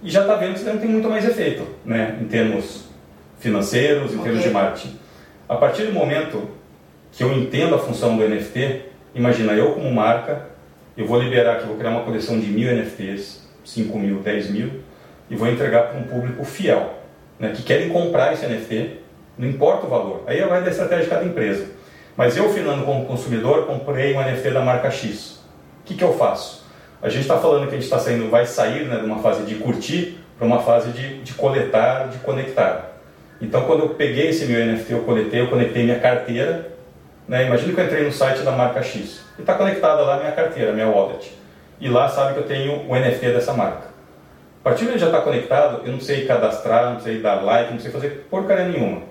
E 0.04 0.10
já 0.10 0.22
está 0.22 0.36
vendo 0.36 0.54
que 0.54 0.60
isso 0.62 0.70
não 0.70 0.78
tem 0.78 0.90
muito 0.90 1.08
mais 1.10 1.26
efeito, 1.26 1.64
né? 1.86 2.18
Em 2.22 2.26
termos 2.26 2.86
financeiros, 3.40 4.14
em 4.14 4.18
termos 4.20 4.40
Ok. 4.40 4.48
de 4.48 4.54
marketing. 4.54 5.00
A 5.48 5.56
partir 5.56 5.84
do 5.84 5.94
momento 5.94 6.50
que 7.12 7.24
eu 7.24 7.32
entendo 7.34 7.76
a 7.76 7.80
função 7.80 8.16
do 8.18 8.28
NFT, 8.28 8.82
imagina, 9.14 9.54
eu 9.54 9.74
como 9.74 9.92
marca, 9.92 10.48
eu 10.98 11.06
vou 11.06 11.20
liberar 11.20 11.54
aqui, 11.58 11.68
vou 11.68 11.76
criar 11.78 11.90
uma 11.92 12.02
coleção 12.04 12.40
de 12.40 12.48
mil 12.48 12.70
NFTs, 12.72 13.41
5 13.63 13.97
mil, 13.97 14.19
10 14.19 14.50
mil, 14.52 14.71
e 15.30 15.36
vou 15.36 15.47
entregar 15.47 15.84
para 15.84 16.00
um 16.00 16.04
público 16.04 16.43
fiel, 16.43 16.93
né, 17.39 17.52
que 17.56 17.63
querem 17.63 17.89
comprar 17.89 18.34
esse 18.34 18.45
NFT, 18.45 19.00
não 19.38 19.47
importa 19.47 19.86
o 19.86 19.89
valor. 19.89 20.24
Aí 20.28 20.41
vai 20.41 20.62
da 20.62 20.69
estratégia 20.69 21.06
de 21.06 21.10
cada 21.10 21.26
empresa. 21.26 21.67
Mas 22.15 22.36
eu, 22.36 22.50
Fernando, 22.50 22.86
como 22.86 23.06
consumidor, 23.06 23.65
comprei 23.65 24.13
um 24.15 24.21
NFT 24.21 24.52
da 24.52 24.62
marca 24.62 24.91
X. 24.91 25.41
O 25.82 25.86
que, 25.86 25.95
que 25.95 26.04
eu 26.04 26.13
faço? 26.13 26.65
A 27.02 27.10
gente 27.10 27.21
está 27.21 27.38
falando 27.38 27.63
que 27.63 27.69
a 27.69 27.78
gente 27.78 27.86
está 27.86 27.97
saindo, 27.97 28.30
vai 28.30 28.45
sair 28.45 28.86
né, 28.86 28.97
de 28.97 29.06
uma 29.06 29.19
fase 29.19 29.43
de 29.43 29.56
curtir 29.56 30.19
para 30.38 30.45
uma 30.45 30.60
fase 30.60 30.91
de, 30.91 31.21
de 31.21 31.34
coletar, 31.34 32.10
de 32.10 32.17
conectar. 32.19 32.91
Então, 33.41 33.63
quando 33.65 33.82
eu 33.82 33.89
peguei 33.89 34.30
esse 34.30 34.45
meu 34.45 34.63
NFT, 34.63 34.93
eu 34.93 35.04
coletei, 35.04 35.41
eu 35.41 35.47
conectei 35.47 35.84
minha 35.84 36.00
carteira. 36.00 36.71
Né? 37.28 37.47
Imagina 37.47 37.74
que 37.74 37.80
eu 37.80 37.86
entrei 37.86 38.04
no 38.04 38.12
site 38.12 38.43
da 38.43 38.52
marca 38.52 38.84
X. 38.84 39.21
E 39.38 39.41
está 39.41 39.56
conectada 39.56 40.02
lá 40.04 40.17
minha 40.19 40.32
carteira, 40.32 40.74
minha 40.74 40.88
wallet. 40.88 41.32
E 41.82 41.89
lá 41.89 42.08
sabe 42.08 42.36
que 42.36 42.39
eu 42.39 42.44
tenho 42.48 42.88
o 42.88 42.96
NFT 42.96 43.32
dessa 43.34 43.54
marca. 43.54 43.89
A 44.62 44.63
partir 44.63 44.86
de 44.86 45.00
já 45.00 45.08
está 45.08 45.22
conectado, 45.22 45.82
eu 45.84 45.91
não 45.91 46.00
sei 46.00 46.26
cadastrar, 46.26 46.94
não 46.94 47.00
sei 47.00 47.20
dar 47.20 47.44
like, 47.44 47.74
não 47.74 47.80
sei 47.80 47.89
fazer 47.91 48.28
porcaria 48.30 48.67
nenhuma. 48.67 49.02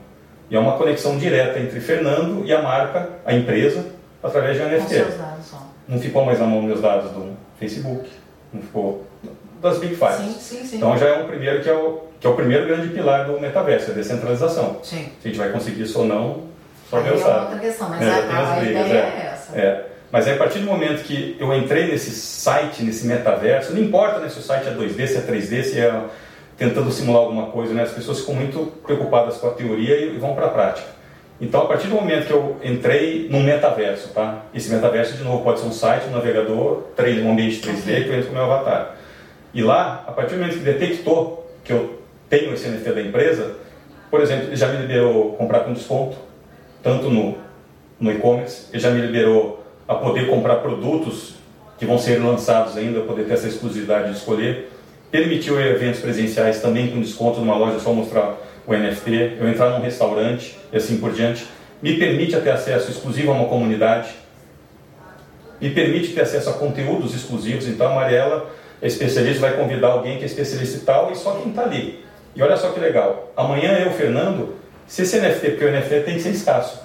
E 0.48 0.54
é 0.54 0.59
uma 0.59 0.76
conexão 0.78 1.18
direta 1.18 1.59
entre 1.59 1.80
Fernando 1.80 2.44
e 2.46 2.52
a 2.52 2.62
marca, 2.62 3.09
a 3.26 3.35
empresa, 3.35 3.85
através 4.22 4.56
de 4.56 4.62
um 4.62 4.68
NFT. 4.68 4.88
seus 4.94 5.14
dados 5.16 5.46
só. 5.46 5.66
Não 5.88 5.98
ficou 5.98 6.24
mais 6.24 6.38
na 6.38 6.46
mão 6.46 6.62
meus 6.62 6.80
dados 6.80 7.11
do 7.11 7.37
Facebook, 7.59 8.09
não 8.52 8.62
ficou 8.62 9.04
das 9.61 9.78
Big 9.78 9.96
Five. 9.96 10.14
Sim, 10.16 10.33
sim, 10.38 10.64
sim. 10.64 10.76
Então 10.76 10.96
já 10.96 11.06
é 11.09 11.22
um 11.22 11.26
primeiro 11.26 11.61
que 11.62 11.68
é 11.68 11.74
o, 11.74 12.04
que 12.20 12.26
é 12.26 12.30
o 12.30 12.35
primeiro 12.35 12.66
grande 12.68 12.88
pilar 12.88 13.26
do 13.26 13.40
metaverso, 13.40 13.90
a 13.90 13.94
descentralização. 13.94 14.78
Sim. 14.85 15.09
Se 15.20 15.26
a 15.26 15.28
gente 15.28 15.38
vai 15.38 15.50
conseguir 15.50 15.83
isso 15.83 15.98
ou 15.98 16.04
não, 16.06 16.44
só 16.88 17.00
Deus 17.00 17.20
é 17.20 17.24
sabe. 17.24 17.40
outra 17.40 17.59
questão, 17.59 17.88
mas 17.88 18.02
É, 18.02 18.11
a, 18.11 18.16
a 18.52 18.56
brigas, 18.61 18.87
ideia 18.87 18.98
é. 18.98 19.02
é 19.02 19.30
essa. 19.33 19.59
É. 19.59 19.87
Mas 20.11 20.27
aí, 20.27 20.35
a 20.35 20.38
partir 20.38 20.59
do 20.59 20.66
momento 20.66 21.05
que 21.05 21.37
eu 21.38 21.55
entrei 21.55 21.87
nesse 21.87 22.11
site, 22.11 22.83
nesse 22.83 23.07
metaverso, 23.07 23.73
não 23.73 23.81
importa 23.81 24.18
né, 24.18 24.29
se 24.29 24.38
o 24.38 24.42
site 24.42 24.66
é 24.66 24.73
2D, 24.73 25.07
se 25.07 25.16
é 25.16 25.20
3D, 25.20 25.62
se 25.62 25.79
é 25.79 26.05
tentando 26.57 26.90
simular 26.90 27.23
alguma 27.23 27.46
coisa, 27.46 27.73
né? 27.73 27.85
as 27.85 27.92
pessoas 27.92 28.20
ficam 28.20 28.35
muito 28.35 28.70
preocupadas 28.85 29.38
com 29.38 29.46
a 29.46 29.51
teoria 29.53 29.96
e 29.96 30.18
vão 30.18 30.35
para 30.35 30.46
a 30.46 30.51
prática. 30.51 30.88
Então, 31.40 31.62
a 31.62 31.66
partir 31.66 31.87
do 31.87 31.94
momento 31.94 32.27
que 32.27 32.33
eu 32.33 32.59
entrei 32.62 33.29
num 33.31 33.42
metaverso, 33.42 34.11
tá? 34.11 34.42
Esse 34.53 34.70
metaverso, 34.70 35.16
de 35.16 35.25
novo, 35.25 35.42
pode 35.42 35.61
ser 35.61 35.66
um 35.66 35.73
site, 35.73 36.07
um 36.09 36.11
navegador, 36.11 36.83
3D, 36.99 37.25
um 37.25 37.33
ambiente 37.33 37.66
3D, 37.66 38.05
que 38.05 38.09
eu 38.11 38.14
entro 38.14 38.27
com 38.27 38.33
o 38.33 38.35
meu 38.35 38.44
avatar. 38.44 38.96
E 39.55 39.62
lá, 39.62 40.05
a 40.07 40.12
partir 40.12 40.35
do 40.35 40.40
momento 40.40 40.59
que 40.59 40.64
detectou 40.64 41.51
que 41.64 41.73
eu 41.73 41.99
tenho 42.29 42.53
esse 42.53 42.68
NFT 42.68 42.92
da 42.92 43.01
empresa, 43.01 43.57
por 44.11 44.20
exemplo, 44.20 44.49
ele 44.49 44.57
já 44.57 44.66
me 44.66 44.83
liberou 44.83 45.33
comprar 45.37 45.61
com 45.61 45.73
desconto, 45.73 46.18
tanto 46.83 47.09
no, 47.09 47.38
no 47.99 48.12
e-commerce, 48.12 48.66
ele 48.70 48.83
já 48.83 48.90
me 48.90 49.01
liberou 49.01 49.60
a 49.90 49.96
poder 49.96 50.29
comprar 50.29 50.59
produtos 50.59 51.35
que 51.76 51.85
vão 51.85 51.98
ser 51.98 52.22
lançados 52.22 52.76
ainda, 52.76 53.00
poder 53.00 53.24
ter 53.24 53.35
essa 53.35 53.48
exclusividade 53.48 54.12
de 54.12 54.18
escolher. 54.18 54.70
Permitiu 55.11 55.61
eventos 55.61 55.98
presenciais 55.98 56.61
também 56.61 56.92
com 56.92 57.00
desconto 57.00 57.40
numa 57.40 57.57
loja, 57.57 57.81
só 57.81 57.92
mostrar 57.92 58.37
o 58.64 58.72
NFT, 58.72 59.38
eu 59.40 59.48
entrar 59.48 59.70
num 59.70 59.81
restaurante 59.81 60.57
e 60.72 60.76
assim 60.76 60.98
por 60.98 61.12
diante. 61.12 61.44
Me 61.83 61.98
permite 61.98 62.40
ter 62.40 62.50
acesso 62.50 62.88
exclusivo 62.88 63.33
a 63.33 63.35
uma 63.35 63.48
comunidade, 63.48 64.11
me 65.61 65.70
permite 65.70 66.12
ter 66.12 66.20
acesso 66.20 66.50
a 66.50 66.53
conteúdos 66.53 67.12
exclusivos. 67.12 67.66
Então 67.66 67.88
a 67.88 67.94
Mariela 67.96 68.48
é 68.81 68.87
especialista, 68.87 69.40
vai 69.40 69.57
convidar 69.57 69.88
alguém 69.88 70.18
que 70.18 70.22
é 70.22 70.26
especialista 70.26 70.76
e 70.76 70.81
tal, 70.83 71.11
e 71.11 71.16
só 71.16 71.33
quem 71.33 71.50
está 71.50 71.62
ali. 71.62 72.05
E 72.37 72.40
olha 72.40 72.57
só 72.57 72.70
que 72.70 72.79
legal, 72.79 73.33
amanhã 73.37 73.72
eu, 73.81 73.90
Fernando, 73.90 74.55
se 74.87 75.03
esse 75.03 75.18
NFT, 75.18 75.50
porque 75.50 75.64
o 75.64 75.72
NFT 75.72 76.00
tem 76.05 76.14
que 76.14 76.20
ser 76.20 76.31
escasso, 76.31 76.81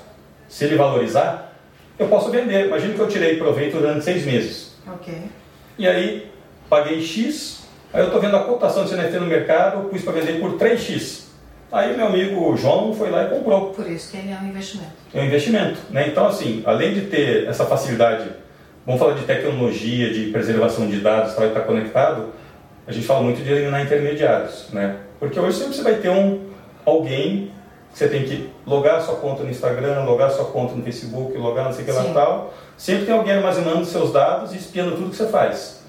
se 0.49 0.65
ele 0.65 0.75
valorizar, 0.75 1.54
eu 1.97 2.07
posso 2.07 2.29
vender. 2.29 2.67
Imagina 2.67 2.93
que 2.93 2.99
eu 2.99 3.07
tirei 3.07 3.37
proveito 3.37 3.77
durante 3.77 4.03
seis 4.03 4.25
meses. 4.25 4.75
Ok. 4.87 5.13
E 5.77 5.87
aí, 5.87 6.31
paguei 6.69 7.01
X, 7.01 7.63
aí 7.93 8.01
eu 8.01 8.07
estou 8.07 8.21
vendo 8.21 8.35
a 8.35 8.43
cotação 8.43 8.83
desse 8.83 8.95
NFT 8.95 9.19
no 9.19 9.27
mercado, 9.27 9.89
pus 9.89 10.01
para 10.01 10.13
vender 10.13 10.39
por 10.39 10.53
3X. 10.57 11.25
Aí 11.71 11.97
meu 11.97 12.07
amigo 12.07 12.55
João 12.55 12.93
foi 12.93 13.09
lá 13.09 13.25
e 13.25 13.29
comprou. 13.29 13.71
Por 13.71 13.89
isso 13.89 14.11
que 14.11 14.17
ele 14.17 14.31
é 14.31 14.37
um 14.37 14.47
investimento. 14.47 14.91
É 15.13 15.19
um 15.19 15.25
investimento. 15.25 15.79
Né? 15.89 16.07
Então, 16.07 16.27
assim, 16.27 16.63
além 16.65 16.93
de 16.93 17.01
ter 17.01 17.47
essa 17.47 17.65
facilidade, 17.65 18.29
vamos 18.85 18.99
falar 18.99 19.15
de 19.15 19.25
tecnologia, 19.25 20.13
de 20.13 20.31
preservação 20.31 20.87
de 20.87 21.01
dados, 21.01 21.33
para 21.33 21.47
estar 21.47 21.61
conectado, 21.61 22.29
a 22.87 22.91
gente 22.91 23.05
fala 23.05 23.21
muito 23.21 23.43
de 23.43 23.51
eliminar 23.51 23.81
intermediários. 23.81 24.67
Né? 24.71 24.97
Porque 25.19 25.39
hoje 25.39 25.57
sempre 25.57 25.75
você 25.75 25.81
vai 25.81 25.95
ter 25.95 26.09
um, 26.09 26.45
alguém 26.85 27.51
você 27.95 28.09
tem 28.09 28.23
que 28.23 28.49
logar 28.67 29.01
sua 29.01 29.15
conta 29.15 29.41
no 29.43 29.49
Instagram, 29.49 30.03
logar 30.03 30.29
sua 30.29 30.45
conta 30.45 30.75
no 30.75 30.83
Facebook, 30.83 31.37
logar 31.37 31.63
não 31.63 31.71
sei 31.71 31.83
o 31.83 31.85
que 31.85 31.91
lá 31.93 32.03
Sim. 32.03 32.11
e 32.11 32.13
tal. 32.13 32.53
Sempre 32.77 33.05
tem 33.05 33.15
alguém 33.15 33.33
armazenando 33.35 33.85
seus 33.85 34.11
dados 34.11 34.53
e 34.53 34.57
espiando 34.57 34.97
tudo 34.97 35.11
que 35.11 35.15
você 35.15 35.27
faz. 35.27 35.81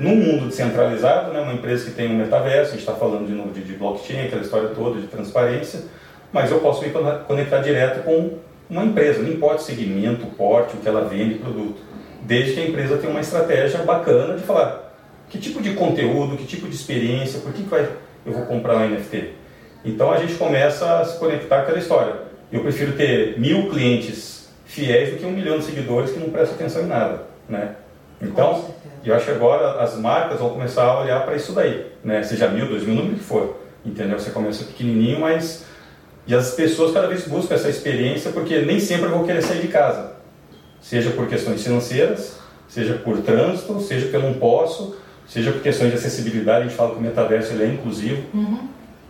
Num 0.00 0.16
mundo 0.16 0.48
descentralizado, 0.48 1.32
né, 1.32 1.40
uma 1.40 1.52
empresa 1.54 1.84
que 1.84 1.92
tem 1.92 2.10
um 2.10 2.16
metaverso, 2.16 2.70
a 2.70 2.72
gente 2.72 2.80
está 2.80 2.94
falando 2.94 3.26
de 3.28 3.32
novo 3.32 3.50
de, 3.52 3.62
de 3.62 3.74
blockchain, 3.74 4.26
aquela 4.26 4.42
história 4.42 4.70
toda 4.70 5.00
de 5.00 5.06
transparência, 5.06 5.84
mas 6.32 6.50
eu 6.50 6.58
posso 6.58 6.82
me 6.82 6.90
con- 6.90 7.20
conectar 7.28 7.58
direto 7.60 8.02
com 8.02 8.38
uma 8.68 8.84
empresa, 8.84 9.22
não 9.22 9.30
importa 9.30 9.62
o 9.62 9.64
segmento, 9.64 10.26
o 10.26 10.30
porte, 10.30 10.76
o 10.76 10.80
que 10.80 10.88
ela 10.88 11.04
vende, 11.04 11.36
produto. 11.36 11.80
Desde 12.22 12.54
que 12.54 12.60
a 12.60 12.66
empresa 12.66 12.96
tenha 12.96 13.10
uma 13.10 13.20
estratégia 13.20 13.84
bacana 13.84 14.34
de 14.34 14.42
falar 14.42 14.82
que 15.30 15.38
tipo 15.38 15.62
de 15.62 15.74
conteúdo, 15.74 16.36
que 16.36 16.44
tipo 16.44 16.66
de 16.68 16.74
experiência, 16.74 17.38
por 17.38 17.52
que, 17.52 17.62
que 17.62 17.68
vai, 17.68 17.88
eu 18.26 18.32
vou 18.32 18.42
comprar 18.46 18.76
um 18.78 18.88
NFT. 18.90 19.30
Então 19.84 20.10
a 20.12 20.18
gente 20.18 20.34
começa 20.34 21.00
a 21.00 21.04
se 21.04 21.18
conectar 21.18 21.56
com 21.56 21.62
aquela 21.62 21.78
história. 21.78 22.14
Eu 22.50 22.60
prefiro 22.60 22.92
ter 22.92 23.38
mil 23.38 23.68
clientes 23.70 24.48
fiéis 24.64 25.10
do 25.10 25.16
que 25.16 25.26
um 25.26 25.32
milhão 25.32 25.58
de 25.58 25.64
seguidores 25.64 26.10
que 26.10 26.18
não 26.18 26.30
prestam 26.30 26.56
atenção 26.56 26.82
em 26.82 26.86
nada. 26.86 27.22
Né? 27.48 27.76
Então, 28.20 28.64
eu 29.04 29.14
acho 29.14 29.26
que 29.26 29.30
agora 29.30 29.80
as 29.80 29.96
marcas 29.96 30.40
vão 30.40 30.50
começar 30.50 30.84
a 30.84 31.00
olhar 31.00 31.24
para 31.24 31.36
isso 31.36 31.52
daí, 31.52 31.86
né? 32.02 32.22
Seja 32.22 32.48
mil, 32.48 32.66
dois 32.66 32.82
mil, 32.82 32.94
o 32.94 32.96
número 32.96 33.16
que 33.16 33.22
for, 33.22 33.60
entendeu? 33.84 34.18
Você 34.18 34.30
começa 34.30 34.64
pequenininho, 34.64 35.20
mas 35.20 35.64
e 36.26 36.34
as 36.34 36.52
pessoas 36.54 36.92
cada 36.92 37.06
vez 37.06 37.26
buscam 37.28 37.54
essa 37.54 37.68
experiência 37.68 38.32
porque 38.32 38.58
nem 38.62 38.80
sempre 38.80 39.08
vou 39.08 39.24
querer 39.24 39.42
sair 39.42 39.60
de 39.60 39.68
casa, 39.68 40.14
seja 40.80 41.10
por 41.10 41.28
questões 41.28 41.62
financeiras, 41.62 42.38
seja 42.68 42.94
por 42.94 43.18
trânsito, 43.18 43.80
seja 43.80 44.06
porque 44.06 44.16
eu 44.16 44.22
não 44.22 44.34
posso, 44.34 44.96
seja 45.28 45.52
por 45.52 45.60
questões 45.60 45.90
de 45.90 45.98
acessibilidade. 45.98 46.60
A 46.60 46.68
gente 46.68 46.76
fala 46.76 46.90
que 46.90 46.98
o 46.98 47.02
metaverso 47.02 47.52
ele 47.52 47.64
é 47.64 47.68
inclusivo, 47.68 48.22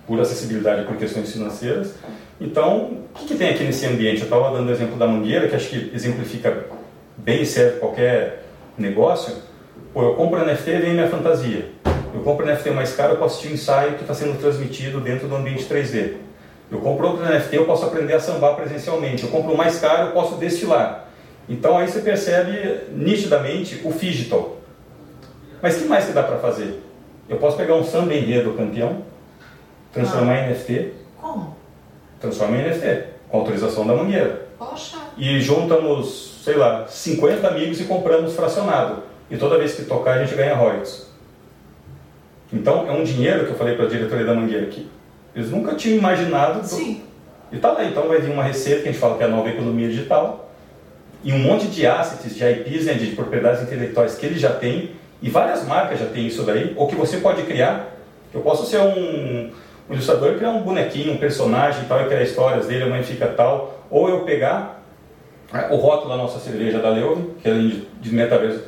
por 0.06 0.20
acessibilidade 0.20 0.84
por 0.84 0.96
questões 0.96 1.32
financeiras. 1.32 1.94
Então, 2.40 3.04
o 3.14 3.18
que, 3.18 3.26
que 3.28 3.34
tem 3.34 3.50
aqui 3.50 3.64
nesse 3.64 3.86
ambiente? 3.86 4.18
Eu 4.18 4.24
estava 4.24 4.50
dando 4.56 4.68
o 4.68 4.72
exemplo 4.72 4.96
da 4.96 5.06
mangueira, 5.06 5.48
que 5.48 5.56
acho 5.56 5.68
que 5.68 5.90
exemplifica 5.94 6.66
bem 7.16 7.42
e 7.42 7.46
serve 7.46 7.78
qualquer 7.78 8.44
negócio. 8.76 9.34
Pô, 9.92 10.02
eu 10.02 10.14
compro 10.14 10.44
NFT 10.44 10.70
e 10.70 10.78
vem 10.78 10.92
minha 10.92 11.08
fantasia. 11.08 11.70
Eu 12.14 12.20
compro 12.20 12.46
NFT 12.46 12.70
mais 12.70 12.94
caro, 12.94 13.14
eu 13.14 13.16
posso 13.16 13.36
assistir 13.36 13.52
um 13.52 13.54
ensaio 13.54 13.94
que 13.94 14.02
está 14.02 14.14
sendo 14.14 14.38
transmitido 14.38 15.00
dentro 15.00 15.26
do 15.28 15.34
ambiente 15.34 15.64
3D. 15.64 16.14
Eu 16.70 16.80
compro 16.80 17.06
outro 17.06 17.24
NFT, 17.24 17.56
eu 17.56 17.64
posso 17.64 17.84
aprender 17.84 18.14
a 18.14 18.20
sambar 18.20 18.54
presencialmente. 18.54 19.24
Eu 19.24 19.30
compro 19.30 19.56
mais 19.56 19.78
caro, 19.78 20.08
eu 20.08 20.12
posso 20.12 20.36
destilar. 20.36 21.08
Então 21.48 21.78
aí 21.78 21.88
você 21.88 22.00
percebe 22.00 22.80
nitidamente 22.92 23.80
o 23.84 23.92
digital. 23.92 24.56
Mas 25.62 25.76
que 25.76 25.84
mais 25.84 26.04
que 26.04 26.12
dá 26.12 26.22
para 26.22 26.38
fazer? 26.38 26.80
Eu 27.28 27.38
posso 27.38 27.56
pegar 27.56 27.74
um 27.74 27.84
samba 27.84 28.14
enredo 28.14 28.52
campeão, 28.54 29.02
transformar 30.00 30.38
em 30.40 30.50
NFT, 30.50 30.92
Como? 31.20 31.56
transforma 32.20 32.56
em 32.59 32.62
NFT, 32.68 33.04
com 33.28 33.38
autorização 33.38 33.87
da 33.87 33.94
mangueira. 33.94 34.46
Poxa. 34.59 34.96
E 35.16 35.40
juntamos, 35.40 36.40
sei 36.44 36.54
lá, 36.56 36.87
50 36.87 37.46
amigos 37.48 37.80
e 37.80 37.85
compramos 37.85 38.35
fracionado. 38.35 39.02
E 39.30 39.37
toda 39.37 39.59
vez 39.59 39.74
que 39.74 39.85
tocar 39.85 40.14
a 40.18 40.24
gente 40.24 40.35
ganha 40.37 40.54
royalties. 40.54 41.06
Então 42.52 42.87
é 42.88 42.92
um 42.92 43.02
dinheiro 43.02 43.44
que 43.46 43.52
eu 43.52 43.56
falei 43.56 43.74
para 43.74 43.87
a 43.87 43.88
diretoria 43.88 44.24
da 44.24 44.35
Mangueira 44.35 44.66
que 44.66 44.88
eles 45.35 45.50
nunca 45.50 45.74
tinham 45.74 45.98
imaginado. 45.98 46.61
do- 46.61 46.66
Sim. 46.66 47.02
E 47.52 47.59
tá 47.59 47.72
lá, 47.72 47.85
então 47.85 48.09
vai 48.09 48.20
vir 48.20 48.30
uma 48.30 48.42
receita 48.42 48.82
que 48.82 48.88
a 48.88 48.92
gente 48.92 49.00
fala 49.00 49.16
que 49.16 49.22
é 49.22 49.26
a 49.26 49.28
nova 49.28 49.48
economia 49.48 49.88
digital 49.88 50.50
e 51.22 51.32
um 51.32 51.38
monte 51.38 51.66
de 51.68 51.87
assets, 51.87 52.35
de 52.35 52.44
IPs, 52.44 52.87
né, 52.87 52.94
de 52.94 53.06
propriedades 53.09 53.62
intelectuais 53.62 54.14
que 54.14 54.26
ele 54.26 54.38
já 54.38 54.52
tem 54.52 54.92
e 55.22 55.28
várias 55.30 55.64
marcas 55.66 55.98
já 55.98 56.06
têm 56.06 56.26
isso 56.26 56.42
daí, 56.44 56.72
ou 56.76 56.87
que 56.87 56.94
você 56.94 57.18
pode 57.18 57.42
criar. 57.42 57.88
Eu 58.35 58.40
posso 58.42 58.66
ser 58.66 58.80
um, 58.80 59.50
um 59.88 59.94
ilustrador 59.94 60.35
criar 60.35 60.51
um 60.51 60.62
bonequinho, 60.62 61.12
um 61.12 61.18
personagem 61.18 61.83
e 61.83 61.87
tal, 61.87 62.03
e 62.03 62.07
criar 62.07 62.22
histórias 62.22 62.66
dele, 62.66 62.85
amanhã 62.85 63.03
fica 63.03 63.27
tal, 63.27 63.85
ou 63.90 64.09
eu 64.09 64.20
pegar 64.20 64.83
né, 65.53 65.68
o 65.70 65.77
rótulo 65.77 66.11
da 66.11 66.16
nossa 66.16 66.38
cerveja 66.38 66.79
da 66.79 66.90
Leuven, 66.90 67.35
que 67.42 67.49
é 67.49 67.53
de, 67.53 68.14
metaverso, 68.14 68.64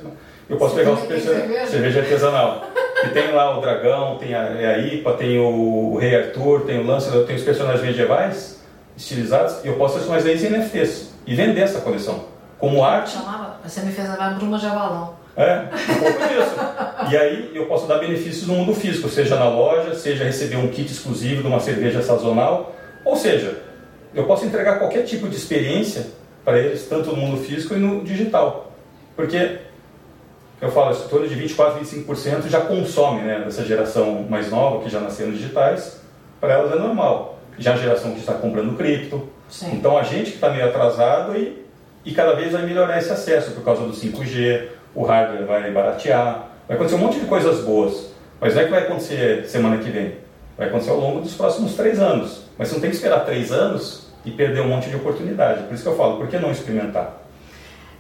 eu 0.49 0.57
posso 0.57 0.75
Você 0.75 0.81
pegar 0.81 0.93
os 0.93 1.01
cerveja? 1.01 1.67
cerveja 1.67 2.01
artesanal. 2.01 2.65
Que 3.01 3.11
tem 3.11 3.33
lá 3.33 3.57
o 3.57 3.61
dragão, 3.61 4.17
tem 4.17 4.35
a, 4.35 4.45
é 4.45 4.75
a 4.75 4.79
IPA, 4.79 5.13
tem 5.13 5.39
o, 5.39 5.97
Rei 6.01 6.17
Arthur, 6.17 6.63
tem 6.63 6.81
o 6.81 6.87
Lancelot, 6.87 7.27
tem 7.27 7.37
os 7.37 7.43
personagens 7.43 7.83
medievais 7.83 8.61
estilizados, 8.97 9.65
e 9.65 9.69
eu 9.69 9.75
posso 9.75 9.95
transformar 9.95 10.21
eles 10.29 10.43
em 10.43 10.51
NFTs 10.51 11.15
e 11.27 11.35
vender 11.35 11.61
essa 11.61 11.81
coleção. 11.81 12.25
Como 12.59 12.83
arte, 12.83 13.11
Chamava, 13.11 13.57
você 13.63 13.83
me 13.83 13.93
fez 13.93 14.09
levar 14.11 14.35
Bruma 14.35 14.59
de 14.59 14.67
Avalão. 14.67 15.15
É, 15.39 15.69
um 15.93 16.01
pouco 16.01 16.19
disso. 16.29 17.11
E 17.11 17.17
aí 17.17 17.53
eu 17.55 17.67
posso 17.67 17.87
dar 17.87 17.99
benefícios 17.99 18.47
no 18.49 18.55
mundo 18.55 18.75
físico, 18.75 19.09
seja 19.09 19.37
na 19.37 19.49
loja, 19.49 19.95
seja 19.95 20.25
receber 20.25 20.57
um 20.57 20.67
kit 20.67 20.91
exclusivo 20.91 21.43
de 21.43 21.47
uma 21.47 21.61
cerveja 21.61 22.03
sazonal, 22.03 22.75
ou 23.05 23.17
seja, 23.17 23.63
eu 24.13 24.25
posso 24.25 24.45
entregar 24.45 24.81
qualquer 24.81 25.05
tipo 25.05 25.29
de 25.29 25.37
experiência 25.37 26.07
para 26.45 26.59
eles, 26.59 26.87
tanto 26.89 27.11
no 27.11 27.17
mundo 27.17 27.43
físico 27.43 27.75
e 27.75 27.79
no 27.79 28.03
digital. 28.03 28.73
Porque 29.15 29.59
eu 30.61 30.73
falo, 30.73 30.93
em 30.93 31.09
torno 31.09 31.29
de 31.29 31.35
24, 31.37 31.85
25% 31.85 32.49
já 32.49 32.63
consome 32.63 33.21
né, 33.21 33.43
dessa 33.45 33.65
geração 33.65 34.27
mais 34.29 34.51
nova, 34.51 34.83
que 34.83 34.91
já 34.91 34.99
nasceram 34.99 35.31
digitais, 35.31 36.01
para 36.41 36.55
elas 36.55 36.73
é 36.73 36.79
normal. 36.79 37.39
Já 37.57 37.75
a 37.75 37.77
geração 37.77 38.13
que 38.13 38.21
está 38.21 38.35
comprando 38.35 38.77
cripto. 38.77 39.29
Sim. 39.49 39.75
Então 39.75 39.97
a 39.97 40.03
gente 40.03 40.31
que 40.31 40.37
está 40.37 40.51
meio 40.51 40.67
atrasado 40.67 41.37
e, 41.37 41.65
e 42.05 42.13
cada 42.13 42.35
vez 42.35 42.53
vai 42.53 42.63
melhorar 42.67 42.99
esse 42.99 43.13
acesso 43.13 43.53
por 43.53 43.65
causa 43.65 43.83
do 43.83 43.93
5G, 43.93 44.78
o 44.99 45.05
hardware 45.05 45.47
vai 45.47 45.71
baratear, 45.71 46.47
vai 46.67 46.77
acontecer 46.77 46.97
um 46.97 46.99
monte 46.99 47.21
de 47.21 47.27
coisas 47.27 47.65
boas. 47.65 48.09
Mas 48.41 48.55
não 48.55 48.63
é 48.63 48.65
que 48.65 48.71
vai 48.71 48.83
acontecer 48.83 49.47
semana 49.49 49.79
que 49.79 49.91
vem, 49.91 50.17
vai 50.57 50.69
acontecer 50.69 50.91
ao 50.91 50.99
longo 50.99 51.21
dos 51.21 51.35
próximos 51.35 51.75
três 51.75 51.99
anos. 52.01 52.43
Mas 52.59 52.69
você 52.69 52.75
não 52.75 52.81
tem 52.81 52.91
que 52.91 52.97
esperar 52.97 53.21
três 53.25 53.53
anos 53.53 54.09
e 54.25 54.31
perder 54.33 54.61
um 54.63 54.69
monte 54.69 54.89
de 54.91 54.97
oportunidade. 54.97 55.63
Por 55.65 55.75
isso 55.75 55.83
que 55.85 55.89
eu 55.89 55.97
falo, 55.97 56.17
por 56.17 56.27
que 56.29 56.37
não 56.39 56.51
experimentar? 56.51 57.13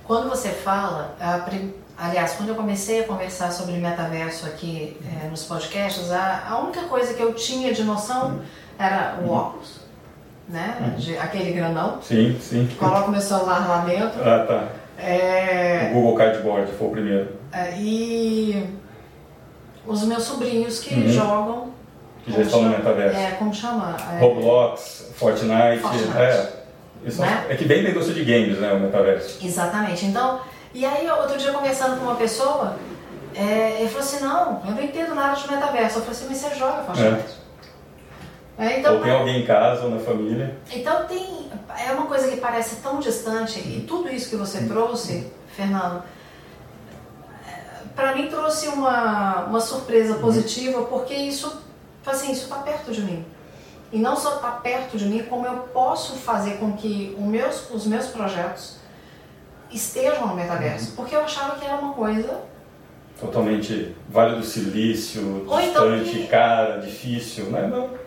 Quando 0.04 0.28
você 0.28 0.48
fala, 0.48 1.14
prim- 1.44 1.72
aliás, 1.96 2.32
quando 2.32 2.48
eu 2.48 2.54
comecei 2.54 3.00
a 3.00 3.04
conversar 3.04 3.50
sobre 3.52 3.74
metaverso 3.74 4.46
aqui 4.46 4.96
eh, 5.04 5.28
nos 5.28 5.44
podcasts, 5.44 6.10
a, 6.10 6.46
a 6.50 6.58
única 6.58 6.82
coisa 6.82 7.14
que 7.14 7.22
eu 7.22 7.32
tinha 7.34 7.72
de 7.74 7.84
noção 7.84 8.40
era 8.78 9.18
o 9.22 9.30
óculos, 9.30 9.80
né? 10.48 10.94
De- 10.98 11.18
aquele 11.18 11.52
grandão. 11.52 11.98
Sim, 12.02 12.36
sim. 12.40 12.68
Coloca 12.78 13.08
meu 13.10 13.20
celular 13.20 13.68
lá 13.68 13.78
dentro. 13.84 14.20
Ah, 14.22 14.44
tá. 14.48 14.68
É, 14.98 15.90
O 15.90 15.94
Google 15.94 16.14
Cardboard 16.16 16.72
foi 16.72 16.88
o 16.88 16.90
primeiro. 16.90 17.28
é, 17.52 17.72
e 17.78 18.66
os 19.86 20.04
meus 20.04 20.24
sobrinhos 20.24 20.80
que 20.80 20.94
uhum. 20.94 21.08
jogam. 21.08 21.68
Que 22.24 22.32
já 22.32 22.42
estão 22.42 22.62
no 22.62 22.70
metaverso. 22.70 23.16
É, 23.18 23.30
como 23.32 23.54
chama? 23.54 23.96
É, 24.12 24.18
Roblox, 24.18 25.12
Fortnite. 25.14 25.80
Fortnite. 25.80 26.16
É, 26.18 26.52
isso 27.04 27.20
né? 27.20 27.46
é 27.48 27.54
que 27.54 27.64
vem 27.64 27.82
da 27.82 27.90
indústria 27.90 28.14
de 28.14 28.24
games, 28.24 28.58
né? 28.58 28.72
O 28.72 28.80
metaverso. 28.80 29.44
Exatamente. 29.44 30.04
Então, 30.04 30.40
e 30.74 30.84
aí 30.84 31.08
outro 31.08 31.38
dia 31.38 31.52
conversando 31.52 31.96
com 31.98 32.04
uma 32.04 32.16
pessoa, 32.16 32.76
é, 33.34 33.76
ele 33.78 33.88
falou 33.88 34.04
assim, 34.06 34.24
não, 34.24 34.62
eu 34.66 34.72
não 34.72 34.82
entendo 34.82 35.14
nada 35.14 35.34
de 35.40 35.50
metaverso. 35.50 35.98
Eu 35.98 36.02
falei 36.02 36.10
assim, 36.10 36.26
mas 36.28 36.38
você 36.38 36.54
joga 36.54 36.82
Fortnite. 36.82 37.14
É. 37.14 37.47
É, 38.58 38.80
então, 38.80 38.96
ou 38.96 39.02
tem 39.02 39.12
alguém 39.12 39.42
em 39.42 39.46
casa 39.46 39.84
ou 39.84 39.90
na 39.90 40.00
família. 40.00 40.56
Então 40.70 41.06
tem. 41.06 41.48
É 41.86 41.92
uma 41.92 42.06
coisa 42.06 42.28
que 42.28 42.38
parece 42.38 42.76
tão 42.76 42.98
distante, 42.98 43.60
e 43.60 43.84
tudo 43.86 44.08
isso 44.08 44.28
que 44.30 44.36
você 44.36 44.66
trouxe, 44.66 45.30
Fernando, 45.54 46.02
para 47.94 48.16
mim 48.16 48.26
trouxe 48.28 48.66
uma, 48.68 49.44
uma 49.44 49.60
surpresa 49.60 50.14
uhum. 50.14 50.20
positiva, 50.20 50.82
porque 50.82 51.14
isso, 51.14 51.62
assim, 52.04 52.32
isso 52.32 52.44
está 52.44 52.56
perto 52.56 52.90
de 52.90 53.02
mim. 53.02 53.24
E 53.92 53.98
não 53.98 54.16
só 54.16 54.36
está 54.36 54.50
perto 54.50 54.98
de 54.98 55.06
mim, 55.06 55.22
como 55.22 55.46
eu 55.46 55.58
posso 55.72 56.16
fazer 56.16 56.58
com 56.58 56.72
que 56.72 57.16
os 57.18 57.24
meus, 57.24 57.70
os 57.70 57.86
meus 57.86 58.06
projetos 58.06 58.76
estejam 59.70 60.26
no 60.26 60.34
metaverso. 60.34 60.90
Uhum. 60.90 60.96
Porque 60.96 61.14
eu 61.14 61.20
achava 61.20 61.56
que 61.58 61.64
era 61.64 61.76
uma 61.76 61.92
coisa. 61.92 62.40
Totalmente 63.20 63.96
Vale 64.08 64.36
do 64.36 64.44
Silício, 64.44 65.44
Ou 65.48 65.60
então 65.60 65.96
distante, 65.96 66.18
então 66.18 66.28
cara, 66.28 66.78
difícil, 66.78 67.46
né? 67.46 67.66
Não. 67.66 67.97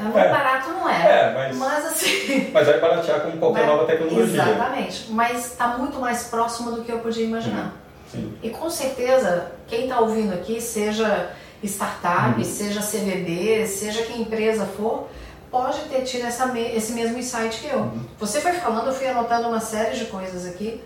Não, 0.00 0.18
é. 0.18 0.28
barato 0.28 0.70
não 0.70 0.88
é. 0.88 0.94
É, 0.94 1.34
mas, 1.34 1.56
mas 1.56 1.86
assim. 1.86 2.50
Mas 2.52 2.66
vai 2.66 2.80
baratear 2.80 3.20
como 3.20 3.36
qualquer 3.38 3.66
mas, 3.66 3.68
nova 3.68 3.86
tecnologia. 3.86 4.42
Exatamente. 4.42 5.06
Mas 5.10 5.46
está 5.46 5.68
muito 5.78 5.98
mais 5.98 6.24
próximo 6.24 6.72
do 6.72 6.82
que 6.82 6.92
eu 6.92 6.98
podia 6.98 7.24
imaginar. 7.24 7.64
Uhum. 7.64 7.70
Sim. 8.10 8.38
E 8.42 8.50
com 8.50 8.68
certeza, 8.68 9.52
quem 9.66 9.84
está 9.84 10.00
ouvindo 10.00 10.34
aqui, 10.34 10.60
seja 10.60 11.30
startup, 11.62 12.38
uhum. 12.38 12.44
seja 12.44 12.80
CVB, 12.80 13.66
seja 13.66 14.02
que 14.02 14.20
empresa 14.20 14.64
for, 14.64 15.08
pode 15.50 15.80
ter 15.82 16.02
tido 16.02 16.26
essa, 16.26 16.50
esse 16.58 16.92
mesmo 16.92 17.18
insight 17.18 17.60
que 17.60 17.68
eu. 17.68 17.80
Uhum. 17.80 18.00
Você 18.18 18.40
foi 18.40 18.52
falando, 18.52 18.86
eu 18.86 18.92
fui 18.92 19.06
anotando 19.06 19.48
uma 19.48 19.60
série 19.60 19.96
de 19.96 20.06
coisas 20.06 20.46
aqui 20.46 20.82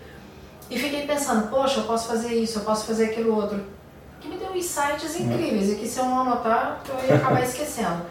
e 0.69 0.77
fiquei 0.77 1.05
pensando, 1.05 1.47
poxa, 1.49 1.79
eu 1.79 1.83
posso 1.83 2.07
fazer 2.07 2.33
isso, 2.33 2.59
eu 2.59 2.63
posso 2.63 2.85
fazer 2.85 3.05
aquilo 3.05 3.35
outro. 3.35 3.63
Que 4.19 4.27
me 4.27 4.37
deu 4.37 4.55
insights 4.55 5.15
uhum. 5.15 5.33
incríveis 5.33 5.71
e 5.71 5.75
que 5.75 5.87
se 5.87 5.99
eu 5.99 6.05
não 6.05 6.21
anotar, 6.21 6.81
eu 6.89 7.07
ia 7.07 7.15
acabar 7.15 7.41
esquecendo. 7.43 8.01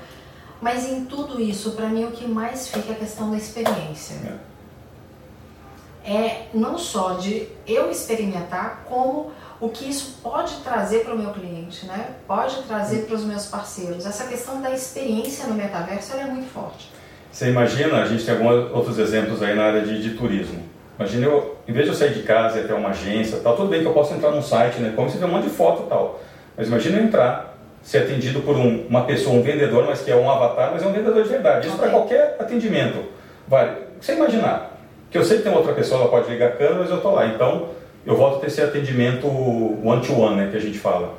Mas 0.64 0.88
em 0.90 1.04
tudo 1.04 1.38
isso, 1.38 1.72
para 1.72 1.88
mim, 1.88 2.06
o 2.06 2.10
que 2.10 2.26
mais 2.26 2.68
fica 2.68 2.88
é 2.88 2.92
a 2.92 2.98
questão 2.98 3.30
da 3.30 3.36
experiência. 3.36 4.14
É 4.24 4.54
é 6.06 6.46
não 6.54 6.78
só 6.78 7.14
de 7.14 7.48
eu 7.66 7.90
experimentar, 7.90 8.82
como 8.86 9.30
o 9.60 9.68
que 9.68 9.88
isso 9.88 10.20
pode 10.22 10.56
trazer 10.56 11.04
para 11.04 11.14
o 11.14 11.18
meu 11.18 11.32
cliente, 11.32 11.84
né? 11.84 12.12
pode 12.26 12.62
trazer 12.62 13.04
para 13.04 13.14
os 13.14 13.24
meus 13.24 13.44
parceiros. 13.46 14.06
Essa 14.06 14.24
questão 14.24 14.62
da 14.62 14.70
experiência 14.70 15.46
no 15.46 15.54
metaverso 15.54 16.16
é 16.16 16.24
muito 16.24 16.50
forte. 16.50 16.90
Você 17.30 17.50
imagina, 17.50 18.02
a 18.02 18.06
gente 18.06 18.24
tem 18.24 18.34
alguns 18.34 18.70
outros 18.72 18.98
exemplos 18.98 19.42
aí 19.42 19.54
na 19.54 19.64
área 19.64 19.82
de, 19.82 20.02
de 20.02 20.16
turismo. 20.16 20.62
Imagina 20.98 21.26
eu, 21.26 21.58
em 21.68 21.72
vez 21.74 21.84
de 21.84 21.92
eu 21.92 21.98
sair 21.98 22.14
de 22.14 22.22
casa 22.22 22.58
e 22.58 22.64
até 22.64 22.72
uma 22.72 22.88
agência, 22.90 23.38
tal, 23.40 23.54
tudo 23.54 23.68
bem 23.68 23.82
que 23.82 23.86
eu 23.86 23.92
posso 23.92 24.14
entrar 24.14 24.30
num 24.30 24.42
site, 24.42 24.78
né? 24.78 24.94
Como 24.96 25.10
você 25.10 25.18
vê 25.18 25.26
um 25.26 25.28
monte 25.28 25.44
de 25.44 25.50
foto 25.50 25.84
e 25.84 25.88
tal. 25.90 26.20
Mas 26.56 26.68
imagina 26.68 26.98
eu 26.98 27.04
entrar, 27.04 27.53
ser 27.84 27.98
atendido 27.98 28.40
por 28.40 28.56
um, 28.56 28.86
uma 28.88 29.04
pessoa, 29.04 29.36
um 29.36 29.42
vendedor, 29.42 29.84
mas 29.86 30.00
que 30.00 30.10
é 30.10 30.16
um 30.16 30.28
avatar, 30.28 30.70
mas 30.72 30.82
é 30.82 30.86
um 30.86 30.92
vendedor 30.92 31.22
de 31.22 31.28
verdade. 31.28 31.66
Isso 31.66 31.76
okay. 31.76 31.88
para 31.88 31.98
qualquer 31.98 32.36
atendimento. 32.40 33.04
Vale. 33.46 33.72
Você 34.00 34.14
imaginar, 34.14 34.80
que 35.10 35.18
eu 35.18 35.24
sei 35.24 35.36
que 35.36 35.44
tem 35.44 35.54
outra 35.54 35.74
pessoa, 35.74 36.00
ela 36.00 36.10
pode 36.10 36.30
ligar 36.30 36.48
a 36.48 36.52
câmera, 36.52 36.76
mas 36.80 36.90
eu 36.90 36.96
estou 36.96 37.12
lá. 37.12 37.26
Então, 37.26 37.68
eu 38.06 38.16
volto 38.16 38.38
a 38.38 38.40
ter 38.40 38.46
esse 38.46 38.62
atendimento 38.62 39.26
one-to-one, 39.26 40.36
né, 40.36 40.48
que 40.50 40.56
a 40.56 40.60
gente 40.60 40.78
fala. 40.78 41.14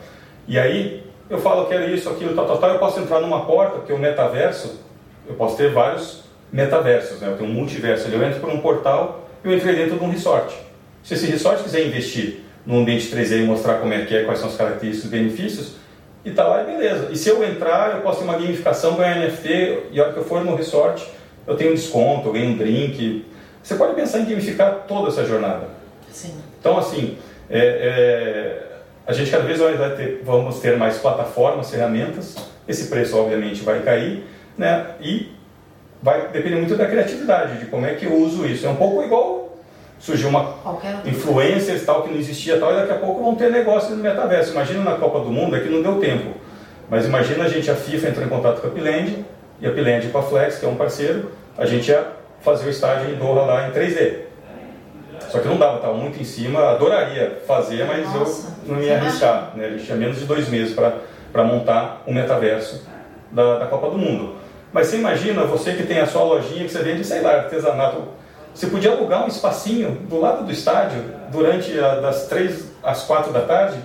E 0.47 0.57
aí, 0.57 1.03
eu 1.29 1.37
falo, 1.39 1.61
eu 1.61 1.65
quero 1.67 1.89
isso, 1.93 2.09
aquilo, 2.09 2.35
tal, 2.35 2.47
tal, 2.47 2.57
tal, 2.57 2.69
eu 2.71 2.79
posso 2.79 2.99
entrar 2.99 3.21
numa 3.21 3.45
porta, 3.45 3.77
porque 3.77 3.93
o 3.93 3.97
metaverso, 3.97 4.81
eu 5.27 5.35
posso 5.35 5.55
ter 5.57 5.71
vários 5.71 6.23
metaversos, 6.51 7.19
né? 7.21 7.29
eu 7.29 7.37
tenho 7.37 7.49
um 7.49 7.53
multiverso, 7.53 8.07
eu 8.09 8.23
entro 8.23 8.39
por 8.39 8.49
um 8.49 8.59
portal, 8.59 9.27
eu 9.43 9.55
entrei 9.55 9.75
dentro 9.75 9.97
de 9.97 10.03
um 10.03 10.09
resort. 10.09 10.55
Se 11.03 11.13
esse 11.13 11.25
resort 11.27 11.63
quiser 11.63 11.85
investir 11.85 12.41
no 12.65 12.79
ambiente 12.79 13.07
3D 13.07 13.43
e 13.43 13.45
mostrar 13.45 13.75
como 13.75 13.93
é 13.93 14.05
que 14.05 14.15
é, 14.15 14.23
quais 14.23 14.39
são 14.39 14.49
as 14.49 14.55
características 14.55 15.11
e 15.11 15.15
benefícios, 15.15 15.75
e 16.25 16.31
tá 16.31 16.43
lá 16.47 16.63
e 16.63 16.65
beleza. 16.65 17.09
E 17.11 17.15
se 17.15 17.29
eu 17.29 17.43
entrar, 17.43 17.95
eu 17.95 18.01
posso 18.01 18.19
ter 18.19 18.23
uma 18.25 18.33
gamificação, 18.33 18.95
ganhar 18.95 19.19
NFT, 19.19 19.83
e 19.91 19.99
a 19.99 20.03
hora 20.03 20.13
que 20.13 20.19
eu 20.19 20.25
for 20.25 20.43
no 20.43 20.55
resort, 20.55 21.07
eu 21.45 21.55
tenho 21.55 21.71
um 21.71 21.75
desconto, 21.75 22.27
eu 22.27 22.33
ganho 22.33 22.49
um 22.49 22.57
drink, 22.57 23.25
você 23.61 23.75
pode 23.75 23.93
pensar 23.93 24.19
em 24.19 24.25
gamificar 24.25 24.85
toda 24.87 25.09
essa 25.09 25.23
jornada. 25.23 25.67
Sim. 26.11 26.33
Então, 26.59 26.77
assim, 26.77 27.17
é, 27.49 27.59
é, 27.59 28.63
a 29.05 29.13
gente 29.13 29.29
cada 29.29 29.43
vez 29.43 29.59
vai 29.59 29.95
ter, 29.95 30.21
vamos 30.25 30.59
ter 30.59 30.75
mais 30.77 30.97
plataformas, 30.97 31.69
ferramentas, 31.69 32.35
esse 32.67 32.87
preço 32.87 33.15
obviamente 33.17 33.61
vai 33.61 33.83
cair, 33.83 34.23
né? 34.57 34.87
E 34.99 35.31
vai 36.01 36.27
depender 36.29 36.55
muito 36.55 36.75
da 36.75 36.87
criatividade, 36.87 37.59
de 37.59 37.65
como 37.67 37.85
é 37.85 37.93
que 37.93 38.05
eu 38.05 38.15
uso 38.15 38.45
isso. 38.45 38.65
É 38.65 38.69
um 38.69 38.75
pouco 38.75 39.03
igual 39.03 39.44
surgiu 39.99 40.29
uma 40.29 40.55
influencers 41.05 41.85
tal 41.85 42.03
que 42.03 42.11
não 42.11 42.17
existia 42.17 42.59
tal 42.59 42.71
e 42.73 42.75
daqui 42.75 42.91
a 42.91 42.97
pouco 42.97 43.23
vão 43.23 43.35
ter 43.35 43.49
negócio 43.49 43.95
no 43.95 44.03
metaverso. 44.03 44.51
Imagina 44.51 44.83
na 44.83 44.95
Copa 44.97 45.19
do 45.19 45.31
Mundo, 45.31 45.55
é 45.55 45.59
que 45.59 45.69
não 45.69 45.81
deu 45.81 45.99
tempo. 45.99 46.35
Mas 46.89 47.05
imagina 47.05 47.45
a 47.45 47.49
gente, 47.49 47.69
a 47.71 47.75
FIFA 47.75 48.09
entrou 48.09 48.25
em 48.25 48.29
contato 48.29 48.61
com 48.61 48.67
a 48.67 48.69
Piland 48.69 49.25
e 49.59 49.67
a 49.67 49.71
Piland 49.71 50.07
com 50.09 50.17
a 50.17 50.23
Flex, 50.23 50.59
que 50.59 50.65
é 50.65 50.69
um 50.69 50.75
parceiro, 50.75 51.31
a 51.57 51.65
gente 51.65 51.89
ia 51.89 52.05
fazer 52.41 52.67
o 52.67 52.69
estágio 52.69 53.09
em 53.09 53.15
Doha 53.15 53.41
lá 53.41 53.67
em 53.67 53.71
3D. 53.71 54.25
Só 55.29 55.39
que 55.39 55.47
não 55.47 55.57
dava, 55.57 55.77
estava 55.77 55.93
muito 55.93 56.21
em 56.21 56.23
cima, 56.23 56.69
adoraria 56.69 57.41
fazer, 57.47 57.85
mas 57.85 58.13
Nossa, 58.13 58.55
eu 58.67 58.75
não 58.75 58.81
ia 58.81 58.97
arriscar. 58.97 59.51
Né? 59.55 59.65
A 59.65 59.69
gente 59.71 59.85
tinha 59.85 59.97
menos 59.97 60.19
de 60.19 60.25
dois 60.25 60.47
meses 60.49 60.75
para 60.75 61.43
montar 61.43 62.03
o 62.05 62.11
um 62.11 62.13
metaverso 62.13 62.87
da, 63.31 63.59
da 63.59 63.65
Copa 63.65 63.89
do 63.89 63.97
Mundo. 63.97 64.35
Mas 64.71 64.87
você 64.87 64.97
imagina, 64.97 65.43
você 65.45 65.73
que 65.73 65.83
tem 65.83 65.99
a 65.99 66.05
sua 66.05 66.23
lojinha 66.23 66.65
que 66.65 66.71
você 66.71 66.83
vende, 66.83 67.03
sei 67.03 67.21
lá, 67.21 67.37
artesanato, 67.37 68.03
você 68.55 68.67
podia 68.67 68.91
alugar 68.91 69.25
um 69.25 69.27
espacinho 69.27 69.91
do 70.09 70.17
lado 70.17 70.45
do 70.45 70.51
estádio 70.51 71.03
durante 71.29 71.77
a, 71.77 71.95
das 71.95 72.27
três 72.27 72.63
às 72.81 73.03
quatro 73.03 73.33
da 73.33 73.41
tarde 73.41 73.77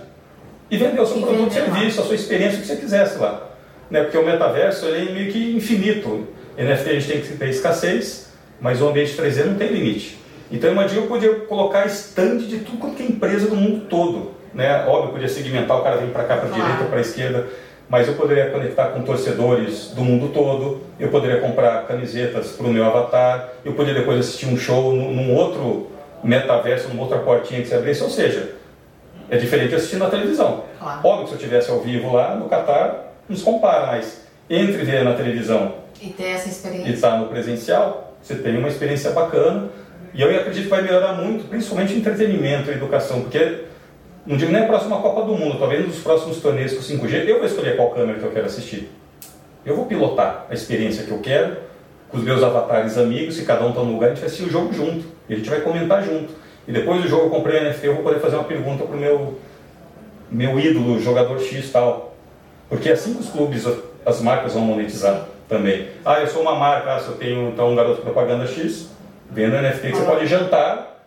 e 0.70 0.76
vender 0.76 1.00
o 1.00 1.06
seu 1.06 1.18
e 1.18 1.22
produto, 1.22 1.52
serviço, 1.52 2.00
a 2.00 2.04
sua 2.04 2.14
experiência, 2.14 2.58
o 2.58 2.60
que 2.60 2.68
você 2.68 2.76
quisesse 2.76 3.18
lá. 3.18 3.48
Né? 3.90 4.04
Porque 4.04 4.16
o 4.16 4.24
metaverso 4.24 4.86
ele 4.86 5.10
é 5.10 5.12
meio 5.12 5.32
que 5.32 5.56
infinito. 5.56 6.28
NFT 6.56 6.88
a 6.88 6.92
gente 6.92 7.08
tem 7.08 7.20
que 7.20 7.36
ter 7.36 7.48
escassez, 7.48 8.28
mas 8.60 8.80
o 8.80 8.88
ambiente 8.88 9.12
3D 9.20 9.44
não 9.44 9.54
tem 9.56 9.72
limite. 9.72 10.18
Então, 10.52 10.70
imagina 10.70 11.00
eu 11.00 11.08
podia 11.08 11.34
colocar 11.40 11.86
stand 11.86 12.38
de 12.38 12.58
tudo 12.58 12.78
quanto 12.78 13.02
é 13.02 13.06
empresa 13.06 13.48
do 13.48 13.56
mundo 13.56 13.86
todo. 13.86 14.32
Né? 14.54 14.84
Óbvio, 14.86 15.08
eu 15.08 15.12
podia 15.12 15.28
segmentar, 15.28 15.78
o 15.78 15.82
cara 15.82 15.96
vem 15.96 16.10
para 16.10 16.24
cá, 16.24 16.36
para 16.36 16.48
a 16.48 16.52
direita, 16.52 16.84
para 16.84 16.98
a 16.98 17.00
esquerda, 17.00 17.48
mas 17.90 18.06
eu 18.06 18.14
poderia 18.14 18.50
conectar 18.50 18.86
com 18.90 19.02
torcedores 19.02 19.88
do 19.88 20.02
mundo 20.02 20.32
todo, 20.32 20.80
eu 20.98 21.08
poderia 21.08 21.40
comprar 21.40 21.88
camisetas 21.88 22.52
para 22.52 22.66
o 22.66 22.72
meu 22.72 22.84
avatar, 22.84 23.50
eu 23.64 23.72
poderia 23.72 24.00
depois 24.00 24.20
assistir 24.20 24.46
um 24.46 24.56
show 24.56 24.92
num, 24.92 25.34
outro 25.34 25.90
metaverso, 26.22 26.88
numa 26.88 27.02
outra 27.02 27.18
portinha 27.18 27.60
que 27.60 27.66
se 27.66 27.74
abrisse, 27.74 28.02
ou 28.02 28.08
seja, 28.08 28.52
é 29.28 29.36
diferente 29.36 29.70
de 29.70 29.74
assistir 29.74 29.96
na 29.96 30.08
televisão. 30.08 30.64
Claro. 30.78 31.00
Óbvio 31.02 31.24
que 31.24 31.30
se 31.30 31.34
eu 31.34 31.38
estivesse 31.38 31.70
ao 31.70 31.80
vivo 31.80 32.12
lá 32.12 32.36
no 32.36 32.48
Catar, 32.48 33.12
não 33.28 33.36
se 33.36 33.42
compara, 33.42 33.86
mas 33.86 34.24
entre 34.48 34.84
ver 34.84 35.04
na 35.04 35.14
televisão 35.14 35.80
e 36.00 36.10
ter 36.10 36.28
essa 36.30 36.48
experiência 36.48 36.88
e 36.88 36.94
estar 36.94 37.18
no 37.18 37.26
presencial, 37.26 38.14
você 38.22 38.36
tem 38.36 38.56
uma 38.56 38.68
experiência 38.68 39.10
bacana. 39.10 39.68
E 40.14 40.22
eu 40.22 40.30
acredito 40.30 40.64
que 40.64 40.70
vai 40.70 40.82
melhorar 40.82 41.14
muito, 41.14 41.48
principalmente 41.48 41.94
entretenimento 41.94 42.70
e 42.70 42.74
educação, 42.74 43.20
porque 43.22 43.64
não 44.26 44.36
digo 44.36 44.52
nem 44.52 44.62
a 44.62 44.66
próxima 44.66 45.00
Copa 45.00 45.22
do 45.22 45.34
Mundo, 45.34 45.58
talvez 45.58 45.86
nos 45.86 45.98
próximos 45.98 46.40
torneios 46.40 46.74
com 46.74 46.80
5G, 46.80 47.26
eu 47.26 47.38
vou 47.38 47.46
escolher 47.46 47.76
qual 47.76 47.90
câmera 47.90 48.18
que 48.18 48.24
eu 48.24 48.30
quero 48.30 48.46
assistir. 48.46 48.90
Eu 49.64 49.76
vou 49.76 49.86
pilotar 49.86 50.46
a 50.50 50.54
experiência 50.54 51.04
que 51.04 51.10
eu 51.10 51.18
quero, 51.18 51.56
com 52.08 52.18
os 52.18 52.24
meus 52.24 52.42
avatares 52.42 52.98
amigos, 52.98 53.36
se 53.36 53.44
cada 53.44 53.64
um 53.64 53.70
está 53.70 53.82
no 53.82 53.92
lugar, 53.92 54.06
a 54.06 54.08
gente 54.10 54.20
vai 54.20 54.26
assistir 54.26 54.46
o 54.46 54.50
jogo 54.50 54.72
junto, 54.72 55.06
e 55.28 55.34
a 55.34 55.36
gente 55.36 55.48
vai 55.48 55.60
comentar 55.60 56.02
junto. 56.02 56.34
E 56.66 56.72
depois 56.72 57.02
do 57.02 57.08
jogo 57.08 57.26
eu 57.26 57.30
comprei 57.30 57.58
a 57.58 57.70
NFT, 57.70 57.86
eu 57.86 57.94
vou 57.94 58.02
poder 58.02 58.20
fazer 58.20 58.36
uma 58.36 58.44
pergunta 58.44 58.84
para 58.84 58.96
o 58.96 58.98
meu, 58.98 59.38
meu 60.30 60.60
ídolo, 60.60 61.00
jogador 61.00 61.40
X 61.40 61.70
tal. 61.70 62.14
Porque 62.68 62.88
é 62.88 62.92
assim 62.92 63.14
que 63.14 63.20
os 63.20 63.30
clubes, 63.30 63.66
as 64.04 64.20
marcas 64.20 64.54
vão 64.54 64.62
monetizar 64.62 65.26
também. 65.48 65.88
Ah, 66.04 66.20
eu 66.20 66.26
sou 66.26 66.42
uma 66.42 66.54
marca, 66.54 66.94
ah, 66.94 67.00
se 67.00 67.08
eu 67.08 67.16
tenho 67.16 67.48
então 67.48 67.72
um 67.72 67.74
garoto 67.74 68.02
propaganda 68.02 68.46
X, 68.46 68.88
vendo 69.30 69.56
NFT 69.56 69.90
que 69.90 69.96
você 69.96 70.04
pode 70.04 70.26
jantar 70.26 70.99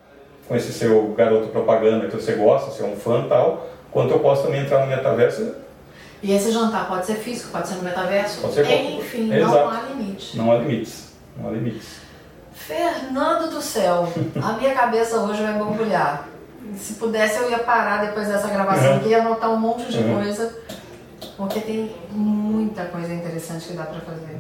com 0.48 0.56
esse 0.56 0.74
seu 0.74 1.14
garoto 1.18 1.48
propaganda 1.48 2.08
que 2.08 2.16
você 2.16 2.34
gosta, 2.34 2.72
você 2.72 2.84
é 2.84 2.86
um 2.86 2.96
fã 2.96 3.28
tal, 3.28 3.70
quanto 3.92 4.12
eu 4.12 4.20
posso 4.20 4.44
também 4.44 4.62
entrar 4.62 4.82
no 4.82 4.88
metaverso. 4.88 5.56
E 6.22 6.32
esse 6.32 6.52
jantar 6.52 6.88
pode 6.88 7.06
ser 7.06 7.16
físico, 7.16 7.52
pode 7.52 7.68
ser 7.68 7.76
no 7.76 7.84
metaverso, 7.84 8.42
pode 8.42 8.54
ser 8.54 8.66
enfim, 8.72 9.28
não 9.28 9.70
há 9.70 9.82
limite. 9.90 10.38
Não 10.38 10.52
há 10.52 10.56
limites, 10.58 11.14
não 11.38 11.50
há 11.50 11.52
limites. 11.52 12.04
Fernando 12.54 13.50
do 13.50 13.62
céu, 13.62 14.08
a 14.42 14.54
minha 14.54 14.74
cabeça 14.74 15.18
hoje 15.18 15.42
vai 15.42 15.54
borbulhar. 15.54 16.28
Se 16.78 16.94
pudesse 16.94 17.40
eu 17.40 17.50
ia 17.50 17.60
parar 17.60 18.06
depois 18.06 18.28
dessa 18.28 18.48
gravação 18.48 18.92
uhum. 18.92 18.98
aqui 18.98 19.10
e 19.10 19.16
anotar 19.16 19.52
um 19.52 19.60
monte 19.60 19.92
de 19.92 19.98
uhum. 19.98 20.16
coisa 20.16 20.56
porque 21.38 21.60
tem 21.60 21.96
muita 22.12 22.86
coisa 22.86 23.14
interessante 23.14 23.68
que 23.68 23.74
dá 23.74 23.84
para 23.84 24.00
fazer. 24.02 24.38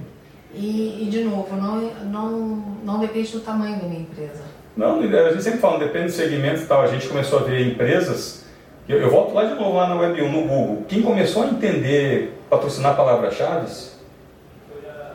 E, 0.54 1.04
e, 1.04 1.10
de 1.10 1.24
novo, 1.24 1.56
não, 1.56 1.82
não, 2.06 2.32
não 2.84 3.00
depende 3.00 3.32
do 3.32 3.40
tamanho 3.40 3.80
da 3.80 3.88
minha 3.88 4.02
empresa. 4.02 4.44
Não, 4.76 5.00
a 5.00 5.30
gente 5.32 5.44
sempre 5.44 5.60
fala, 5.60 5.78
depende 5.78 6.06
do 6.06 6.12
segmento 6.12 6.62
e 6.62 6.66
tal. 6.66 6.82
A 6.82 6.88
gente 6.88 7.08
começou 7.08 7.40
a 7.40 7.44
ver 7.44 7.68
empresas 7.68 8.44
Eu, 8.88 9.00
eu 9.00 9.10
volto 9.10 9.34
lá 9.34 9.46
de 9.46 9.54
novo 9.56 9.78
lá 9.78 9.88
na 9.88 9.96
Web 9.96 10.22
1, 10.22 10.32
no 10.32 10.42
Google. 10.48 10.84
Quem 10.88 11.02
começou 11.02 11.44
a 11.44 11.48
entender 11.48 12.34
patrocinar 12.50 12.96
palavras-chave, 12.96 13.68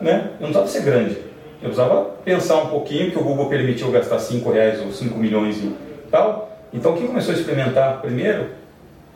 né? 0.01 0.31
Eu 0.39 0.47
não 0.47 0.53
precisava 0.53 0.67
ser 0.67 0.81
grande. 0.81 1.17
Eu 1.61 1.69
precisava 1.69 2.05
pensar 2.23 2.55
um 2.55 2.67
pouquinho 2.67 3.11
que 3.11 3.17
o 3.17 3.23
Google 3.23 3.47
permitiu 3.47 3.91
gastar 3.91 4.19
5 4.19 4.49
reais 4.49 4.81
ou 4.81 4.91
5 4.91 5.17
milhões 5.17 5.57
e 5.57 5.75
tal. 6.09 6.57
Então 6.73 6.95
quem 6.95 7.05
começou 7.05 7.33
a 7.33 7.37
experimentar 7.37 8.01
primeiro, 8.01 8.47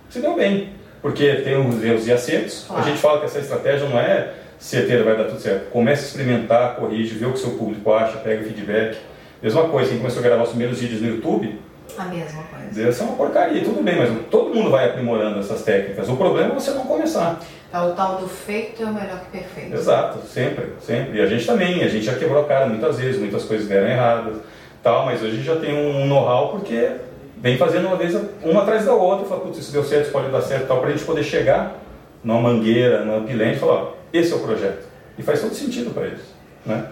se 0.10 0.20
deu 0.20 0.36
bem. 0.36 0.70
Porque 1.02 1.36
tem 1.36 1.58
os 1.58 1.84
erros 1.84 2.08
e 2.08 2.14
acertos. 2.14 2.66
Claro. 2.68 2.82
A 2.82 2.86
gente 2.86 3.00
fala 3.00 3.20
que 3.20 3.26
essa 3.26 3.40
estratégia 3.40 3.88
não 3.88 4.00
é 4.00 4.34
certeira, 4.58 5.04
vai 5.04 5.18
dar 5.18 5.26
tudo 5.26 5.40
certo. 5.40 5.70
Comece 5.70 6.04
a 6.04 6.08
experimentar, 6.08 6.76
corrige, 6.76 7.16
vê 7.16 7.26
o 7.26 7.34
que 7.34 7.40
seu 7.40 7.52
público 7.52 7.92
acha, 7.92 8.18
pega 8.18 8.44
feedback. 8.44 8.98
Mesma 9.44 9.64
coisa, 9.68 9.90
quem 9.90 9.98
começou 9.98 10.22
a 10.22 10.24
gravar 10.24 10.44
os 10.44 10.50
primeiros 10.50 10.80
vídeos 10.80 11.02
no 11.02 11.10
YouTube, 11.10 11.60
a 11.98 12.06
mesma 12.06 12.44
coisa. 12.44 12.88
Essa 12.88 13.04
é 13.04 13.08
uma 13.08 13.18
porcaria, 13.18 13.62
tudo 13.62 13.84
bem, 13.84 13.98
mas 13.98 14.10
todo 14.32 14.56
mundo 14.56 14.72
vai 14.72 14.88
aprimorando 14.88 15.38
essas 15.38 15.64
técnicas. 15.64 16.08
O 16.08 16.16
problema 16.16 16.52
é 16.52 16.56
você 16.56 16.72
não 16.72 16.86
começar. 16.86 17.42
É 17.74 17.78
o 17.78 17.92
tal 17.92 18.20
do 18.20 18.28
feito 18.28 18.82
é 18.82 18.86
o 18.86 18.94
melhor 18.94 19.20
que 19.20 19.38
perfeito. 19.38 19.76
Exato, 19.76 20.26
sempre, 20.26 20.70
sempre. 20.80 21.18
E 21.18 21.22
a 21.22 21.26
gente 21.26 21.46
também, 21.46 21.84
a 21.84 21.90
gente 21.90 22.06
já 22.06 22.16
quebrou 22.16 22.42
a 22.42 22.48
cara 22.48 22.68
muitas 22.68 22.98
vezes, 22.98 23.20
muitas 23.20 23.44
coisas 23.44 23.68
deram 23.68 23.90
erradas, 23.90 24.38
tal, 24.82 25.06
mas 25.06 25.22
hoje 25.22 25.34
a 25.34 25.36
gente 25.36 25.46
já 25.46 25.58
tem 25.58 25.74
um 25.74 26.08
know-how 26.08 26.52
porque 26.52 26.92
vem 27.38 27.58
fazendo 27.58 27.88
uma 27.88 27.98
vez 27.98 28.16
uma 28.42 28.62
atrás 28.62 28.86
da 28.86 28.94
outra, 28.94 29.26
fala, 29.26 29.42
putz, 29.42 29.58
isso 29.58 29.74
deu 29.74 29.84
certo, 29.84 30.04
isso 30.04 30.12
pode 30.14 30.32
dar 30.32 30.42
certo, 30.42 30.68
tal, 30.68 30.80
para 30.80 30.88
a 30.88 30.92
gente 30.94 31.04
poder 31.04 31.24
chegar 31.24 31.80
numa 32.24 32.40
mangueira, 32.40 33.04
numa 33.04 33.28
pilente 33.28 33.58
e 33.58 33.60
falar, 33.60 33.74
ó, 33.74 33.92
esse 34.14 34.32
é 34.32 34.36
o 34.38 34.40
projeto. 34.40 34.88
E 35.18 35.22
faz 35.22 35.42
todo 35.42 35.54
sentido 35.54 35.94
para 35.94 36.08
eles, 36.08 36.22
né? 36.66 36.86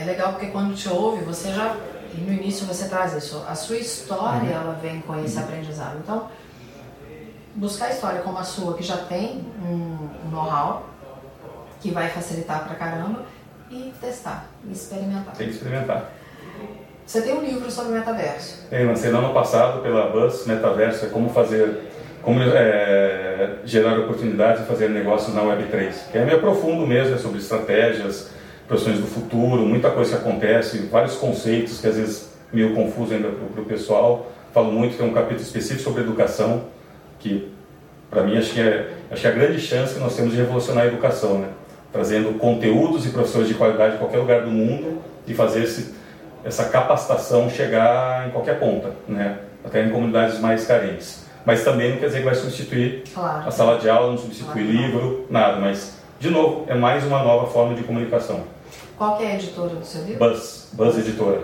É. 0.00 0.04
legal 0.04 0.32
porque 0.32 0.46
quando 0.46 0.74
te 0.74 0.88
ouve, 0.88 1.24
você 1.24 1.52
já 1.52 1.76
e 2.16 2.20
no 2.20 2.32
início 2.32 2.66
você 2.66 2.88
traz 2.88 3.12
isso. 3.12 3.44
A 3.48 3.54
sua 3.54 3.76
história, 3.76 4.50
uhum. 4.50 4.62
ela 4.62 4.78
vem 4.80 5.00
com 5.00 5.18
esse 5.24 5.36
uhum. 5.36 5.44
aprendizado. 5.44 5.98
Então, 6.02 6.28
buscar 7.54 7.86
a 7.86 7.90
história 7.90 8.20
como 8.22 8.38
a 8.38 8.44
sua, 8.44 8.74
que 8.74 8.82
já 8.82 8.98
tem 8.98 9.44
um 9.62 10.30
know-how, 10.30 10.88
que 11.80 11.90
vai 11.90 12.08
facilitar 12.08 12.64
pra 12.64 12.76
caramba, 12.76 13.22
e 13.70 13.92
testar, 14.00 14.46
experimentar. 14.70 15.34
Tem 15.34 15.48
que 15.48 15.54
experimentar. 15.54 16.10
Você 17.04 17.20
tem 17.20 17.34
um 17.34 17.42
livro 17.42 17.70
sobre 17.70 17.92
metaverso. 17.92 18.66
Tem, 18.70 18.86
lancei 18.86 19.10
no 19.10 19.18
ano 19.18 19.34
passado 19.34 19.82
pela 19.82 20.08
Buzz 20.10 20.46
Metaverso, 20.46 21.06
é 21.06 21.08
como 21.08 21.28
fazer, 21.28 21.90
como 22.22 22.40
é, 22.40 23.56
gerar 23.64 23.98
oportunidades 23.98 24.62
e 24.62 24.66
fazer 24.66 24.88
negócios 24.88 25.34
na 25.34 25.42
Web3. 25.42 26.10
Que 26.12 26.18
é 26.18 26.24
me 26.24 26.32
aprofundo 26.32 26.86
mesmo, 26.86 27.14
é 27.14 27.18
sobre 27.18 27.38
estratégias, 27.38 28.30
profissões 28.74 28.98
do 28.98 29.06
futuro, 29.06 29.62
muita 29.64 29.88
coisa 29.90 30.16
que 30.16 30.28
acontece, 30.28 30.78
vários 30.90 31.14
conceitos 31.14 31.80
que 31.80 31.86
às 31.86 31.96
vezes 31.96 32.32
meio 32.52 32.74
confuso 32.74 33.14
ainda 33.14 33.28
para 33.28 33.62
o 33.62 33.64
pessoal. 33.64 34.32
Falo 34.52 34.72
muito, 34.72 34.96
tem 34.96 35.06
um 35.06 35.12
capítulo 35.12 35.42
específico 35.42 35.82
sobre 35.82 36.02
educação, 36.02 36.64
que 37.20 37.52
para 38.10 38.24
mim 38.24 38.36
acho 38.36 38.52
que, 38.52 38.60
é, 38.60 38.90
acho 39.10 39.20
que 39.20 39.26
é 39.26 39.30
a 39.30 39.34
grande 39.34 39.60
chance 39.60 39.94
que 39.94 40.00
nós 40.00 40.16
temos 40.16 40.32
de 40.32 40.38
revolucionar 40.38 40.84
a 40.84 40.86
educação, 40.88 41.38
né? 41.38 41.48
trazendo 41.92 42.36
conteúdos 42.38 43.06
e 43.06 43.10
professores 43.10 43.46
de 43.46 43.54
qualidade 43.54 43.94
em 43.94 43.98
qualquer 43.98 44.18
lugar 44.18 44.42
do 44.42 44.50
mundo 44.50 45.00
e 45.26 45.34
fazer 45.34 45.62
esse, 45.62 45.94
essa 46.44 46.64
capacitação 46.64 47.48
chegar 47.48 48.26
em 48.26 48.30
qualquer 48.32 48.58
ponta, 48.58 48.90
né? 49.06 49.38
até 49.64 49.84
em 49.84 49.90
comunidades 49.90 50.40
mais 50.40 50.66
carentes. 50.66 51.24
Mas 51.46 51.62
também 51.62 51.92
não 51.92 51.98
quer 51.98 52.06
dizer 52.06 52.18
que 52.18 52.24
vai 52.24 52.34
substituir 52.34 53.04
claro. 53.12 53.46
a 53.46 53.50
sala 53.52 53.78
de 53.78 53.88
aula, 53.88 54.10
não 54.10 54.18
substitui 54.18 54.64
claro. 54.64 54.68
livro, 54.68 55.26
nada, 55.30 55.60
mas 55.60 55.94
de 56.18 56.30
novo, 56.30 56.64
é 56.68 56.74
mais 56.74 57.04
uma 57.04 57.22
nova 57.22 57.46
forma 57.48 57.74
de 57.74 57.82
comunicação. 57.82 58.53
Qual 58.96 59.20
é 59.20 59.26
a 59.26 59.34
editora 59.34 59.74
do 59.74 59.84
seu 59.84 60.04
livro? 60.04 60.28
Buzz, 60.28 60.68
Buzz 60.72 60.98
Editora. 60.98 61.42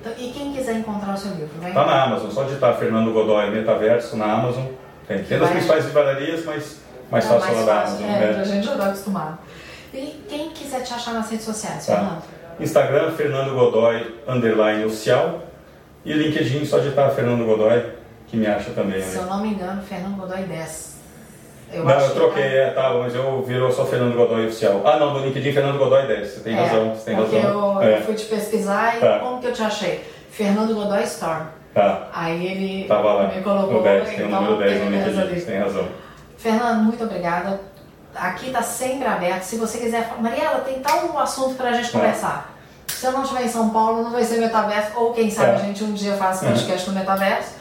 Então, 0.00 0.12
e 0.18 0.32
quem 0.32 0.52
quiser 0.52 0.76
encontrar 0.76 1.14
o 1.14 1.16
seu 1.16 1.32
livro? 1.32 1.50
Está 1.66 1.84
na 1.84 2.04
Amazon, 2.04 2.30
só 2.30 2.44
digitar 2.44 2.76
Fernando 2.78 3.12
Godoy 3.12 3.50
Metaverso 3.50 4.16
na 4.16 4.32
Amazon. 4.32 4.66
Tem, 5.06 5.22
tem 5.24 5.38
das 5.38 5.50
principais 5.50 5.84
livrarias, 5.84 6.44
mas 6.44 6.80
mais 7.10 7.24
é 7.24 7.28
fácil 7.28 7.54
lá 7.54 7.62
da 7.64 7.80
Amazon. 7.80 8.02
É, 8.02 8.06
né? 8.06 8.40
a 8.40 8.44
gente 8.44 8.66
já 8.66 8.72
está 8.72 8.86
acostumado. 8.86 9.38
E 9.92 10.24
quem 10.28 10.50
quiser 10.50 10.82
te 10.82 10.94
achar 10.94 11.12
nas 11.12 11.30
redes 11.30 11.44
sociais, 11.44 11.84
tá. 11.84 11.96
Fernando? 11.96 12.22
Instagram, 12.60 13.10
Fernando 13.12 13.54
Godoy, 13.54 14.22
underline 14.28 14.84
oficial. 14.84 15.40
E 16.04 16.12
LinkedIn, 16.12 16.64
só 16.64 16.78
digitar 16.78 17.10
Fernando 17.10 17.44
Godoy, 17.44 17.92
que 18.26 18.36
me 18.36 18.46
acha 18.46 18.70
também. 18.70 19.02
Se 19.02 19.18
né? 19.18 19.24
eu 19.24 19.26
não 19.26 19.42
me 19.42 19.48
engano, 19.48 19.82
Fernando 19.82 20.16
Godoy 20.16 20.44
10. 20.44 20.89
Eu 21.72 21.84
não, 21.84 22.00
eu 22.00 22.14
troquei, 22.14 22.42
que... 22.42 22.56
é, 22.56 22.70
tá, 22.70 22.92
mas 22.94 23.14
eu 23.14 23.42
virou 23.42 23.70
só 23.70 23.84
Fernando 23.84 24.16
Godoy 24.16 24.46
oficial. 24.46 24.82
Ah, 24.84 24.98
não, 24.98 25.14
no 25.14 25.24
LinkedIn 25.24 25.52
Fernando 25.52 25.78
Godoy 25.78 26.06
10, 26.06 26.28
você 26.28 26.40
tem 26.40 26.56
é, 26.56 26.64
razão, 26.64 26.94
você 26.94 27.04
tem 27.04 27.14
razão. 27.14 27.38
Eu, 27.38 27.82
é. 27.82 27.98
eu 27.98 28.02
fui 28.02 28.14
te 28.14 28.24
pesquisar 28.26 28.96
e 28.96 29.00
tá. 29.00 29.18
como 29.20 29.40
que 29.40 29.46
eu 29.46 29.52
te 29.52 29.62
achei? 29.62 30.04
Fernando 30.30 30.74
Godoy 30.74 31.02
Storm. 31.04 31.46
Tá. 31.72 32.08
Aí 32.12 32.46
ele 32.46 32.88
Tava 32.88 33.12
lá, 33.12 33.28
me 33.28 33.40
colocou. 33.42 33.74
No 33.74 33.82
10, 33.82 34.08
tem 34.08 34.24
o 34.24 34.28
número 34.28 34.56
10 34.58 34.84
no 34.84 34.90
LinkedIn, 34.90 35.40
você 35.40 35.46
tem 35.46 35.60
razão. 35.60 35.88
Fernando, 36.36 36.82
muito 36.82 37.04
obrigada. 37.04 37.60
Aqui 38.14 38.48
está 38.48 38.62
sempre 38.62 39.06
aberto. 39.06 39.42
Se 39.42 39.56
você 39.56 39.78
quiser, 39.78 40.14
Mariela, 40.18 40.60
tem 40.60 40.80
tal 40.80 41.16
assunto 41.18 41.54
para 41.54 41.70
a 41.70 41.72
gente 41.72 41.88
é. 41.88 41.92
conversar. 41.92 42.56
Se 42.88 43.06
eu 43.06 43.12
não 43.12 43.22
estiver 43.22 43.44
em 43.44 43.48
São 43.48 43.70
Paulo, 43.70 44.02
não 44.02 44.10
vai 44.10 44.24
ser 44.24 44.38
metaverso, 44.38 44.90
ou 44.96 45.12
quem 45.12 45.30
sabe 45.30 45.52
é. 45.52 45.54
a 45.54 45.58
gente 45.58 45.84
um 45.84 45.92
dia 45.92 46.14
faz 46.14 46.40
podcast 46.40 46.88
uhum. 46.88 46.94
no 46.94 47.00
metaverso. 47.00 47.59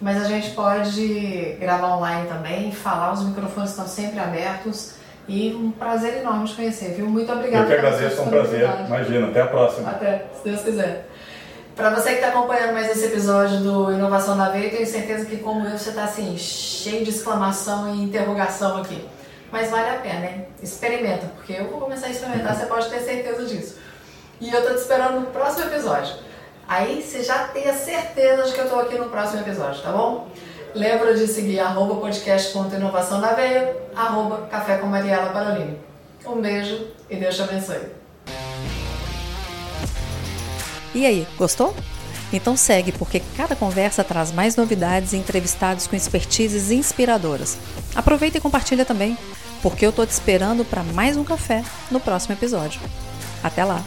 Mas 0.00 0.22
a 0.22 0.24
gente 0.24 0.50
pode 0.50 1.56
gravar 1.60 1.96
online 1.96 2.26
também, 2.26 2.72
falar, 2.72 3.12
os 3.12 3.22
microfones 3.22 3.70
estão 3.70 3.86
sempre 3.86 4.18
abertos. 4.18 4.94
E 5.28 5.54
um 5.54 5.70
prazer 5.70 6.18
enorme 6.18 6.48
te 6.48 6.54
conhecer, 6.56 6.94
viu? 6.94 7.06
Muito 7.06 7.30
obrigada. 7.30 7.64
Eu 7.64 7.68
que 7.68 7.86
agradeço, 7.86 8.20
é 8.20 8.24
um 8.24 8.28
prazer. 8.28 8.68
Imagina, 8.86 9.28
até 9.28 9.42
a 9.42 9.46
próxima. 9.46 9.90
Até, 9.90 10.26
se 10.34 10.42
Deus 10.42 10.62
quiser. 10.62 11.06
Para 11.76 11.90
você 11.90 12.10
que 12.10 12.14
está 12.16 12.28
acompanhando 12.28 12.72
mais 12.72 12.90
esse 12.90 13.06
episódio 13.06 13.58
do 13.60 13.92
Inovação 13.92 14.34
na 14.34 14.48
Veia, 14.48 14.70
tenho 14.70 14.86
certeza 14.86 15.26
que, 15.26 15.36
como 15.36 15.66
eu, 15.66 15.78
você 15.78 15.90
está 15.90 16.04
assim, 16.04 16.36
cheio 16.36 17.04
de 17.04 17.10
exclamação 17.10 17.94
e 17.94 18.02
interrogação 18.02 18.78
aqui. 18.78 19.06
Mas 19.52 19.70
vale 19.70 19.88
a 19.88 19.98
pena, 19.98 20.26
hein? 20.26 20.46
Experimenta, 20.62 21.26
porque 21.36 21.52
eu 21.52 21.68
vou 21.68 21.80
começar 21.80 22.06
a 22.06 22.10
experimentar, 22.10 22.56
você 22.56 22.66
pode 22.66 22.88
ter 22.88 23.00
certeza 23.00 23.44
disso. 23.44 23.78
E 24.40 24.52
eu 24.52 24.62
tô 24.62 24.70
te 24.70 24.80
esperando 24.80 25.20
no 25.20 25.26
próximo 25.26 25.66
episódio. 25.66 26.14
Aí 26.70 27.02
você 27.02 27.24
já 27.24 27.48
tenha 27.48 27.74
certeza 27.74 28.44
de 28.44 28.52
que 28.52 28.60
eu 28.60 28.66
estou 28.66 28.78
aqui 28.78 28.96
no 28.96 29.06
próximo 29.06 29.40
episódio, 29.40 29.82
tá 29.82 29.90
bom? 29.90 30.28
Lembra 30.72 31.16
de 31.16 31.26
seguir 31.26 31.58
arroba 31.58 31.96
podcast.inovação 31.96 33.20
da 33.20 33.32
veia, 33.32 33.76
arroba 33.92 34.46
café 34.46 34.78
com 34.78 34.86
Mariela 34.86 35.32
Parolini. 35.32 35.76
Um 36.24 36.40
beijo 36.40 36.86
e 37.10 37.16
Deus 37.16 37.34
te 37.34 37.42
abençoe. 37.42 37.88
E 40.94 41.04
aí, 41.04 41.26
gostou? 41.36 41.74
Então 42.32 42.56
segue, 42.56 42.92
porque 42.92 43.20
cada 43.36 43.56
conversa 43.56 44.04
traz 44.04 44.30
mais 44.30 44.54
novidades 44.54 45.12
e 45.12 45.16
entrevistados 45.16 45.88
com 45.88 45.96
expertises 45.96 46.70
inspiradoras. 46.70 47.58
Aproveita 47.96 48.38
e 48.38 48.40
compartilha 48.40 48.84
também, 48.84 49.18
porque 49.60 49.84
eu 49.84 49.90
tô 49.90 50.06
te 50.06 50.12
esperando 50.12 50.64
para 50.64 50.84
mais 50.84 51.16
um 51.16 51.24
café 51.24 51.64
no 51.90 51.98
próximo 51.98 52.32
episódio. 52.32 52.80
Até 53.42 53.64
lá! 53.64 53.82